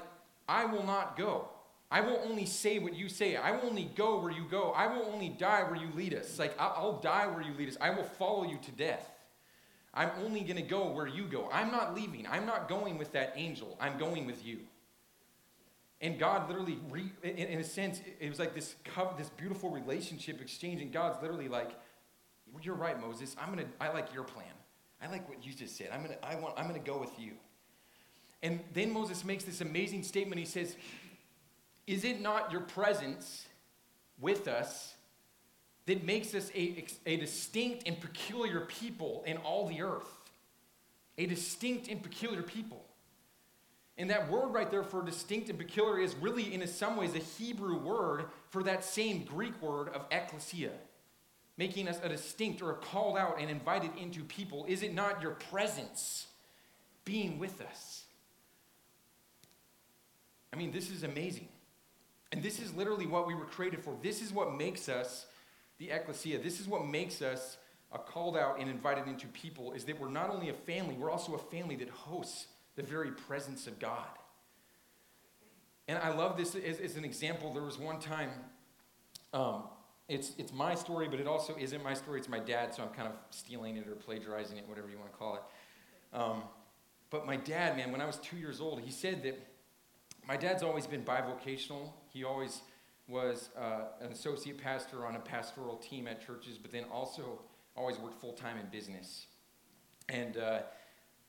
I 0.50 0.66
will 0.66 0.84
not 0.84 1.18
go. 1.18 1.50
I 1.90 2.02
will 2.02 2.20
only 2.26 2.46
say 2.46 2.80
what 2.80 2.96
you 2.96 3.10
say. 3.10 3.36
I 3.36 3.52
will 3.52 3.70
only 3.70 3.90
go 3.96 4.20
where 4.20 4.32
you 4.32 4.46
go. 4.50 4.72
I 4.76 4.88
will 4.88 5.06
only 5.14 5.30
die 5.30 5.64
where 5.64 5.76
you 5.76 5.90
lead 5.96 6.14
us. 6.14 6.38
Like, 6.38 6.60
I'll 6.60 7.00
die 7.00 7.28
where 7.28 7.42
you 7.42 7.54
lead 7.54 7.70
us. 7.70 7.78
I 7.80 7.92
will 7.92 8.04
follow 8.04 8.44
you 8.44 8.58
to 8.64 8.72
death. 8.72 9.10
I'm 9.98 10.12
only 10.24 10.42
going 10.42 10.58
to 10.58 10.62
go 10.62 10.92
where 10.92 11.08
you 11.08 11.24
go. 11.24 11.50
I'm 11.52 11.72
not 11.72 11.96
leaving. 11.96 12.28
I'm 12.30 12.46
not 12.46 12.70
going 12.70 13.00
with 13.00 13.12
that 13.14 13.34
angel. 13.36 13.76
I'm 13.82 13.98
going 13.98 14.28
with 14.28 14.46
you. 14.46 14.60
And 16.02 16.20
God 16.20 16.48
literally, 16.48 16.78
re, 16.92 17.12
in, 17.24 17.36
in, 17.36 17.60
a 17.60 17.64
sense, 17.64 18.00
it 18.20 18.30
was 18.30 18.38
like 18.38 18.54
this, 18.54 18.76
this 19.18 19.30
beautiful 19.30 19.72
relationship 19.72 20.40
exchange. 20.40 20.84
And 20.84 20.94
God's 20.94 21.20
literally 21.24 21.48
like, 21.48 21.72
"You're 22.62 22.76
right, 22.76 23.02
Moses. 23.02 23.36
I'm 23.42 23.50
gonna. 23.50 23.66
I 23.82 23.90
like 23.90 24.14
your 24.14 24.24
plan. 24.24 24.46
I 25.02 25.08
like 25.08 25.28
what 25.28 25.44
you 25.44 25.54
just 25.54 25.76
said. 25.76 25.90
I'm 25.92 26.04
gonna. 26.04 26.18
I 26.22 26.36
want. 26.36 26.54
I'm 26.56 26.68
gonna 26.68 26.78
go 26.78 27.00
with 27.00 27.20
you." 27.20 27.32
And 28.44 28.60
then 28.74 28.94
Moses 28.94 29.26
makes 29.26 29.44
this 29.44 29.62
amazing 29.62 30.04
statement. 30.04 30.38
He 30.38 30.46
says, 30.46 30.76
"Is 31.88 32.04
it 32.04 32.22
not 32.22 32.52
your 32.52 32.62
presence 32.62 33.48
with 34.20 34.48
us 34.48 34.97
that 35.88 36.04
makes 36.04 36.36
us 36.36 36.52
a, 36.54 36.86
a 37.06 37.18
distinct 37.18 37.88
and 37.88 38.00
peculiar 38.00 38.62
people 38.62 39.24
in 39.26 39.38
all 39.38 39.68
the 39.68 39.82
earth? 39.82 40.10
A 41.18 41.26
distinct 41.26 41.88
and 41.88 42.02
peculiar 42.04 42.44
people." 42.44 42.84
And 43.98 44.12
that 44.12 44.30
word 44.30 44.50
right 44.50 44.70
there 44.70 44.84
for 44.84 45.02
distinct 45.02 45.50
and 45.50 45.58
peculiar 45.58 45.98
is 45.98 46.16
really, 46.16 46.54
in 46.54 46.66
some 46.68 46.98
ways, 46.98 47.16
a 47.16 47.20
Hebrew 47.20 47.80
word 47.80 48.26
for 48.52 48.62
that 48.64 48.84
same 48.86 49.24
Greek 49.24 49.60
word 49.60 49.90
of 49.90 50.06
ecclesia, 50.12 50.72
making 51.58 51.88
us 51.88 52.00
a 52.04 52.10
distinct 52.10 52.62
or 52.62 52.72
a 52.72 52.76
called 52.76 53.18
out 53.18 53.38
and 53.40 53.50
invited 53.50 53.90
into 53.98 54.24
people. 54.24 54.66
Is 54.68 54.84
it 54.84 54.94
not 54.94 55.20
your 55.20 55.32
presence 55.32 56.28
being 57.06 57.40
with 57.40 57.60
us? 57.60 58.04
I 60.54 60.58
mean, 60.58 60.72
this 60.72 60.92
is 60.92 61.02
amazing. 61.02 61.48
And 62.32 62.44
this 62.44 62.60
is 62.60 62.74
literally 62.76 63.08
what 63.08 63.26
we 63.26 63.34
were 63.34 63.46
created 63.46 63.84
for. 63.84 63.96
This 64.04 64.22
is 64.22 64.32
what 64.32 64.56
makes 64.56 64.90
us 64.90 65.26
the 65.78 65.92
ecclesia. 65.92 66.40
This 66.40 66.60
is 66.60 66.68
what 66.68 66.86
makes 66.86 67.22
us 67.22 67.58
a 67.92 67.98
called 67.98 68.36
out 68.36 68.60
and 68.60 68.70
invited 68.70 69.08
into 69.08 69.28
people, 69.28 69.72
is 69.74 69.86
that 69.86 70.00
we're 70.00 70.10
not 70.10 70.30
only 70.30 70.50
a 70.50 70.54
family, 70.54 70.96
we're 70.96 71.12
also 71.12 71.36
a 71.36 71.38
family 71.38 71.76
that 71.78 71.90
hosts 71.90 72.48
the 72.76 72.84
very 72.84 73.12
presence 73.12 73.68
of 73.68 73.80
God. 73.80 74.08
And 75.88 75.98
I 75.98 76.14
love 76.14 76.36
this 76.36 76.54
as, 76.56 76.80
as 76.80 76.98
an 76.98 77.06
example. 77.06 77.54
There 77.54 77.64
was 77.64 77.80
one 77.80 78.00
time, 78.00 78.30
um, 79.34 79.64
it's, 80.10 80.34
it's 80.38 80.52
my 80.52 80.76
story, 80.76 81.08
but 81.08 81.20
it 81.20 81.28
also 81.28 81.56
isn't 81.58 81.84
my 81.84 81.94
story. 81.94 82.20
It's 82.20 82.30
my 82.30 82.40
dad, 82.40 82.74
so 82.74 82.84
I'm 82.84 82.90
kind 82.90 83.08
of 83.08 83.14
stealing 83.30 83.78
it 83.78 83.88
or 83.88 83.96
plagiarizing 83.96 84.58
it, 84.58 84.68
whatever 84.68 84.90
you 84.90 84.98
want 84.98 85.12
to 85.12 85.18
call 85.18 85.36
it. 85.36 85.42
Um, 86.14 86.44
But 87.10 87.26
my 87.26 87.38
dad, 87.38 87.78
man, 87.78 87.92
when 87.94 88.02
I 88.02 88.06
was 88.06 88.18
two 88.18 88.36
years 88.38 88.60
old, 88.60 88.82
he 88.82 88.92
said 88.92 89.24
that 89.24 89.40
my 90.28 90.36
dad's 90.36 90.62
always 90.62 90.86
been 90.86 91.04
bivocational. 91.04 91.94
He 92.10 92.26
always 92.26 92.62
was 93.08 93.50
uh, 93.58 93.86
an 94.02 94.12
associate 94.12 94.62
pastor 94.62 95.06
on 95.06 95.16
a 95.16 95.20
pastoral 95.20 95.78
team 95.78 96.08
at 96.08 96.26
churches, 96.26 96.58
but 96.58 96.72
then 96.72 96.84
also 96.92 97.40
always 97.76 97.98
worked 97.98 98.20
full 98.20 98.34
time 98.34 98.58
in 98.58 98.66
business. 98.68 99.28
And 100.10 100.38
uh, 100.38 100.60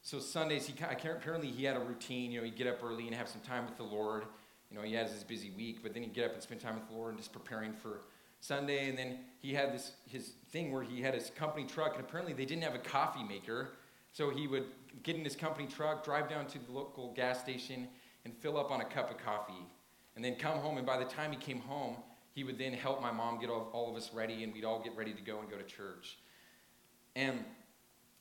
so 0.03 0.19
Sundays, 0.19 0.67
he 0.67 0.75
apparently 0.83 1.49
he 1.49 1.65
had 1.65 1.77
a 1.77 1.81
routine. 1.81 2.33
You 2.33 2.41
know, 2.41 2.45
he'd 2.45 2.57
get 2.57 2.67
up 2.67 2.83
early 2.83 3.07
and 3.07 3.15
have 3.15 3.29
some 3.29 3.41
time 3.43 3.65
with 3.65 3.77
the 3.77 3.85
Lord. 3.85 4.25
You 4.71 4.77
know, 4.77 4.83
he 4.83 4.95
has 4.95 5.13
his 5.13 5.25
busy 5.25 5.51
week, 5.51 5.83
but 5.83 5.95
then 5.95 6.03
he'd 6.03 6.15
get 6.15 6.27
up 6.27 6.35
and 6.35 6.43
spend 6.43 6.61
time 6.61 6.75
with 6.75 6.89
the 6.89 6.95
Lord 6.95 7.11
and 7.11 7.19
just 7.19 7.33
preparing 7.33 7.73
for 7.73 8.03
Sunday. 8.41 8.89
And 8.89 8.99
then 8.99 9.19
he 9.39 9.55
had 9.55 9.73
this 9.73 9.93
his 10.07 10.33
thing 10.51 10.73
where 10.73 10.83
he 10.83 11.01
had 11.01 11.15
his 11.15 11.31
company 11.31 11.67
truck, 11.67 11.95
and 11.95 12.05
apparently 12.05 12.35
they 12.35 12.45
didn't 12.45 12.65
have 12.65 12.75
a 12.75 12.81
coffee 12.81 13.25
maker, 13.25 13.71
so 14.13 14.31
he 14.31 14.47
would 14.47 14.67
get 15.05 15.17
in 15.17 15.25
his 15.25 15.37
company 15.37 15.67
truck, 15.67 16.05
drive 16.05 16.29
down 16.29 16.47
to 16.47 16.59
the 16.59 16.73
local 16.73 17.13
gas 17.15 17.41
station, 17.41 17.89
and 18.25 18.35
fill 18.37 18.59
up 18.59 18.71
on 18.71 18.81
a 18.81 18.85
cup 18.85 19.11
of 19.11 19.19
coffee 19.19 19.67
and 20.19 20.25
then 20.25 20.35
come 20.35 20.59
home. 20.59 20.79
And 20.79 20.85
by 20.85 20.99
the 20.99 21.05
time 21.05 21.31
he 21.31 21.37
came 21.37 21.61
home, 21.61 21.95
he 22.33 22.43
would 22.43 22.59
then 22.59 22.73
help 22.73 23.01
my 23.01 23.13
mom 23.13 23.39
get 23.39 23.51
all, 23.51 23.71
all 23.73 23.89
of 23.89 23.95
us 23.95 24.11
ready, 24.13 24.43
and 24.43 24.53
we'd 24.53 24.65
all 24.65 24.83
get 24.83 24.97
ready 24.97 25.13
to 25.13 25.23
go 25.23 25.39
and 25.39 25.49
go 25.49 25.57
to 25.57 25.63
church. 25.63 26.19
And 27.15 27.45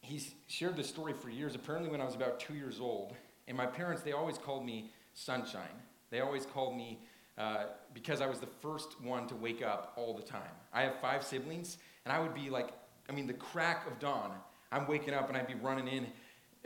he's 0.02 0.36
shared 0.45 0.78
this 0.78 0.88
story 0.88 1.14
for 1.14 1.32
years. 1.32 1.56
Apparently, 1.56 1.89
when 1.89 2.00
I 2.00 2.06
was 2.06 2.14
about 2.14 2.39
two 2.39 2.54
years 2.54 2.80
old, 2.80 3.16
and 3.48 3.58
my 3.58 3.66
parents, 3.66 4.04
they 4.04 4.12
always 4.12 4.38
called 4.38 4.64
me 4.64 4.91
Sunshine. 5.16 5.64
They 6.12 6.20
always 6.20 6.45
called 6.45 6.78
me 6.78 7.00
uh, 7.36 7.64
because 7.95 8.22
I 8.22 8.28
was 8.28 8.39
the 8.39 8.50
first 8.62 9.02
one 9.02 9.26
to 9.30 9.36
wake 9.36 9.64
up 9.64 9.93
all 9.95 10.14
the 10.14 10.22
time. 10.22 10.41
I 10.72 10.84
have 10.84 11.00
five 11.02 11.24
siblings, 11.24 11.80
and 12.06 12.14
I 12.14 12.20
would 12.20 12.36
be 12.36 12.52
like, 12.52 12.74
I 13.10 13.12
mean, 13.12 13.26
the 13.26 13.34
crack 13.34 13.88
of 13.88 13.98
dawn, 13.98 14.34
I'm 14.72 14.86
waking 14.86 15.16
up 15.16 15.30
and 15.30 15.36
I'd 15.38 15.48
be 15.48 15.56
running 15.56 15.88
in 15.88 16.08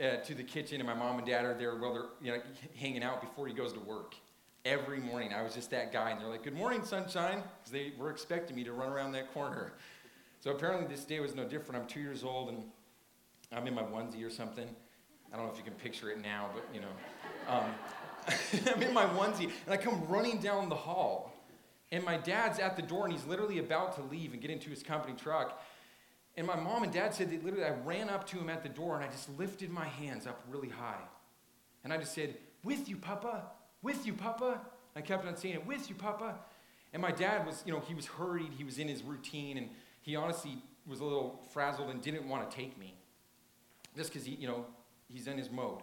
uh, 0.06 0.16
to 0.24 0.34
the 0.34 0.44
kitchen, 0.44 0.78
and 0.78 0.86
my 0.86 0.94
mom 0.94 1.16
and 1.16 1.26
dad 1.26 1.46
are 1.46 1.54
there 1.54 1.74
while 1.76 1.94
they're 1.94 2.02
you 2.20 2.32
know, 2.32 2.42
hanging 2.76 3.02
out 3.02 3.22
before 3.22 3.46
he 3.46 3.54
goes 3.54 3.72
to 3.72 3.80
work 3.80 4.14
every 4.64 5.00
morning. 5.00 5.32
I 5.32 5.42
was 5.42 5.54
just 5.54 5.70
that 5.70 5.92
guy. 5.92 6.10
And 6.10 6.20
they're 6.20 6.28
like, 6.28 6.42
Good 6.42 6.56
morning, 6.56 6.84
sunshine, 6.84 7.42
because 7.58 7.72
they 7.72 7.92
were 7.98 8.10
expecting 8.10 8.56
me 8.56 8.64
to 8.64 8.72
run 8.72 8.88
around 8.88 9.12
that 9.12 9.32
corner. 9.32 9.72
So 10.40 10.50
apparently, 10.50 10.86
this 10.86 11.04
day 11.04 11.20
was 11.20 11.34
no 11.34 11.44
different. 11.44 11.82
I'm 11.82 11.88
two 11.88 12.00
years 12.00 12.24
old 12.24 12.48
and 12.48 12.64
I'm 13.52 13.66
in 13.66 13.74
my 13.74 13.82
onesie 13.82 14.26
or 14.26 14.30
something. 14.30 14.68
I 15.32 15.36
don't 15.36 15.46
know 15.46 15.52
if 15.52 15.58
you 15.58 15.64
can 15.64 15.74
picture 15.74 16.10
it 16.10 16.20
now, 16.20 16.50
but 16.52 16.64
you 16.74 16.80
know. 16.80 16.88
Um, 17.48 17.74
I'm 18.74 18.82
in 18.82 18.94
my 18.94 19.04
onesie 19.06 19.50
and 19.66 19.72
I 19.72 19.76
come 19.76 20.06
running 20.08 20.38
down 20.38 20.68
the 20.68 20.74
hall. 20.74 21.32
And 21.90 22.04
my 22.04 22.16
dad's 22.16 22.58
at 22.58 22.76
the 22.76 22.82
door 22.82 23.04
and 23.04 23.12
he's 23.12 23.26
literally 23.26 23.58
about 23.58 23.94
to 23.96 24.02
leave 24.02 24.32
and 24.32 24.40
get 24.40 24.50
into 24.50 24.70
his 24.70 24.82
company 24.82 25.14
truck. 25.14 25.62
And 26.36 26.46
my 26.46 26.56
mom 26.56 26.82
and 26.82 26.92
dad 26.92 27.14
said 27.14 27.30
that 27.30 27.44
literally 27.44 27.66
I 27.66 27.74
ran 27.84 28.08
up 28.08 28.26
to 28.28 28.38
him 28.38 28.48
at 28.48 28.62
the 28.62 28.68
door 28.70 28.96
and 28.96 29.04
I 29.04 29.08
just 29.08 29.28
lifted 29.38 29.70
my 29.70 29.84
hands 29.84 30.26
up 30.26 30.42
really 30.48 30.70
high. 30.70 31.02
And 31.84 31.92
I 31.92 31.98
just 31.98 32.14
said, 32.14 32.36
With 32.64 32.88
you, 32.88 32.96
Papa. 32.96 33.42
With 33.82 34.06
you, 34.06 34.14
Papa. 34.14 34.60
I 34.94 35.00
kept 35.00 35.26
on 35.26 35.36
saying 35.36 35.54
it, 35.54 35.66
with 35.66 35.88
you, 35.88 35.94
Papa. 35.94 36.36
And 36.92 37.00
my 37.00 37.10
dad 37.10 37.46
was, 37.46 37.62
you 37.66 37.72
know, 37.72 37.80
he 37.80 37.94
was 37.94 38.06
hurried, 38.06 38.52
he 38.56 38.64
was 38.64 38.78
in 38.78 38.88
his 38.88 39.02
routine, 39.02 39.56
and 39.56 39.70
he 40.02 40.14
honestly 40.16 40.58
was 40.86 41.00
a 41.00 41.04
little 41.04 41.40
frazzled 41.52 41.90
and 41.90 42.02
didn't 42.02 42.28
want 42.28 42.48
to 42.48 42.56
take 42.56 42.78
me. 42.78 42.94
Just 43.96 44.12
because 44.12 44.26
he, 44.26 44.34
you 44.34 44.46
know, 44.46 44.66
he's 45.08 45.26
in 45.26 45.38
his 45.38 45.50
mode. 45.50 45.80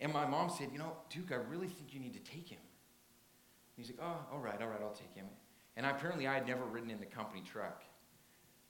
And 0.00 0.12
my 0.12 0.26
mom 0.26 0.50
said, 0.50 0.68
you 0.72 0.78
know, 0.78 0.92
Duke, 1.10 1.32
I 1.32 1.36
really 1.36 1.66
think 1.66 1.92
you 1.92 2.00
need 2.00 2.14
to 2.14 2.20
take 2.20 2.48
him. 2.48 2.58
And 3.76 3.86
he's 3.86 3.88
like, 3.88 4.00
oh, 4.02 4.34
all 4.34 4.40
right, 4.40 4.60
all 4.60 4.68
right, 4.68 4.80
I'll 4.82 4.92
take 4.92 5.14
him. 5.14 5.26
And 5.76 5.86
apparently 5.86 6.26
I 6.26 6.34
had 6.34 6.46
never 6.46 6.64
ridden 6.64 6.90
in 6.90 7.00
the 7.00 7.06
company 7.06 7.42
truck. 7.42 7.82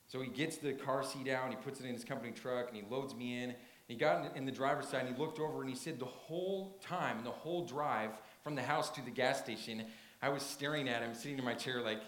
So 0.06 0.22
he 0.22 0.28
gets 0.28 0.56
the 0.56 0.72
car 0.72 1.02
seat 1.02 1.28
out, 1.28 1.50
he 1.50 1.56
puts 1.56 1.80
it 1.80 1.86
in 1.86 1.92
his 1.92 2.04
company 2.04 2.32
truck, 2.32 2.68
and 2.68 2.76
he 2.76 2.82
loads 2.88 3.14
me 3.14 3.42
in. 3.42 3.54
He 3.88 3.94
got 3.94 4.36
in 4.36 4.46
the 4.46 4.52
driver's 4.52 4.88
side, 4.88 5.06
and 5.06 5.14
he 5.14 5.22
looked 5.22 5.38
over, 5.38 5.60
and 5.60 5.68
he 5.68 5.76
said 5.76 5.98
the 5.98 6.06
whole 6.06 6.78
time, 6.82 7.24
the 7.24 7.30
whole 7.30 7.64
drive, 7.66 8.10
from 8.48 8.54
the 8.54 8.62
house 8.62 8.88
to 8.88 9.02
the 9.02 9.10
gas 9.10 9.38
station, 9.38 9.84
I 10.22 10.30
was 10.30 10.42
staring 10.42 10.88
at 10.88 11.02
him, 11.02 11.12
sitting 11.12 11.36
in 11.36 11.44
my 11.44 11.52
chair, 11.52 11.82
like, 11.82 12.00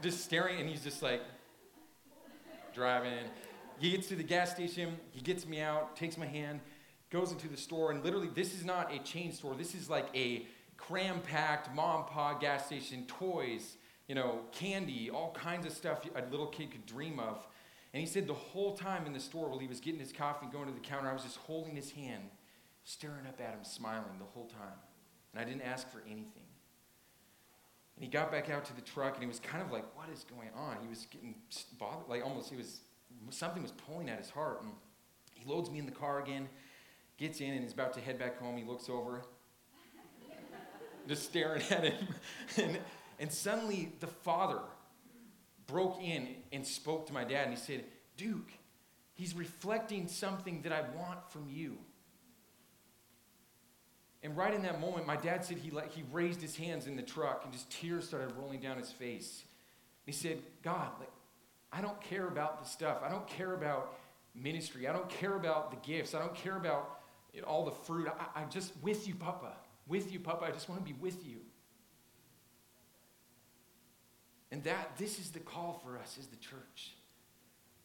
just 0.00 0.22
staring, 0.22 0.60
and 0.60 0.68
he's 0.68 0.84
just 0.84 1.02
like, 1.02 1.20
driving. 2.72 3.24
He 3.80 3.90
gets 3.90 4.06
to 4.06 4.14
the 4.14 4.22
gas 4.22 4.52
station, 4.52 4.96
he 5.10 5.20
gets 5.20 5.48
me 5.48 5.60
out, 5.60 5.96
takes 5.96 6.16
my 6.16 6.26
hand, 6.26 6.60
goes 7.10 7.32
into 7.32 7.48
the 7.48 7.56
store, 7.56 7.90
and 7.90 8.04
literally, 8.04 8.28
this 8.28 8.54
is 8.54 8.64
not 8.64 8.94
a 8.94 9.00
chain 9.00 9.32
store. 9.32 9.56
This 9.56 9.74
is 9.74 9.90
like 9.90 10.06
a 10.14 10.46
cram 10.76 11.18
packed 11.18 11.74
mom 11.74 12.04
pop 12.04 12.40
gas 12.40 12.66
station, 12.66 13.04
toys, 13.08 13.78
you 14.06 14.14
know, 14.14 14.42
candy, 14.52 15.10
all 15.10 15.32
kinds 15.32 15.66
of 15.66 15.72
stuff 15.72 16.02
a 16.14 16.22
little 16.30 16.46
kid 16.46 16.70
could 16.70 16.86
dream 16.86 17.18
of. 17.18 17.44
And 17.92 18.00
he 18.00 18.06
said 18.06 18.28
the 18.28 18.32
whole 18.34 18.76
time 18.76 19.06
in 19.06 19.12
the 19.12 19.18
store 19.18 19.48
while 19.48 19.58
he 19.58 19.66
was 19.66 19.80
getting 19.80 19.98
his 19.98 20.12
coffee 20.12 20.44
and 20.44 20.52
going 20.52 20.68
to 20.68 20.72
the 20.72 20.86
counter, 20.86 21.10
I 21.10 21.12
was 21.12 21.24
just 21.24 21.38
holding 21.38 21.74
his 21.74 21.90
hand 21.90 22.30
staring 22.88 23.26
up 23.26 23.38
at 23.38 23.52
him, 23.52 23.62
smiling 23.64 24.18
the 24.18 24.24
whole 24.24 24.46
time. 24.46 24.78
And 25.32 25.42
I 25.42 25.44
didn't 25.44 25.60
ask 25.60 25.90
for 25.92 26.00
anything. 26.06 26.48
And 27.96 28.04
he 28.04 28.08
got 28.08 28.32
back 28.32 28.48
out 28.48 28.64
to 28.64 28.74
the 28.74 28.80
truck 28.80 29.12
and 29.14 29.22
he 29.22 29.28
was 29.28 29.40
kind 29.40 29.62
of 29.62 29.70
like, 29.70 29.84
What 29.94 30.08
is 30.08 30.24
going 30.24 30.48
on? 30.56 30.78
He 30.80 30.88
was 30.88 31.06
getting 31.10 31.34
bothered, 31.78 32.08
like 32.08 32.24
almost, 32.24 32.48
he 32.48 32.56
was, 32.56 32.80
something 33.28 33.62
was 33.62 33.72
pulling 33.72 34.08
at 34.08 34.18
his 34.18 34.30
heart. 34.30 34.62
And 34.62 34.72
he 35.34 35.46
loads 35.46 35.70
me 35.70 35.78
in 35.78 35.84
the 35.84 35.92
car 35.92 36.22
again, 36.22 36.48
gets 37.18 37.40
in, 37.40 37.50
and 37.50 37.62
he's 37.62 37.74
about 37.74 37.92
to 37.94 38.00
head 38.00 38.18
back 38.18 38.40
home. 38.40 38.56
He 38.56 38.64
looks 38.64 38.88
over, 38.88 39.22
just 41.06 41.24
staring 41.24 41.62
at 41.70 41.84
him. 41.84 42.08
and, 42.56 42.78
and 43.18 43.30
suddenly 43.30 43.92
the 44.00 44.06
father 44.06 44.60
broke 45.66 46.02
in 46.02 46.36
and 46.52 46.66
spoke 46.66 47.06
to 47.08 47.12
my 47.12 47.24
dad 47.24 47.48
and 47.48 47.50
he 47.50 47.60
said, 47.60 47.84
Duke, 48.16 48.50
he's 49.12 49.34
reflecting 49.34 50.08
something 50.08 50.62
that 50.62 50.72
I 50.72 50.80
want 50.96 51.30
from 51.30 51.50
you. 51.50 51.76
And 54.22 54.36
right 54.36 54.52
in 54.52 54.62
that 54.62 54.80
moment, 54.80 55.06
my 55.06 55.16
dad 55.16 55.44
said 55.44 55.58
he, 55.58 55.70
he 55.90 56.02
raised 56.10 56.42
his 56.42 56.56
hands 56.56 56.86
in 56.86 56.96
the 56.96 57.02
truck 57.02 57.42
and 57.44 57.52
just 57.52 57.70
tears 57.70 58.08
started 58.08 58.32
rolling 58.36 58.60
down 58.60 58.76
his 58.76 58.90
face. 58.90 59.44
He 60.06 60.12
said, 60.12 60.38
God, 60.62 60.90
like, 60.98 61.10
I 61.72 61.80
don't 61.80 62.00
care 62.00 62.26
about 62.26 62.62
the 62.62 62.68
stuff. 62.68 62.98
I 63.04 63.10
don't 63.10 63.26
care 63.28 63.54
about 63.54 63.94
ministry. 64.34 64.88
I 64.88 64.92
don't 64.92 65.08
care 65.08 65.36
about 65.36 65.70
the 65.70 65.76
gifts. 65.86 66.14
I 66.14 66.18
don't 66.18 66.34
care 66.34 66.56
about 66.56 67.00
all 67.46 67.64
the 67.64 67.70
fruit. 67.70 68.08
I, 68.08 68.40
I'm 68.40 68.50
just 68.50 68.72
with 68.82 69.06
you, 69.06 69.14
Papa. 69.14 69.52
With 69.86 70.12
you, 70.12 70.18
Papa. 70.18 70.46
I 70.46 70.50
just 70.50 70.68
want 70.68 70.84
to 70.84 70.92
be 70.92 70.98
with 70.98 71.24
you. 71.26 71.36
And 74.50 74.64
that 74.64 74.96
this 74.98 75.18
is 75.20 75.30
the 75.30 75.40
call 75.40 75.80
for 75.84 75.98
us 75.98 76.16
as 76.18 76.26
the 76.26 76.36
church. 76.36 76.94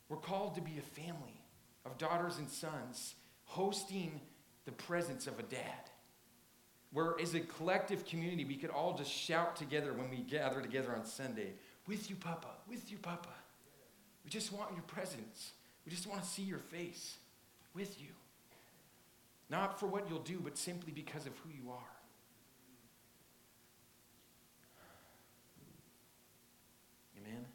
We're 0.09 0.17
called 0.17 0.55
to 0.55 0.61
be 0.61 0.79
a 0.79 1.01
family 1.01 1.41
of 1.85 1.97
daughters 1.97 2.37
and 2.37 2.49
sons 2.49 3.15
hosting 3.43 4.21
the 4.65 4.71
presence 4.71 5.27
of 5.27 5.37
a 5.39 5.43
dad 5.43 5.89
where 6.93 7.15
as 7.19 7.33
a 7.33 7.39
collective 7.39 8.05
community 8.05 8.45
we 8.45 8.55
could 8.55 8.69
all 8.69 8.95
just 8.95 9.11
shout 9.11 9.55
together 9.55 9.93
when 9.93 10.09
we 10.09 10.17
gather 10.17 10.61
together 10.61 10.95
on 10.95 11.05
Sunday, 11.05 11.53
with 11.87 12.09
you, 12.09 12.15
Papa, 12.15 12.47
with 12.69 12.91
you, 12.91 12.97
Papa. 12.97 13.29
We 14.23 14.29
just 14.29 14.53
want 14.53 14.71
your 14.73 14.83
presence. 14.83 15.51
We 15.85 15.91
just 15.91 16.07
want 16.07 16.23
to 16.23 16.27
see 16.27 16.43
your 16.43 16.59
face 16.59 17.17
with 17.75 17.99
you. 17.99 18.07
Not 19.49 19.79
for 19.79 19.87
what 19.87 20.07
you'll 20.09 20.19
do, 20.19 20.39
but 20.39 20.57
simply 20.57 20.93
because 20.93 21.25
of 21.25 21.33
who 21.39 21.49
you 21.49 21.71
are. 21.71 21.93
Amen. 27.19 27.45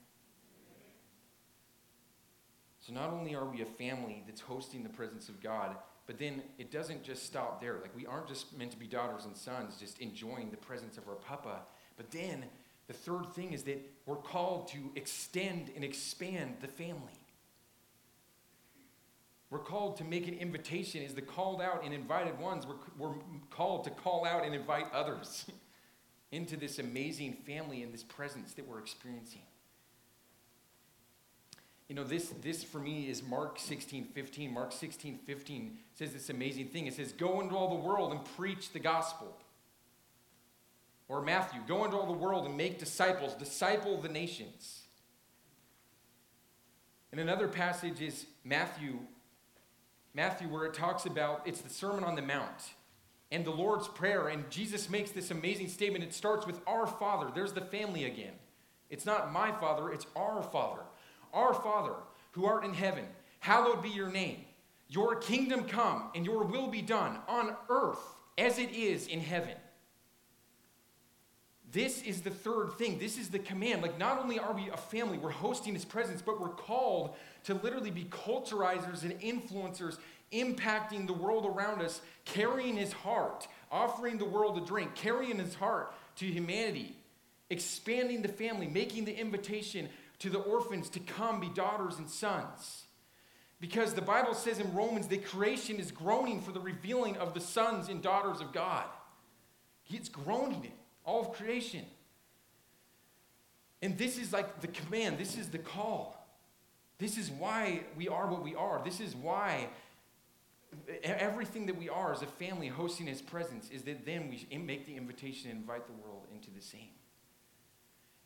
So 2.86 2.92
not 2.92 3.10
only 3.10 3.34
are 3.34 3.44
we 3.44 3.62
a 3.62 3.66
family 3.66 4.22
that's 4.26 4.40
hosting 4.40 4.82
the 4.82 4.88
presence 4.88 5.28
of 5.28 5.42
God, 5.42 5.76
but 6.08 6.18
then 6.18 6.42
it 6.56 6.72
doesn't 6.72 7.04
just 7.04 7.26
stop 7.26 7.60
there. 7.60 7.74
Like 7.82 7.94
we 7.94 8.06
aren't 8.06 8.26
just 8.28 8.56
meant 8.56 8.70
to 8.72 8.78
be 8.78 8.86
daughters 8.86 9.26
and 9.26 9.36
sons, 9.36 9.76
just 9.78 10.00
enjoying 10.00 10.50
the 10.50 10.56
presence 10.56 10.96
of 10.96 11.06
our 11.06 11.14
papa. 11.14 11.60
But 11.98 12.10
then 12.10 12.46
the 12.86 12.94
third 12.94 13.26
thing 13.34 13.52
is 13.52 13.62
that 13.64 13.78
we're 14.06 14.16
called 14.16 14.68
to 14.68 14.90
extend 14.96 15.70
and 15.76 15.84
expand 15.84 16.56
the 16.62 16.66
family. 16.66 17.12
We're 19.50 19.58
called 19.58 19.98
to 19.98 20.04
make 20.04 20.26
an 20.26 20.34
invitation 20.34 21.04
as 21.04 21.14
the 21.14 21.20
called 21.20 21.60
out 21.60 21.84
and 21.84 21.92
invited 21.92 22.38
ones. 22.38 22.66
We're, 22.66 22.76
we're 22.98 23.16
called 23.50 23.84
to 23.84 23.90
call 23.90 24.24
out 24.24 24.46
and 24.46 24.54
invite 24.54 24.86
others 24.94 25.44
into 26.32 26.56
this 26.56 26.78
amazing 26.78 27.34
family 27.46 27.82
and 27.82 27.92
this 27.92 28.02
presence 28.02 28.54
that 28.54 28.66
we're 28.66 28.78
experiencing. 28.78 29.42
You 31.88 31.94
know, 31.94 32.04
this, 32.04 32.34
this 32.42 32.62
for 32.62 32.78
me 32.78 33.08
is 33.08 33.22
Mark 33.22 33.58
16, 33.58 34.08
15. 34.14 34.52
Mark 34.52 34.72
16, 34.72 35.20
15 35.26 35.78
says 35.94 36.12
this 36.12 36.28
amazing 36.28 36.68
thing. 36.68 36.86
It 36.86 36.94
says, 36.94 37.12
Go 37.12 37.40
into 37.40 37.56
all 37.56 37.70
the 37.70 37.86
world 37.86 38.12
and 38.12 38.22
preach 38.36 38.72
the 38.72 38.78
gospel. 38.78 39.34
Or 41.08 41.22
Matthew, 41.22 41.62
go 41.66 41.86
into 41.86 41.96
all 41.96 42.06
the 42.06 42.12
world 42.12 42.44
and 42.44 42.54
make 42.56 42.78
disciples, 42.78 43.34
disciple 43.34 43.98
the 44.00 44.10
nations. 44.10 44.82
And 47.10 47.20
another 47.20 47.48
passage 47.48 48.02
is 48.02 48.26
Matthew, 48.44 48.98
Matthew, 50.12 50.48
where 50.48 50.66
it 50.66 50.74
talks 50.74 51.06
about 51.06 51.40
it's 51.46 51.62
the 51.62 51.70
Sermon 51.70 52.04
on 52.04 52.14
the 52.14 52.22
Mount 52.22 52.74
and 53.32 53.46
the 53.46 53.50
Lord's 53.50 53.88
Prayer. 53.88 54.28
And 54.28 54.50
Jesus 54.50 54.90
makes 54.90 55.10
this 55.10 55.30
amazing 55.30 55.68
statement. 55.68 56.04
It 56.04 56.12
starts 56.12 56.46
with 56.46 56.60
our 56.66 56.86
Father. 56.86 57.30
There's 57.34 57.54
the 57.54 57.62
family 57.62 58.04
again. 58.04 58.34
It's 58.90 59.06
not 59.06 59.32
my 59.32 59.52
Father, 59.52 59.90
it's 59.90 60.06
our 60.14 60.42
Father. 60.42 60.82
Our 61.32 61.54
Father, 61.54 61.94
who 62.32 62.46
art 62.46 62.64
in 62.64 62.74
heaven, 62.74 63.04
hallowed 63.40 63.82
be 63.82 63.90
your 63.90 64.10
name. 64.10 64.44
Your 64.88 65.16
kingdom 65.16 65.64
come 65.64 66.10
and 66.14 66.24
your 66.24 66.44
will 66.44 66.68
be 66.68 66.82
done 66.82 67.18
on 67.28 67.54
earth 67.68 68.00
as 68.38 68.58
it 68.58 68.70
is 68.70 69.06
in 69.06 69.20
heaven. 69.20 69.54
This 71.70 72.02
is 72.02 72.22
the 72.22 72.30
third 72.30 72.72
thing. 72.78 72.98
This 72.98 73.18
is 73.18 73.28
the 73.28 73.38
command. 73.38 73.82
Like, 73.82 73.98
not 73.98 74.18
only 74.18 74.38
are 74.38 74.54
we 74.54 74.70
a 74.70 74.76
family, 74.76 75.18
we're 75.18 75.30
hosting 75.30 75.74
his 75.74 75.84
presence, 75.84 76.22
but 76.22 76.40
we're 76.40 76.48
called 76.48 77.14
to 77.44 77.54
literally 77.54 77.90
be 77.90 78.04
culturizers 78.04 79.02
and 79.02 79.20
influencers, 79.20 79.98
impacting 80.32 81.06
the 81.06 81.12
world 81.12 81.44
around 81.44 81.82
us, 81.82 82.00
carrying 82.24 82.76
his 82.76 82.92
heart, 82.92 83.46
offering 83.70 84.16
the 84.16 84.24
world 84.24 84.56
a 84.56 84.62
drink, 84.62 84.94
carrying 84.94 85.38
his 85.38 85.54
heart 85.54 85.92
to 86.16 86.24
humanity, 86.24 86.96
expanding 87.50 88.22
the 88.22 88.28
family, 88.28 88.66
making 88.66 89.04
the 89.04 89.14
invitation 89.14 89.90
to 90.20 90.30
the 90.30 90.38
orphans 90.38 90.88
to 90.90 91.00
come 91.00 91.40
be 91.40 91.48
daughters 91.48 91.98
and 91.98 92.08
sons. 92.08 92.84
Because 93.60 93.94
the 93.94 94.02
Bible 94.02 94.34
says 94.34 94.58
in 94.58 94.72
Romans 94.74 95.08
that 95.08 95.24
creation 95.24 95.76
is 95.76 95.90
groaning 95.90 96.40
for 96.40 96.52
the 96.52 96.60
revealing 96.60 97.16
of 97.16 97.34
the 97.34 97.40
sons 97.40 97.88
and 97.88 98.02
daughters 98.02 98.40
of 98.40 98.52
God. 98.52 98.84
It's 99.90 100.08
groaning 100.08 100.64
it 100.64 100.72
all 101.08 101.22
of 101.22 101.32
creation. 101.32 101.84
And 103.80 103.96
this 103.96 104.18
is 104.18 104.32
like 104.32 104.60
the 104.60 104.68
command, 104.68 105.18
this 105.18 105.38
is 105.38 105.48
the 105.48 105.58
call. 105.58 106.14
This 106.98 107.16
is 107.16 107.30
why 107.30 107.80
we 107.96 108.08
are 108.08 108.26
what 108.26 108.42
we 108.42 108.54
are. 108.54 108.82
This 108.84 109.00
is 109.00 109.16
why 109.16 109.68
everything 111.02 111.64
that 111.66 111.78
we 111.78 111.88
are 111.88 112.12
as 112.12 112.22
a 112.22 112.26
family 112.26 112.68
hosting 112.68 113.06
his 113.06 113.22
presence 113.22 113.70
is 113.70 113.82
that 113.82 114.04
then 114.04 114.28
we 114.28 114.58
make 114.58 114.84
the 114.84 114.96
invitation 114.96 115.50
and 115.50 115.60
invite 115.60 115.86
the 115.86 115.94
world 116.04 116.26
into 116.34 116.50
the 116.50 116.60
same. 116.60 116.90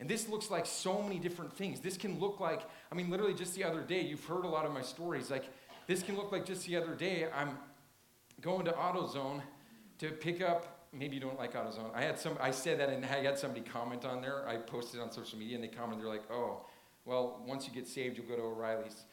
And 0.03 0.11
this 0.11 0.29
looks 0.29 0.51
like 0.51 0.67
so 0.67 1.01
many 1.01 1.21
different 1.21 1.57
things. 1.57 1.79
This 1.79 1.97
can 1.97 2.19
look 2.19 2.41
like, 2.41 2.63
I 2.91 2.97
mean, 2.97 3.09
literally 3.09 3.35
just 3.35 3.55
the 3.55 3.63
other 3.63 3.83
day, 3.83 4.01
you've 4.01 4.25
heard 4.25 4.45
a 4.45 4.49
lot 4.49 4.67
of 4.67 4.73
my 4.73 4.83
stories. 4.83 5.31
Like, 5.31 5.45
this 5.87 6.03
can 6.03 6.17
look 6.17 6.33
like 6.33 6.45
just 6.45 6.67
the 6.67 6.75
other 6.77 6.97
day, 6.97 7.29
I'm 7.33 7.57
going 8.41 8.65
to 8.65 8.73
AutoZone 8.73 9.43
to 10.01 10.09
pick 10.11 10.43
up 10.43 10.89
maybe 10.93 11.15
you 11.15 11.21
don't 11.21 11.39
like 11.39 11.55
AutoZone. 11.55 11.95
I 11.95 12.03
had 12.03 12.19
some, 12.19 12.37
I 12.41 12.51
said 12.51 12.81
that 12.81 12.89
and 12.89 13.05
I 13.05 13.23
had 13.23 13.39
somebody 13.39 13.61
comment 13.61 14.05
on 14.05 14.21
there. 14.21 14.45
I 14.49 14.57
posted 14.57 14.99
on 14.99 15.13
social 15.13 15.39
media 15.39 15.55
and 15.55 15.63
they 15.63 15.69
commented, 15.69 16.05
they're 16.05 16.13
like, 16.13 16.29
oh, 16.33 16.67
well, 17.05 17.41
once 17.47 17.69
you 17.69 17.73
get 17.73 17.87
saved, 17.87 18.19
you'll 18.19 18.27
go 18.27 18.35
to 18.35 18.43
O'Reilly's. 18.43 19.05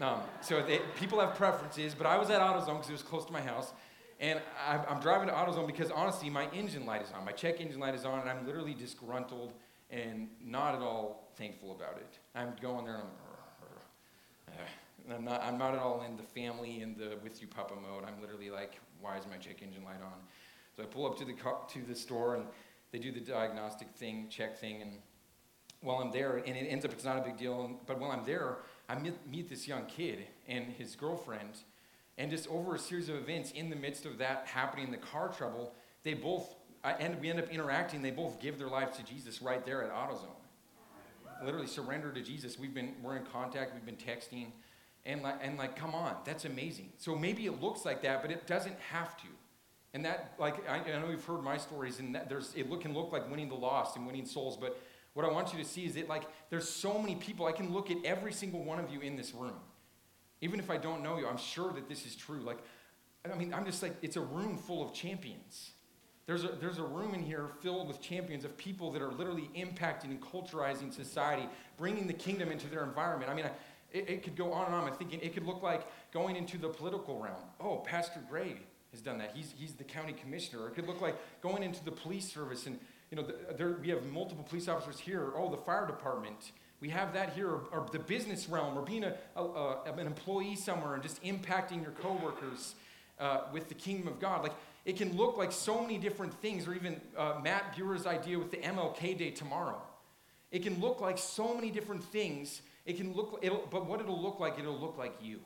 Um, 0.00 0.22
so 0.40 0.60
they, 0.60 0.80
people 0.96 1.20
have 1.20 1.36
preferences, 1.36 1.94
but 1.94 2.08
I 2.08 2.18
was 2.18 2.30
at 2.30 2.40
AutoZone 2.40 2.78
because 2.78 2.88
it 2.88 2.94
was 2.94 3.02
close 3.02 3.24
to 3.26 3.32
my 3.32 3.42
house. 3.42 3.72
And 4.18 4.40
I, 4.66 4.78
I'm 4.88 5.00
driving 5.00 5.28
to 5.28 5.34
AutoZone 5.34 5.68
because 5.68 5.92
honestly, 5.92 6.30
my 6.30 6.50
engine 6.50 6.84
light 6.84 7.02
is 7.02 7.12
on. 7.12 7.24
My 7.24 7.30
check 7.30 7.60
engine 7.60 7.78
light 7.78 7.94
is 7.94 8.04
on, 8.04 8.18
and 8.18 8.28
I'm 8.28 8.44
literally 8.44 8.74
disgruntled 8.74 9.52
and 9.92 10.28
not 10.44 10.74
at 10.74 10.80
all 10.80 11.30
thankful 11.36 11.72
about 11.72 11.98
it. 11.98 12.18
I'm 12.34 12.54
going 12.60 12.84
there 12.84 12.96
and 12.96 13.06
I'm, 15.08 15.16
I'm 15.16 15.24
not, 15.24 15.42
I'm 15.42 15.58
not 15.58 15.74
at 15.74 15.80
all 15.80 16.02
in 16.02 16.16
the 16.16 16.22
family 16.22 16.80
and 16.80 16.96
the 16.96 17.18
with 17.22 17.40
you 17.40 17.46
papa 17.46 17.74
mode. 17.74 18.04
I'm 18.04 18.20
literally 18.20 18.50
like, 18.50 18.80
why 19.00 19.18
is 19.18 19.24
my 19.30 19.36
check 19.36 19.62
engine 19.62 19.84
light 19.84 20.02
on? 20.02 20.18
So 20.76 20.82
I 20.82 20.86
pull 20.86 21.06
up 21.06 21.18
to 21.18 21.24
the, 21.24 21.34
to 21.34 21.86
the 21.86 21.94
store 21.94 22.36
and 22.36 22.46
they 22.92 22.98
do 22.98 23.12
the 23.12 23.20
diagnostic 23.20 23.88
thing, 23.96 24.26
check 24.30 24.58
thing, 24.58 24.82
and 24.82 24.92
while 25.82 25.98
I'm 25.98 26.12
there, 26.12 26.36
and 26.36 26.56
it 26.56 26.66
ends 26.68 26.84
up 26.84 26.92
it's 26.92 27.04
not 27.04 27.18
a 27.18 27.22
big 27.22 27.36
deal, 27.36 27.80
but 27.86 27.98
while 27.98 28.12
I'm 28.12 28.24
there, 28.24 28.58
I 28.88 28.98
meet, 28.98 29.14
meet 29.28 29.48
this 29.50 29.66
young 29.66 29.86
kid 29.86 30.26
and 30.46 30.66
his 30.66 30.94
girlfriend, 30.94 31.50
and 32.18 32.30
just 32.30 32.48
over 32.48 32.74
a 32.74 32.78
series 32.78 33.08
of 33.08 33.16
events 33.16 33.50
in 33.50 33.68
the 33.68 33.76
midst 33.76 34.06
of 34.06 34.18
that 34.18 34.46
happening, 34.46 34.90
the 34.90 34.98
car 34.98 35.28
trouble, 35.28 35.74
they 36.04 36.14
both, 36.14 36.54
and 36.84 37.20
we 37.20 37.30
end 37.30 37.38
up 37.38 37.48
interacting, 37.50 38.02
they 38.02 38.10
both 38.10 38.40
give 38.40 38.58
their 38.58 38.68
lives 38.68 38.96
to 38.98 39.04
Jesus 39.04 39.40
right 39.40 39.64
there 39.64 39.82
at 39.82 39.92
AutoZone. 39.92 40.26
Literally 41.44 41.66
surrender 41.66 42.12
to 42.12 42.20
Jesus. 42.20 42.58
We've 42.58 42.74
been, 42.74 42.94
we're 43.02 43.16
in 43.16 43.24
contact, 43.24 43.74
we've 43.74 43.86
been 43.86 43.96
texting, 43.96 44.48
and 45.04 45.22
like, 45.22 45.36
and 45.42 45.58
like, 45.58 45.76
come 45.76 45.94
on, 45.94 46.16
that's 46.24 46.44
amazing. 46.44 46.92
So 46.98 47.16
maybe 47.16 47.46
it 47.46 47.60
looks 47.60 47.84
like 47.84 48.02
that, 48.02 48.22
but 48.22 48.30
it 48.30 48.46
doesn't 48.46 48.78
have 48.90 49.16
to. 49.18 49.28
And 49.94 50.04
that, 50.04 50.34
like, 50.38 50.68
I, 50.68 50.78
I 50.78 51.00
know 51.00 51.10
you've 51.10 51.24
heard 51.24 51.42
my 51.42 51.56
stories, 51.56 51.98
and 51.98 52.18
there's, 52.28 52.54
it 52.54 52.70
look, 52.70 52.80
can 52.80 52.94
look 52.94 53.12
like 53.12 53.30
winning 53.30 53.48
the 53.48 53.54
lost 53.54 53.96
and 53.96 54.06
winning 54.06 54.24
souls, 54.24 54.56
but 54.56 54.80
what 55.14 55.26
I 55.26 55.30
want 55.30 55.52
you 55.52 55.58
to 55.58 55.68
see 55.68 55.84
is 55.84 55.94
that, 55.94 56.08
like, 56.08 56.22
there's 56.48 56.68
so 56.68 56.98
many 56.98 57.16
people. 57.16 57.44
I 57.44 57.52
can 57.52 57.72
look 57.72 57.90
at 57.90 57.98
every 58.04 58.32
single 58.32 58.64
one 58.64 58.78
of 58.78 58.90
you 58.90 59.00
in 59.00 59.16
this 59.16 59.34
room. 59.34 59.58
Even 60.40 60.58
if 60.58 60.70
I 60.70 60.78
don't 60.78 61.02
know 61.02 61.18
you, 61.18 61.26
I'm 61.26 61.36
sure 61.36 61.72
that 61.74 61.88
this 61.88 62.06
is 62.06 62.16
true. 62.16 62.40
Like, 62.40 62.58
I 63.30 63.36
mean, 63.36 63.52
I'm 63.52 63.66
just 63.66 63.82
like, 63.82 63.94
it's 64.00 64.16
a 64.16 64.22
room 64.22 64.56
full 64.56 64.82
of 64.82 64.94
champions. 64.94 65.72
There's 66.26 66.44
a, 66.44 66.48
there's 66.60 66.78
a 66.78 66.84
room 66.84 67.14
in 67.14 67.22
here 67.22 67.48
filled 67.62 67.88
with 67.88 68.00
champions 68.00 68.44
of 68.44 68.56
people 68.56 68.92
that 68.92 69.02
are 69.02 69.10
literally 69.10 69.50
impacting 69.56 70.04
and 70.04 70.20
culturizing 70.20 70.92
society, 70.92 71.48
bringing 71.76 72.06
the 72.06 72.12
kingdom 72.12 72.52
into 72.52 72.68
their 72.68 72.84
environment. 72.84 73.30
I 73.30 73.34
mean, 73.34 73.46
I, 73.46 73.50
it, 73.92 74.08
it 74.08 74.22
could 74.22 74.36
go 74.36 74.52
on 74.52 74.66
and 74.66 74.74
on. 74.74 74.88
I'm 74.88 74.94
thinking 74.94 75.20
it 75.20 75.34
could 75.34 75.46
look 75.46 75.62
like 75.62 75.84
going 76.12 76.36
into 76.36 76.58
the 76.58 76.68
political 76.68 77.18
realm. 77.18 77.42
Oh, 77.60 77.78
Pastor 77.78 78.20
Gray 78.30 78.56
has 78.92 79.00
done 79.00 79.18
that. 79.18 79.32
He's, 79.34 79.52
he's 79.58 79.72
the 79.72 79.84
county 79.84 80.12
commissioner. 80.12 80.68
It 80.68 80.74
could 80.74 80.86
look 80.86 81.00
like 81.00 81.16
going 81.42 81.62
into 81.62 81.84
the 81.84 81.90
police 81.90 82.32
service 82.32 82.66
and, 82.66 82.78
you 83.10 83.16
know, 83.16 83.24
the, 83.24 83.54
there, 83.54 83.78
we 83.82 83.88
have 83.88 84.04
multiple 84.06 84.44
police 84.44 84.68
officers 84.68 85.00
here. 85.00 85.32
Oh, 85.36 85.50
the 85.50 85.56
fire 85.56 85.86
department. 85.86 86.52
We 86.80 86.88
have 86.90 87.12
that 87.14 87.32
here, 87.32 87.48
or, 87.48 87.62
or 87.72 87.86
the 87.92 87.98
business 87.98 88.48
realm, 88.48 88.76
or 88.76 88.82
being 88.82 89.04
a, 89.04 89.14
a, 89.36 89.42
a, 89.42 89.92
an 89.96 90.06
employee 90.06 90.56
somewhere 90.56 90.94
and 90.94 91.02
just 91.02 91.22
impacting 91.22 91.82
your 91.82 91.92
coworkers 91.92 92.74
uh, 93.20 93.42
with 93.52 93.68
the 93.68 93.74
kingdom 93.74 94.08
of 94.08 94.18
God. 94.18 94.42
Like, 94.42 94.54
it 94.84 94.96
can 94.96 95.16
look 95.16 95.36
like 95.36 95.52
so 95.52 95.80
many 95.80 95.98
different 95.98 96.34
things, 96.34 96.66
or 96.66 96.74
even 96.74 97.00
uh, 97.16 97.34
Matt 97.42 97.76
Bureau's 97.76 98.06
idea 98.06 98.38
with 98.38 98.50
the 98.50 98.56
MLK 98.56 99.16
Day 99.16 99.30
tomorrow. 99.30 99.80
It 100.50 100.62
can 100.62 100.80
look 100.80 101.00
like 101.00 101.18
so 101.18 101.54
many 101.54 101.70
different 101.70 102.02
things. 102.02 102.62
It 102.84 102.96
can 102.96 103.14
look, 103.14 103.42
but 103.70 103.86
what 103.86 104.00
it'll 104.00 104.20
look 104.20 104.40
like, 104.40 104.58
it'll 104.58 104.78
look 104.78 104.98
like 104.98 105.14
you. 105.22 105.40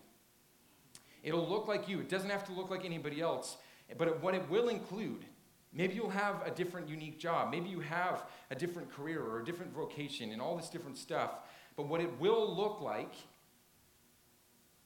It'll 1.22 1.46
look 1.46 1.68
like 1.68 1.88
you. 1.88 2.00
It 2.00 2.08
doesn't 2.08 2.30
have 2.30 2.44
to 2.46 2.52
look 2.52 2.70
like 2.70 2.84
anybody 2.84 3.20
else. 3.20 3.56
But 3.98 4.22
what 4.22 4.34
it 4.34 4.48
will 4.50 4.68
include, 4.68 5.24
maybe 5.72 5.94
you'll 5.94 6.10
have 6.10 6.42
a 6.46 6.50
different, 6.50 6.88
unique 6.88 7.18
job. 7.18 7.50
Maybe 7.50 7.68
you 7.68 7.80
have 7.80 8.24
a 8.50 8.54
different 8.54 8.90
career 8.90 9.22
or 9.22 9.40
a 9.40 9.44
different 9.44 9.72
vocation 9.72 10.32
and 10.32 10.40
all 10.40 10.56
this 10.56 10.68
different 10.68 10.96
stuff. 10.96 11.32
But 11.76 11.88
what 11.88 12.00
it 12.00 12.18
will 12.18 12.56
look 12.56 12.80
like 12.80 13.14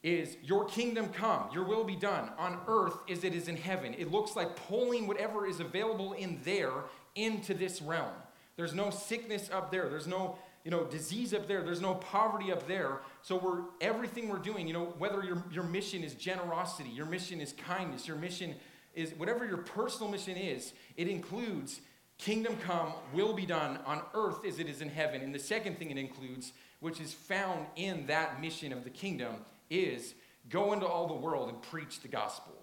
is 0.03 0.37
your 0.41 0.65
kingdom 0.65 1.09
come, 1.09 1.49
your 1.53 1.63
will 1.63 1.83
be 1.83 1.95
done 1.95 2.29
on 2.37 2.59
earth 2.67 2.95
as 3.09 3.23
it 3.23 3.35
is 3.35 3.47
in 3.47 3.55
heaven. 3.55 3.93
It 3.97 4.11
looks 4.11 4.35
like 4.35 4.55
pulling 4.67 5.05
whatever 5.05 5.45
is 5.45 5.59
available 5.59 6.13
in 6.13 6.39
there 6.43 6.71
into 7.15 7.53
this 7.53 7.81
realm. 7.81 8.13
There's 8.55 8.73
no 8.73 8.89
sickness 8.89 9.49
up 9.51 9.71
there. 9.71 9.89
There's 9.89 10.07
no 10.07 10.37
you 10.63 10.71
know, 10.71 10.83
disease 10.85 11.33
up 11.33 11.47
there. 11.47 11.63
There's 11.63 11.81
no 11.81 11.95
poverty 11.95 12.51
up 12.51 12.67
there. 12.67 12.99
So 13.21 13.37
we're 13.37 13.61
everything 13.79 14.29
we're 14.29 14.37
doing, 14.37 14.67
you 14.67 14.73
know, 14.73 14.93
whether 14.97 15.23
your, 15.23 15.43
your 15.51 15.63
mission 15.63 16.03
is 16.03 16.13
generosity, 16.13 16.89
your 16.89 17.05
mission 17.05 17.41
is 17.41 17.53
kindness, 17.53 18.07
your 18.07 18.17
mission 18.17 18.55
is 18.93 19.13
whatever 19.17 19.45
your 19.45 19.57
personal 19.57 20.11
mission 20.11 20.35
is, 20.35 20.73
it 20.97 21.07
includes 21.07 21.81
kingdom 22.17 22.55
come, 22.63 22.93
will 23.13 23.33
be 23.33 23.45
done 23.45 23.79
on 23.85 24.01
earth 24.13 24.45
as 24.45 24.59
it 24.59 24.67
is 24.67 24.81
in 24.81 24.89
heaven. 24.89 25.21
And 25.21 25.33
the 25.33 25.39
second 25.39 25.79
thing 25.79 25.89
it 25.89 25.97
includes, 25.97 26.53
which 26.79 26.99
is 26.99 27.13
found 27.13 27.65
in 27.75 28.05
that 28.07 28.39
mission 28.41 28.71
of 28.71 28.83
the 28.83 28.89
kingdom, 28.89 29.35
is 29.71 30.13
go 30.49 30.73
into 30.73 30.85
all 30.85 31.07
the 31.07 31.15
world 31.15 31.49
and 31.49 31.61
preach 31.61 32.01
the 32.01 32.07
gospel. 32.07 32.53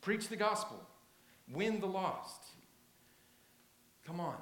Preach 0.00 0.28
the 0.28 0.36
gospel. 0.36 0.80
Win 1.52 1.80
the 1.80 1.86
lost. 1.86 2.42
Come 4.06 4.20
on. 4.20 4.36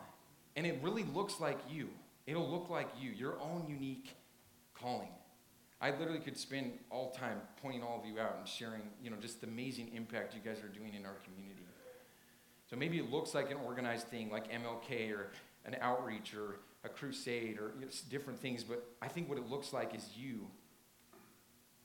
And 0.57 0.67
it 0.67 0.79
really 0.83 1.05
looks 1.05 1.41
like 1.41 1.59
you. 1.69 1.89
It'll 2.27 2.49
look 2.49 2.71
like 2.71 2.89
you, 3.01 3.11
your 3.11 3.41
own 3.41 3.67
unique 3.69 4.15
calling. 4.75 5.09
I 5.81 5.91
literally 5.91 6.21
could 6.21 6.37
spend 6.37 6.73
all 6.91 7.11
time 7.11 7.41
pointing 7.61 7.83
all 7.83 7.99
of 7.99 8.07
you 8.07 8.21
out 8.21 8.37
and 8.39 8.49
sharing, 8.49 8.83
you 9.03 9.11
know, 9.11 9.17
just 9.21 9.41
the 9.41 9.47
amazing 9.47 9.91
impact 9.95 10.35
you 10.35 10.41
guys 10.41 10.63
are 10.63 10.69
doing 10.69 10.95
in 10.95 11.05
our 11.05 11.17
community. 11.25 11.67
So 12.71 12.77
maybe 12.77 12.99
it 12.99 13.11
looks 13.11 13.35
like 13.35 13.51
an 13.51 13.59
organized 13.65 14.09
thing 14.09 14.31
like 14.31 14.51
MLK 14.51 15.13
or 15.13 15.33
an 15.67 15.77
outreach 15.81 16.35
or 16.35 16.61
a 16.85 16.89
crusade 16.89 17.59
or 17.59 17.73
you 17.79 17.87
know, 17.87 17.93
different 18.11 18.41
things, 18.41 18.65
but 18.65 18.85
I 19.03 19.09
think 19.09 19.29
what 19.29 19.39
it 19.39 19.49
looks 19.49 19.73
like 19.73 19.95
is 19.95 20.09
you 20.17 20.47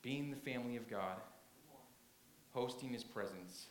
being 0.02 0.30
the 0.30 0.38
family 0.38 0.76
of 0.76 0.90
God, 0.90 1.18
hosting 2.54 2.90
His 2.90 3.04
presence, 3.04 3.68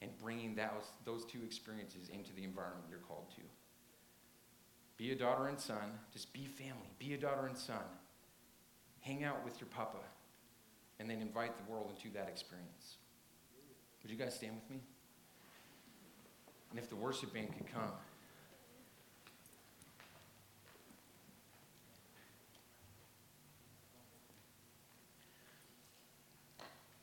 and 0.00 0.10
bringing 0.18 0.54
those, 0.54 0.90
those 1.04 1.24
two 1.24 1.42
experiences 1.44 2.08
into 2.08 2.32
the 2.34 2.44
environment 2.44 2.84
you're 2.90 2.98
called 2.98 3.30
to. 3.36 3.42
Be 4.96 5.12
a 5.12 5.16
daughter 5.16 5.48
and 5.48 5.58
son. 5.58 5.98
Just 6.12 6.32
be 6.32 6.46
family. 6.46 6.90
Be 6.98 7.14
a 7.14 7.18
daughter 7.18 7.46
and 7.46 7.56
son. 7.56 7.82
Hang 9.00 9.24
out 9.24 9.44
with 9.44 9.60
your 9.60 9.68
papa. 9.68 9.98
And 11.00 11.08
then 11.08 11.20
invite 11.20 11.56
the 11.56 11.72
world 11.72 11.92
into 11.96 12.12
that 12.14 12.28
experience. 12.28 12.96
Would 14.02 14.10
you 14.12 14.18
guys 14.18 14.34
stand 14.34 14.54
with 14.54 14.70
me? 14.70 14.80
And 16.70 16.78
if 16.78 16.88
the 16.88 16.96
worship 16.96 17.32
band 17.34 17.48
could 17.56 17.72
come. 17.72 17.90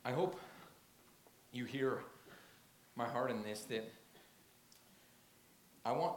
I 0.09 0.11
hope 0.11 0.39
you 1.51 1.65
hear 1.65 1.99
my 2.95 3.07
heart 3.07 3.29
in 3.29 3.43
this 3.43 3.61
that 3.65 3.93
I 5.85 5.91
want 5.91 6.15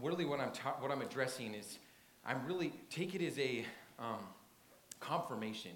really 0.00 0.24
what 0.24 0.40
I'm, 0.40 0.50
ta- 0.50 0.74
what 0.80 0.90
I'm 0.90 1.02
addressing 1.02 1.54
is 1.54 1.78
I'm 2.26 2.44
really, 2.44 2.72
take 2.90 3.14
it 3.14 3.24
as 3.24 3.38
a 3.38 3.64
um, 4.00 4.26
confirmation. 4.98 5.70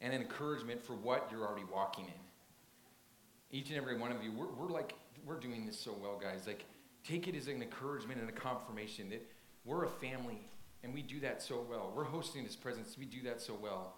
and 0.00 0.12
an 0.12 0.20
encouragement 0.20 0.82
for 0.82 0.94
what 0.94 1.28
you're 1.30 1.46
already 1.46 1.64
walking 1.72 2.06
in. 2.06 3.56
Each 3.56 3.68
and 3.68 3.78
every 3.78 3.96
one 3.96 4.10
of 4.10 4.24
you, 4.24 4.32
we're, 4.32 4.48
we're 4.48 4.68
like, 4.68 4.94
we're 5.24 5.38
doing 5.38 5.64
this 5.64 5.78
so 5.78 5.96
well, 6.02 6.18
guys. 6.20 6.48
Like, 6.48 6.64
take 7.06 7.28
it 7.28 7.36
as 7.36 7.46
an 7.46 7.62
encouragement 7.62 8.20
and 8.20 8.28
a 8.28 8.32
confirmation 8.32 9.10
that 9.10 9.24
we're 9.64 9.84
a 9.84 9.88
family 9.88 10.48
and 10.82 10.92
we 10.92 11.02
do 11.02 11.20
that 11.20 11.40
so 11.40 11.64
well. 11.70 11.92
We're 11.94 12.02
hosting 12.02 12.42
this 12.42 12.56
presence, 12.56 12.96
we 12.98 13.04
do 13.04 13.22
that 13.22 13.40
so 13.40 13.56
well. 13.62 13.94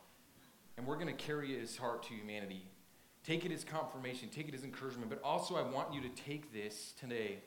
And 0.77 0.87
we're 0.87 0.97
going 0.97 1.07
to 1.07 1.12
carry 1.12 1.59
His 1.59 1.77
heart 1.77 2.03
to 2.05 2.14
humanity. 2.14 2.66
Take 3.25 3.47
it 3.47 3.53
as 3.53 3.64
confirmation, 3.64 4.29
take 4.29 4.49
it 4.49 4.55
as 4.55 4.64
encouragement, 4.64 5.09
but 5.09 5.20
also 5.25 5.57
I 5.57 5.62
want 5.62 5.95
you 5.95 6.03
to 6.03 6.11
take 6.11 6.53
this 6.53 6.93
today 6.99 7.39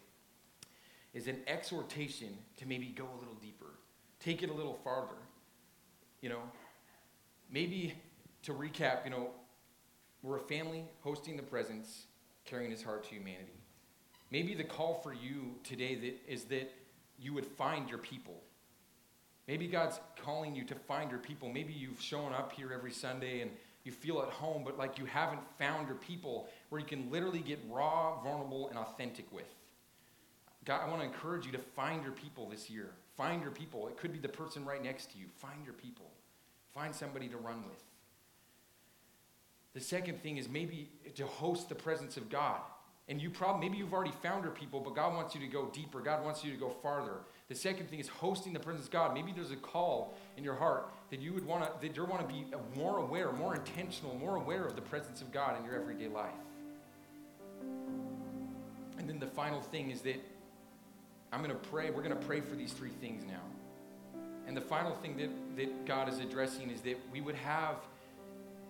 as 1.15 1.28
an 1.28 1.38
exhortation 1.45 2.30
to 2.57 2.67
maybe 2.67 2.88
go 2.88 3.03
a 3.03 3.17
little 3.19 3.36
deeper, 3.36 3.78
take 4.19 4.41
it 4.41 4.49
a 4.49 4.53
little 4.53 4.80
farther. 4.84 5.17
You 6.21 6.30
know, 6.30 6.41
maybe 7.51 7.93
to 8.43 8.53
recap, 8.53 9.03
you 9.05 9.11
know, 9.11 9.30
we're 10.23 10.38
a 10.38 10.41
family 10.41 10.86
hosting 11.01 11.38
the 11.38 11.43
presence, 11.43 12.05
carrying 12.45 12.71
his 12.71 12.82
heart 12.82 13.03
to 13.05 13.09
humanity. 13.11 13.61
Maybe 14.32 14.55
the 14.55 14.63
call 14.63 14.99
for 15.03 15.13
you 15.13 15.55
today 15.63 15.95
that 15.95 16.15
is 16.28 16.45
that 16.45 16.73
you 17.19 17.34
would 17.34 17.45
find 17.45 17.89
your 17.89 17.99
people. 17.99 18.41
Maybe 19.47 19.67
God's 19.67 19.99
calling 20.21 20.55
you 20.55 20.65
to 20.65 20.75
find 20.75 21.09
your 21.09 21.19
people. 21.19 21.49
Maybe 21.49 21.73
you've 21.73 22.01
shown 22.01 22.33
up 22.33 22.51
here 22.51 22.71
every 22.73 22.91
Sunday 22.91 23.41
and 23.41 23.51
you 23.85 23.91
feel 23.93 24.21
at 24.21 24.29
home, 24.29 24.63
but 24.65 24.77
like 24.77 24.97
you 24.97 25.05
haven't 25.05 25.39
found 25.57 25.87
your 25.87 25.95
people 25.97 26.49
where 26.69 26.81
you 26.81 26.87
can 26.87 27.09
literally 27.09 27.39
get 27.39 27.59
raw, 27.69 28.21
vulnerable, 28.21 28.67
and 28.67 28.77
authentic 28.77 29.31
with. 29.31 29.47
God, 30.65 30.81
I 30.85 30.89
want 30.89 30.99
to 30.99 31.07
encourage 31.07 31.45
you 31.45 31.53
to 31.53 31.57
find 31.57 32.03
your 32.03 32.11
people 32.11 32.49
this 32.49 32.69
year. 32.69 32.89
Find 33.15 33.41
your 33.41 33.51
people. 33.51 33.87
It 33.87 33.97
could 33.97 34.11
be 34.11 34.19
the 34.19 34.27
person 34.27 34.65
right 34.65 34.83
next 34.83 35.11
to 35.13 35.17
you. 35.17 35.27
Find 35.37 35.63
your 35.63 35.73
people. 35.73 36.11
Find 36.73 36.93
somebody 36.93 37.29
to 37.29 37.37
run 37.37 37.63
with. 37.69 37.81
The 39.73 39.79
second 39.79 40.21
thing 40.21 40.35
is 40.35 40.49
maybe 40.49 40.89
to 41.15 41.25
host 41.25 41.69
the 41.69 41.75
presence 41.75 42.17
of 42.17 42.29
God. 42.29 42.59
And 43.07 43.21
you 43.21 43.29
probably, 43.29 43.69
maybe 43.69 43.77
you've 43.77 43.93
already 43.93 44.13
found 44.21 44.43
your 44.43 44.51
people, 44.51 44.81
but 44.81 44.93
God 44.93 45.13
wants 45.13 45.33
you 45.33 45.39
to 45.39 45.47
go 45.47 45.69
deeper. 45.73 46.01
God 46.01 46.25
wants 46.25 46.43
you 46.43 46.51
to 46.51 46.57
go 46.57 46.69
farther. 46.69 47.19
The 47.49 47.55
second 47.55 47.89
thing 47.89 47.99
is 47.99 48.09
hosting 48.09 48.51
the 48.51 48.59
presence 48.59 48.87
of 48.87 48.91
God. 48.91 49.13
Maybe 49.13 49.31
there's 49.31 49.51
a 49.51 49.55
call 49.55 50.17
in 50.35 50.43
your 50.43 50.55
heart 50.55 50.91
that 51.11 51.21
you 51.21 51.33
would 51.33 51.45
want 51.45 51.63
to, 51.63 51.87
that 51.87 51.95
you 51.95 52.03
want 52.03 52.27
to 52.27 52.33
be 52.33 52.45
more 52.75 52.97
aware, 52.97 53.31
more 53.31 53.55
intentional, 53.55 54.15
more 54.15 54.35
aware 54.35 54.65
of 54.65 54.75
the 54.75 54.81
presence 54.81 55.21
of 55.21 55.31
God 55.31 55.57
in 55.57 55.65
your 55.65 55.75
everyday 55.75 56.09
life. 56.09 56.31
And 58.97 59.07
then 59.07 59.19
the 59.19 59.27
final 59.27 59.61
thing 59.61 59.91
is 59.91 60.01
that 60.01 60.21
I'm 61.31 61.41
going 61.41 61.51
to 61.51 61.67
pray. 61.69 61.89
We're 61.89 62.03
going 62.03 62.17
to 62.17 62.25
pray 62.25 62.41
for 62.41 62.55
these 62.55 62.73
three 62.73 62.91
things 63.01 63.23
now. 63.25 63.41
And 64.45 64.55
the 64.55 64.61
final 64.61 64.93
thing 64.95 65.15
that, 65.17 65.29
that 65.57 65.85
God 65.85 66.09
is 66.09 66.19
addressing 66.19 66.69
is 66.69 66.81
that 66.81 66.97
we 67.11 67.21
would 67.21 67.35
have 67.35 67.75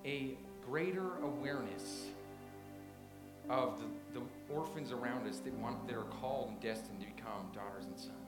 a 0.05 0.35
greater 0.65 1.17
awareness 1.23 2.05
of 3.49 3.79
the, 3.79 4.19
the 4.19 4.25
orphans 4.53 4.91
around 4.91 5.27
us 5.27 5.39
that, 5.39 5.53
want, 5.53 5.87
that 5.87 5.95
are 5.95 6.03
called 6.03 6.49
and 6.49 6.59
destined 6.59 6.99
to 6.99 7.07
become 7.07 7.47
daughters 7.53 7.85
and 7.85 7.97
sons. 7.97 8.26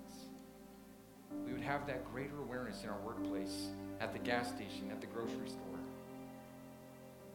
We 1.46 1.54
would 1.54 1.62
have 1.62 1.88
that 1.88 2.12
greater 2.12 2.40
awareness 2.42 2.84
in 2.84 2.90
our 2.90 3.00
workplace, 3.00 3.70
at 4.00 4.14
the 4.14 4.20
gas 4.20 4.48
station, 4.48 4.90
at 4.92 5.02
the 5.02 5.08
grocery 5.08 5.50
store, 5.50 5.80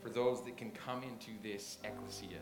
for 0.03 0.09
those 0.11 0.43
that 0.45 0.57
can 0.57 0.71
come 0.71 1.03
into 1.03 1.31
this 1.43 1.79
ecclesia. 1.85 2.41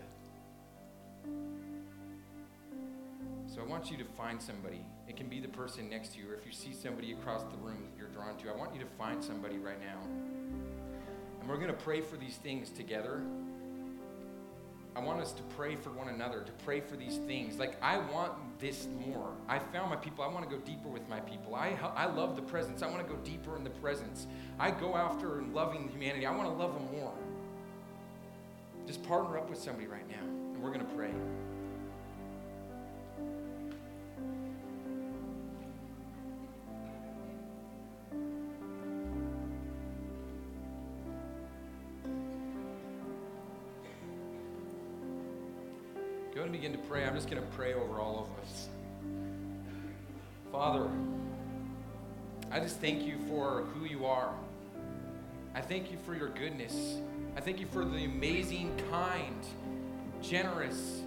So 3.47 3.61
I 3.61 3.65
want 3.65 3.91
you 3.91 3.99
to 3.99 4.05
find 4.05 4.41
somebody. 4.41 4.81
It 5.09 5.17
can 5.17 5.29
be 5.29 5.41
the 5.41 5.49
person 5.49 5.91
next 5.91 6.15
to 6.15 6.21
you, 6.21 6.31
or 6.31 6.35
if 6.35 6.47
you 6.47 6.53
see 6.53 6.73
somebody 6.73 7.13
across 7.13 7.43
the 7.43 7.59
room 7.59 7.79
that 7.83 7.99
you're 7.99 8.09
drawn 8.09 8.37
to, 8.39 8.49
I 8.51 8.57
want 8.57 8.75
you 8.75 8.81
to 8.81 8.87
find 8.97 9.23
somebody 9.23 9.59
right 9.59 9.81
now. 9.81 9.99
And 11.41 11.49
we're 11.49 11.57
going 11.57 11.67
to 11.69 11.73
pray 11.75 12.01
for 12.01 12.17
these 12.17 12.37
things 12.37 12.71
together. 12.71 13.21
I 14.95 15.01
want 15.01 15.21
us 15.21 15.33
to 15.33 15.43
pray 15.57 15.77
for 15.77 15.91
one 15.91 16.09
another, 16.09 16.43
to 16.43 16.53
pray 16.65 16.81
for 16.81 16.97
these 16.97 17.19
things. 17.27 17.59
Like, 17.59 17.77
I 17.83 17.99
want 17.99 18.52
this 18.63 18.87
more. 19.05 19.33
I 19.49 19.59
found 19.59 19.91
my 19.91 19.97
people. 19.97 20.25
I 20.25 20.29
want 20.29 20.49
to 20.49 20.57
go 20.57 20.63
deeper 20.63 20.89
with 20.89 21.07
my 21.09 21.19
people. 21.21 21.57
I, 21.57 21.77
I 21.97 22.07
love 22.07 22.37
the 22.37 22.43
presence. 22.43 22.81
I 22.81 22.87
want 22.87 23.07
to 23.07 23.13
go 23.13 23.19
deeper 23.23 23.57
in 23.57 23.65
the 23.65 23.71
presence. 23.71 24.29
I 24.59 24.71
go 24.71 24.97
after 24.97 25.41
and 25.41 25.53
loving 25.53 25.89
humanity. 25.89 26.25
I 26.25 26.31
want 26.31 26.49
to 26.49 26.55
love 26.55 26.73
them 26.73 26.89
more. 26.93 27.13
Just 28.87 29.03
partner 29.03 29.37
up 29.37 29.51
with 29.51 29.59
somebody 29.59 29.89
right 29.89 30.09
now, 30.09 30.23
and 30.23 30.63
we're 30.63 30.73
going 30.73 30.87
to 30.87 30.95
pray. 30.95 31.11
Begin 46.63 46.81
to 46.81 46.87
pray. 46.87 47.05
I'm 47.05 47.17
just 47.17 47.29
going 47.29 47.43
to 47.43 47.49
pray 47.57 47.75
over 47.75 47.99
all 47.99 48.21
of 48.21 48.45
us. 48.45 48.69
Father, 50.53 50.89
I 52.53 52.61
just 52.61 52.77
thank 52.77 53.03
you 53.03 53.17
for 53.29 53.65
who 53.75 53.85
you 53.85 54.07
are. 54.07 54.33
I 55.57 55.61
thank 55.61 55.91
you 55.91 55.99
for 56.07 56.15
your 56.15 56.29
goodness. 56.29 56.99
I 57.37 57.41
thank 57.41 57.59
you 57.59 57.67
for 57.67 57.85
the 57.85 58.05
amazing, 58.05 58.81
kind, 58.93 59.45
generous, 60.23 61.03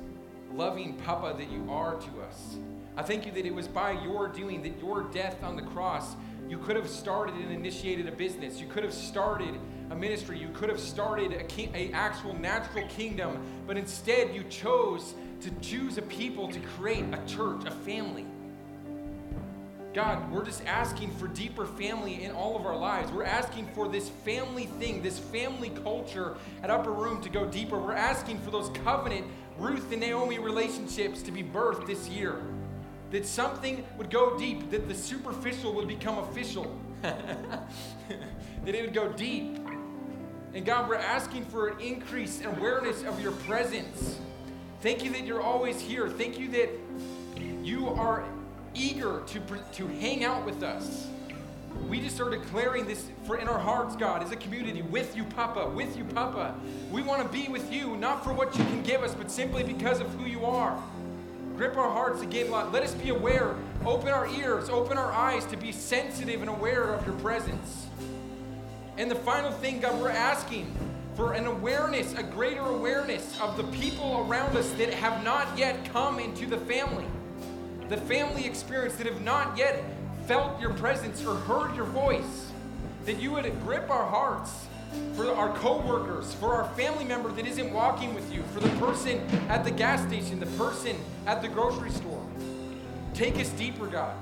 loving 0.54 0.96
Papa 1.06 1.36
that 1.38 1.50
you 1.50 1.66
are 1.72 1.96
to 1.96 2.22
us. 2.28 2.58
I 2.98 3.04
thank 3.04 3.26
you 3.26 3.32
that 3.32 3.46
it 3.46 3.56
was 3.56 3.70
by 3.70 3.92
your 3.92 4.28
doing, 4.28 4.62
that 4.64 4.78
your 4.82 5.04
death 5.04 5.42
on 5.42 5.56
the 5.56 5.62
cross, 5.62 6.18
you 6.50 6.58
could 6.58 6.76
have 6.76 6.90
started 6.90 7.34
and 7.36 7.54
initiated 7.54 8.10
a 8.10 8.12
business. 8.12 8.60
You 8.60 8.68
could 8.68 8.84
have 8.84 8.94
started 8.94 9.58
a 9.90 9.96
ministry. 9.96 10.38
You 10.38 10.50
could 10.50 10.68
have 10.68 10.82
started 10.82 11.32
a, 11.32 11.78
a 11.78 11.94
actual 11.94 12.34
natural 12.34 12.86
kingdom, 12.90 13.40
but 13.66 13.78
instead 13.78 14.36
you 14.36 14.44
chose 14.50 15.14
to 15.46 15.52
choose 15.62 16.00
a 16.00 16.02
people 16.02 16.48
to 16.48 16.60
create 16.60 17.06
a 17.14 17.20
church, 17.28 17.66
a 17.66 17.72
family. 17.72 18.26
God, 19.94 20.32
we're 20.32 20.44
just 20.44 20.66
asking 20.66 21.12
for 21.12 21.28
deeper 21.28 21.68
family 21.68 22.24
in 22.24 22.32
all 22.32 22.56
of 22.56 22.66
our 22.66 22.76
lives. 22.76 23.12
We're 23.12 23.26
asking 23.26 23.68
for 23.76 23.88
this 23.88 24.10
family 24.10 24.66
thing, 24.66 25.04
this 25.04 25.20
family 25.20 25.70
culture 25.70 26.36
at 26.64 26.72
Upper 26.72 26.92
Room 26.92 27.22
to 27.22 27.30
go 27.30 27.46
deeper. 27.46 27.78
We're 27.78 27.94
asking 27.94 28.40
for 28.40 28.50
those 28.50 28.70
covenant 28.84 29.28
Ruth 29.60 29.92
and 29.92 30.02
Naomi 30.02 30.40
relationships 30.40 31.22
to 31.22 31.32
be 31.32 31.44
birthed 31.44 31.86
this 31.86 32.10
year. 32.10 32.42
That 33.12 33.28
something 33.28 33.86
would 34.00 34.10
go 34.10 34.40
deep, 34.40 34.72
that 34.72 34.88
the 34.88 34.96
superficial 34.96 35.74
would 35.76 35.88
become 35.88 36.18
official, 36.18 36.76
that 37.04 37.68
it 38.66 38.82
would 38.82 38.96
go 38.96 39.10
deep. 39.10 39.60
And 40.56 40.66
God, 40.66 40.90
we're 40.90 40.96
asking 40.96 41.46
for 41.46 41.68
an 41.68 41.80
increase 41.80 42.40
in 42.40 42.48
awareness 42.48 43.04
of 43.04 43.22
your 43.22 43.34
presence. 43.34 44.20
Thank 44.86 45.04
you 45.04 45.10
that 45.14 45.26
you're 45.26 45.42
always 45.42 45.82
here. 45.82 46.08
Thank 46.08 46.38
you 46.38 46.48
that 46.50 46.70
you 47.64 47.88
are 47.88 48.24
eager 48.76 49.24
to, 49.26 49.42
to 49.74 49.88
hang 49.88 50.24
out 50.24 50.46
with 50.46 50.62
us. 50.62 51.08
We 51.90 52.00
just 52.00 52.22
are 52.22 52.30
declaring 52.30 52.86
this 52.86 53.10
for 53.26 53.36
in 53.38 53.48
our 53.48 53.58
hearts, 53.58 53.96
God, 53.96 54.22
as 54.22 54.32
a 54.32 54.36
community, 54.36 54.84
with 54.84 55.18
you, 55.18 55.24
Papa, 55.24 55.68
with 55.72 55.98
you, 55.98 56.04
Papa. 56.04 56.54
We 56.92 57.02
want 57.02 57.24
to 57.24 57.28
be 57.28 57.48
with 57.48 57.74
you, 57.74 57.98
not 57.98 58.24
for 58.24 58.32
what 58.32 58.56
you 58.56 58.64
can 58.66 58.84
give 58.84 59.02
us, 59.02 59.16
but 59.16 59.32
simply 59.32 59.64
because 59.64 60.02
of 60.02 60.08
who 60.20 60.28
you 60.28 60.46
are. 60.46 60.80
Grip 61.58 61.78
our 61.78 61.90
hearts 61.90 62.22
again, 62.22 62.52
lot. 62.52 62.72
Let 62.72 62.84
us 62.84 62.94
be 62.94 63.10
aware. 63.10 63.56
Open 63.88 64.10
our 64.10 64.28
ears, 64.28 64.70
open 64.70 65.00
our 65.00 65.12
eyes 65.12 65.48
to 65.48 65.58
be 65.58 65.72
sensitive 65.72 66.42
and 66.42 66.50
aware 66.52 66.94
of 66.94 67.04
your 67.08 67.16
presence. 67.16 67.88
And 69.00 69.10
the 69.10 69.16
final 69.16 69.50
thing, 69.50 69.80
God, 69.80 70.00
we're 70.00 70.12
asking 70.12 70.72
for 71.16 71.34
an 71.34 71.46
awareness, 71.46 72.14
a 72.14 72.24
greater 72.24 72.62
awareness 72.62 73.40
of 73.40 73.56
the 73.56 73.64
people 73.66 74.26
around 74.28 74.56
us 74.58 74.70
that 74.72 74.94
have 74.94 75.24
not 75.24 75.58
yet 75.58 75.90
come 75.94 76.20
into 76.20 76.46
the 76.46 76.58
family, 76.58 77.06
the 77.88 77.98
family 77.98 78.46
experience 78.46 78.96
that 78.96 79.08
have 79.08 79.22
not 79.22 79.58
yet 79.58 79.84
felt 80.28 80.60
your 80.60 80.74
presence 80.74 81.26
or 81.26 81.36
heard 81.36 81.76
your 81.76 81.86
voice. 81.86 82.52
That 83.06 83.20
you 83.22 83.32
would 83.34 83.46
grip 83.62 83.90
our 83.92 84.06
hearts 84.06 84.66
for 85.14 85.32
our 85.32 85.56
coworkers, 85.58 86.34
for 86.34 86.56
our 86.56 86.68
family 86.76 87.06
member 87.06 87.32
that 87.32 87.46
isn't 87.46 87.72
walking 87.72 88.16
with 88.16 88.34
you, 88.34 88.42
for 88.54 88.60
the 88.60 88.70
person 88.78 89.20
at 89.48 89.64
the 89.64 89.72
gas 89.72 90.06
station, 90.08 90.40
the 90.40 90.48
person 90.58 90.98
at 91.28 91.42
the 91.42 91.48
grocery 91.48 91.92
store. 91.92 92.26
Take 93.14 93.36
us 93.36 93.50
deeper, 93.52 93.86
God. 93.86 94.16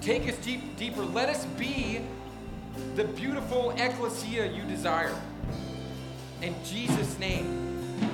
Take 0.00 0.28
us 0.28 0.36
deep, 0.38 0.76
deeper. 0.76 1.02
Let 1.02 1.28
us 1.28 1.44
be 1.58 2.00
the 2.94 3.04
beautiful 3.04 3.72
ecclesia 3.72 4.46
you 4.46 4.62
desire. 4.62 5.14
In 6.42 6.56
Jesus' 6.64 7.20
name, 7.20 7.46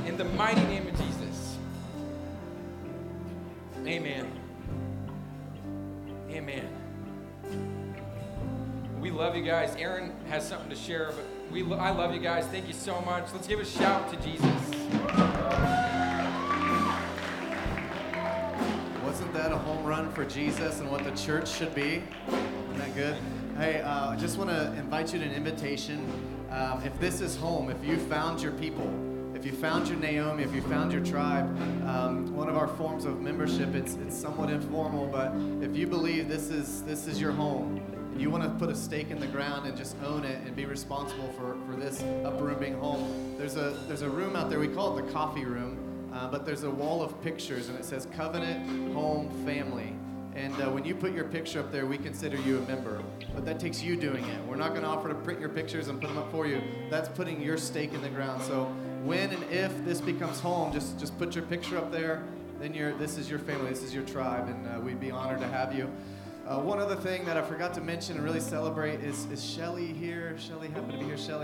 in 0.06 0.18
the 0.18 0.24
mighty 0.24 0.60
name 0.64 0.86
of 0.86 0.94
Jesus. 0.98 1.56
Amen. 3.86 4.30
Amen. 6.28 6.68
We 9.00 9.10
love 9.10 9.34
you 9.34 9.42
guys. 9.42 9.74
Aaron 9.76 10.12
has 10.28 10.46
something 10.46 10.68
to 10.68 10.76
share, 10.76 11.12
but 11.12 11.24
we 11.50 11.62
lo- 11.62 11.78
I 11.78 11.90
love 11.90 12.12
you 12.12 12.20
guys. 12.20 12.44
Thank 12.48 12.66
you 12.68 12.74
so 12.74 13.00
much. 13.00 13.32
Let's 13.32 13.46
give 13.46 13.60
a 13.60 13.64
shout 13.64 14.10
to 14.12 14.16
Jesus. 14.20 14.44
Wasn't 19.04 19.32
that 19.32 19.52
a 19.52 19.56
home 19.56 19.86
run 19.86 20.12
for 20.12 20.26
Jesus 20.26 20.80
and 20.80 20.90
what 20.90 21.02
the 21.02 21.12
church 21.12 21.48
should 21.50 21.74
be? 21.74 22.02
Isn't 22.28 22.78
that 22.78 22.94
good? 22.94 23.16
Hey, 23.56 23.80
uh, 23.80 24.10
I 24.10 24.16
just 24.16 24.36
want 24.36 24.50
to 24.50 24.74
invite 24.74 25.14
you 25.14 25.18
to 25.18 25.24
an 25.24 25.32
invitation 25.32 26.06
um, 26.50 26.82
if 26.82 26.98
this 26.98 27.20
is 27.20 27.36
home, 27.36 27.70
if 27.70 27.84
you 27.84 27.96
found 27.96 28.40
your 28.40 28.52
people, 28.52 28.88
if 29.34 29.44
you 29.44 29.52
found 29.52 29.88
your 29.88 29.98
Naomi, 29.98 30.42
if 30.42 30.54
you 30.54 30.62
found 30.62 30.92
your 30.92 31.04
tribe, 31.04 31.46
um, 31.86 32.34
one 32.34 32.48
of 32.48 32.56
our 32.56 32.66
forms 32.66 33.04
of 33.04 33.20
membership, 33.20 33.74
it's, 33.74 33.94
it's 33.94 34.16
somewhat 34.16 34.50
informal, 34.50 35.06
but 35.06 35.32
if 35.62 35.76
you 35.76 35.86
believe 35.86 36.28
this 36.28 36.50
is, 36.50 36.82
this 36.82 37.06
is 37.06 37.20
your 37.20 37.32
home, 37.32 37.80
and 38.12 38.20
you 38.20 38.30
want 38.30 38.42
to 38.42 38.50
put 38.58 38.68
a 38.68 38.74
stake 38.74 39.10
in 39.10 39.20
the 39.20 39.26
ground 39.26 39.66
and 39.66 39.76
just 39.76 39.94
own 40.02 40.24
it 40.24 40.40
and 40.44 40.56
be 40.56 40.64
responsible 40.64 41.32
for, 41.36 41.56
for 41.66 41.78
this 41.78 42.02
uprooming 42.24 42.74
home, 42.74 43.36
there's 43.38 43.56
a, 43.56 43.78
there's 43.86 44.02
a 44.02 44.10
room 44.10 44.34
out 44.34 44.50
there, 44.50 44.58
we 44.58 44.68
call 44.68 44.98
it 44.98 45.06
the 45.06 45.12
coffee 45.12 45.44
room, 45.44 45.78
uh, 46.12 46.28
but 46.28 46.44
there's 46.44 46.64
a 46.64 46.70
wall 46.70 47.02
of 47.02 47.22
pictures 47.22 47.68
and 47.68 47.78
it 47.78 47.84
says 47.84 48.08
covenant, 48.16 48.92
home, 48.92 49.30
family. 49.44 49.94
And 50.38 50.54
uh, 50.62 50.70
when 50.70 50.84
you 50.84 50.94
put 50.94 51.14
your 51.14 51.24
picture 51.24 51.58
up 51.58 51.72
there, 51.72 51.84
we 51.84 51.98
consider 51.98 52.36
you 52.36 52.58
a 52.58 52.60
member. 52.68 53.02
But 53.34 53.44
that 53.44 53.58
takes 53.58 53.82
you 53.82 53.96
doing 53.96 54.24
it. 54.24 54.44
We're 54.46 54.54
not 54.54 54.70
going 54.70 54.82
to 54.82 54.88
offer 54.88 55.08
to 55.08 55.14
print 55.16 55.40
your 55.40 55.48
pictures 55.48 55.88
and 55.88 56.00
put 56.00 56.06
them 56.06 56.16
up 56.16 56.30
for 56.30 56.46
you. 56.46 56.62
That's 56.90 57.08
putting 57.08 57.42
your 57.42 57.58
stake 57.58 57.92
in 57.92 58.00
the 58.02 58.08
ground. 58.08 58.42
So 58.42 58.66
when 59.02 59.30
and 59.30 59.42
if 59.50 59.84
this 59.84 60.00
becomes 60.00 60.38
home, 60.38 60.72
just 60.72 60.96
just 60.96 61.18
put 61.18 61.34
your 61.34 61.44
picture 61.46 61.76
up 61.76 61.90
there. 61.90 62.22
Then 62.60 62.72
you're, 62.72 62.92
this 62.98 63.18
is 63.18 63.28
your 63.28 63.40
family, 63.40 63.70
this 63.70 63.82
is 63.82 63.92
your 63.92 64.04
tribe, 64.04 64.48
and 64.48 64.66
uh, 64.66 64.80
we'd 64.80 65.00
be 65.00 65.10
honored 65.10 65.40
to 65.40 65.48
have 65.48 65.74
you. 65.74 65.90
Uh, 66.46 66.58
one 66.58 66.78
other 66.78 66.96
thing 66.96 67.24
that 67.24 67.36
I 67.36 67.42
forgot 67.42 67.74
to 67.74 67.80
mention 67.80 68.16
and 68.16 68.24
really 68.24 68.40
celebrate 68.40 69.00
is, 69.00 69.26
is 69.26 69.44
Shelly 69.44 69.92
here. 69.92 70.34
Shelly 70.38 70.68
happened 70.68 70.92
to 70.92 70.98
be 70.98 71.04
here. 71.04 71.18
Shelly. 71.18 71.34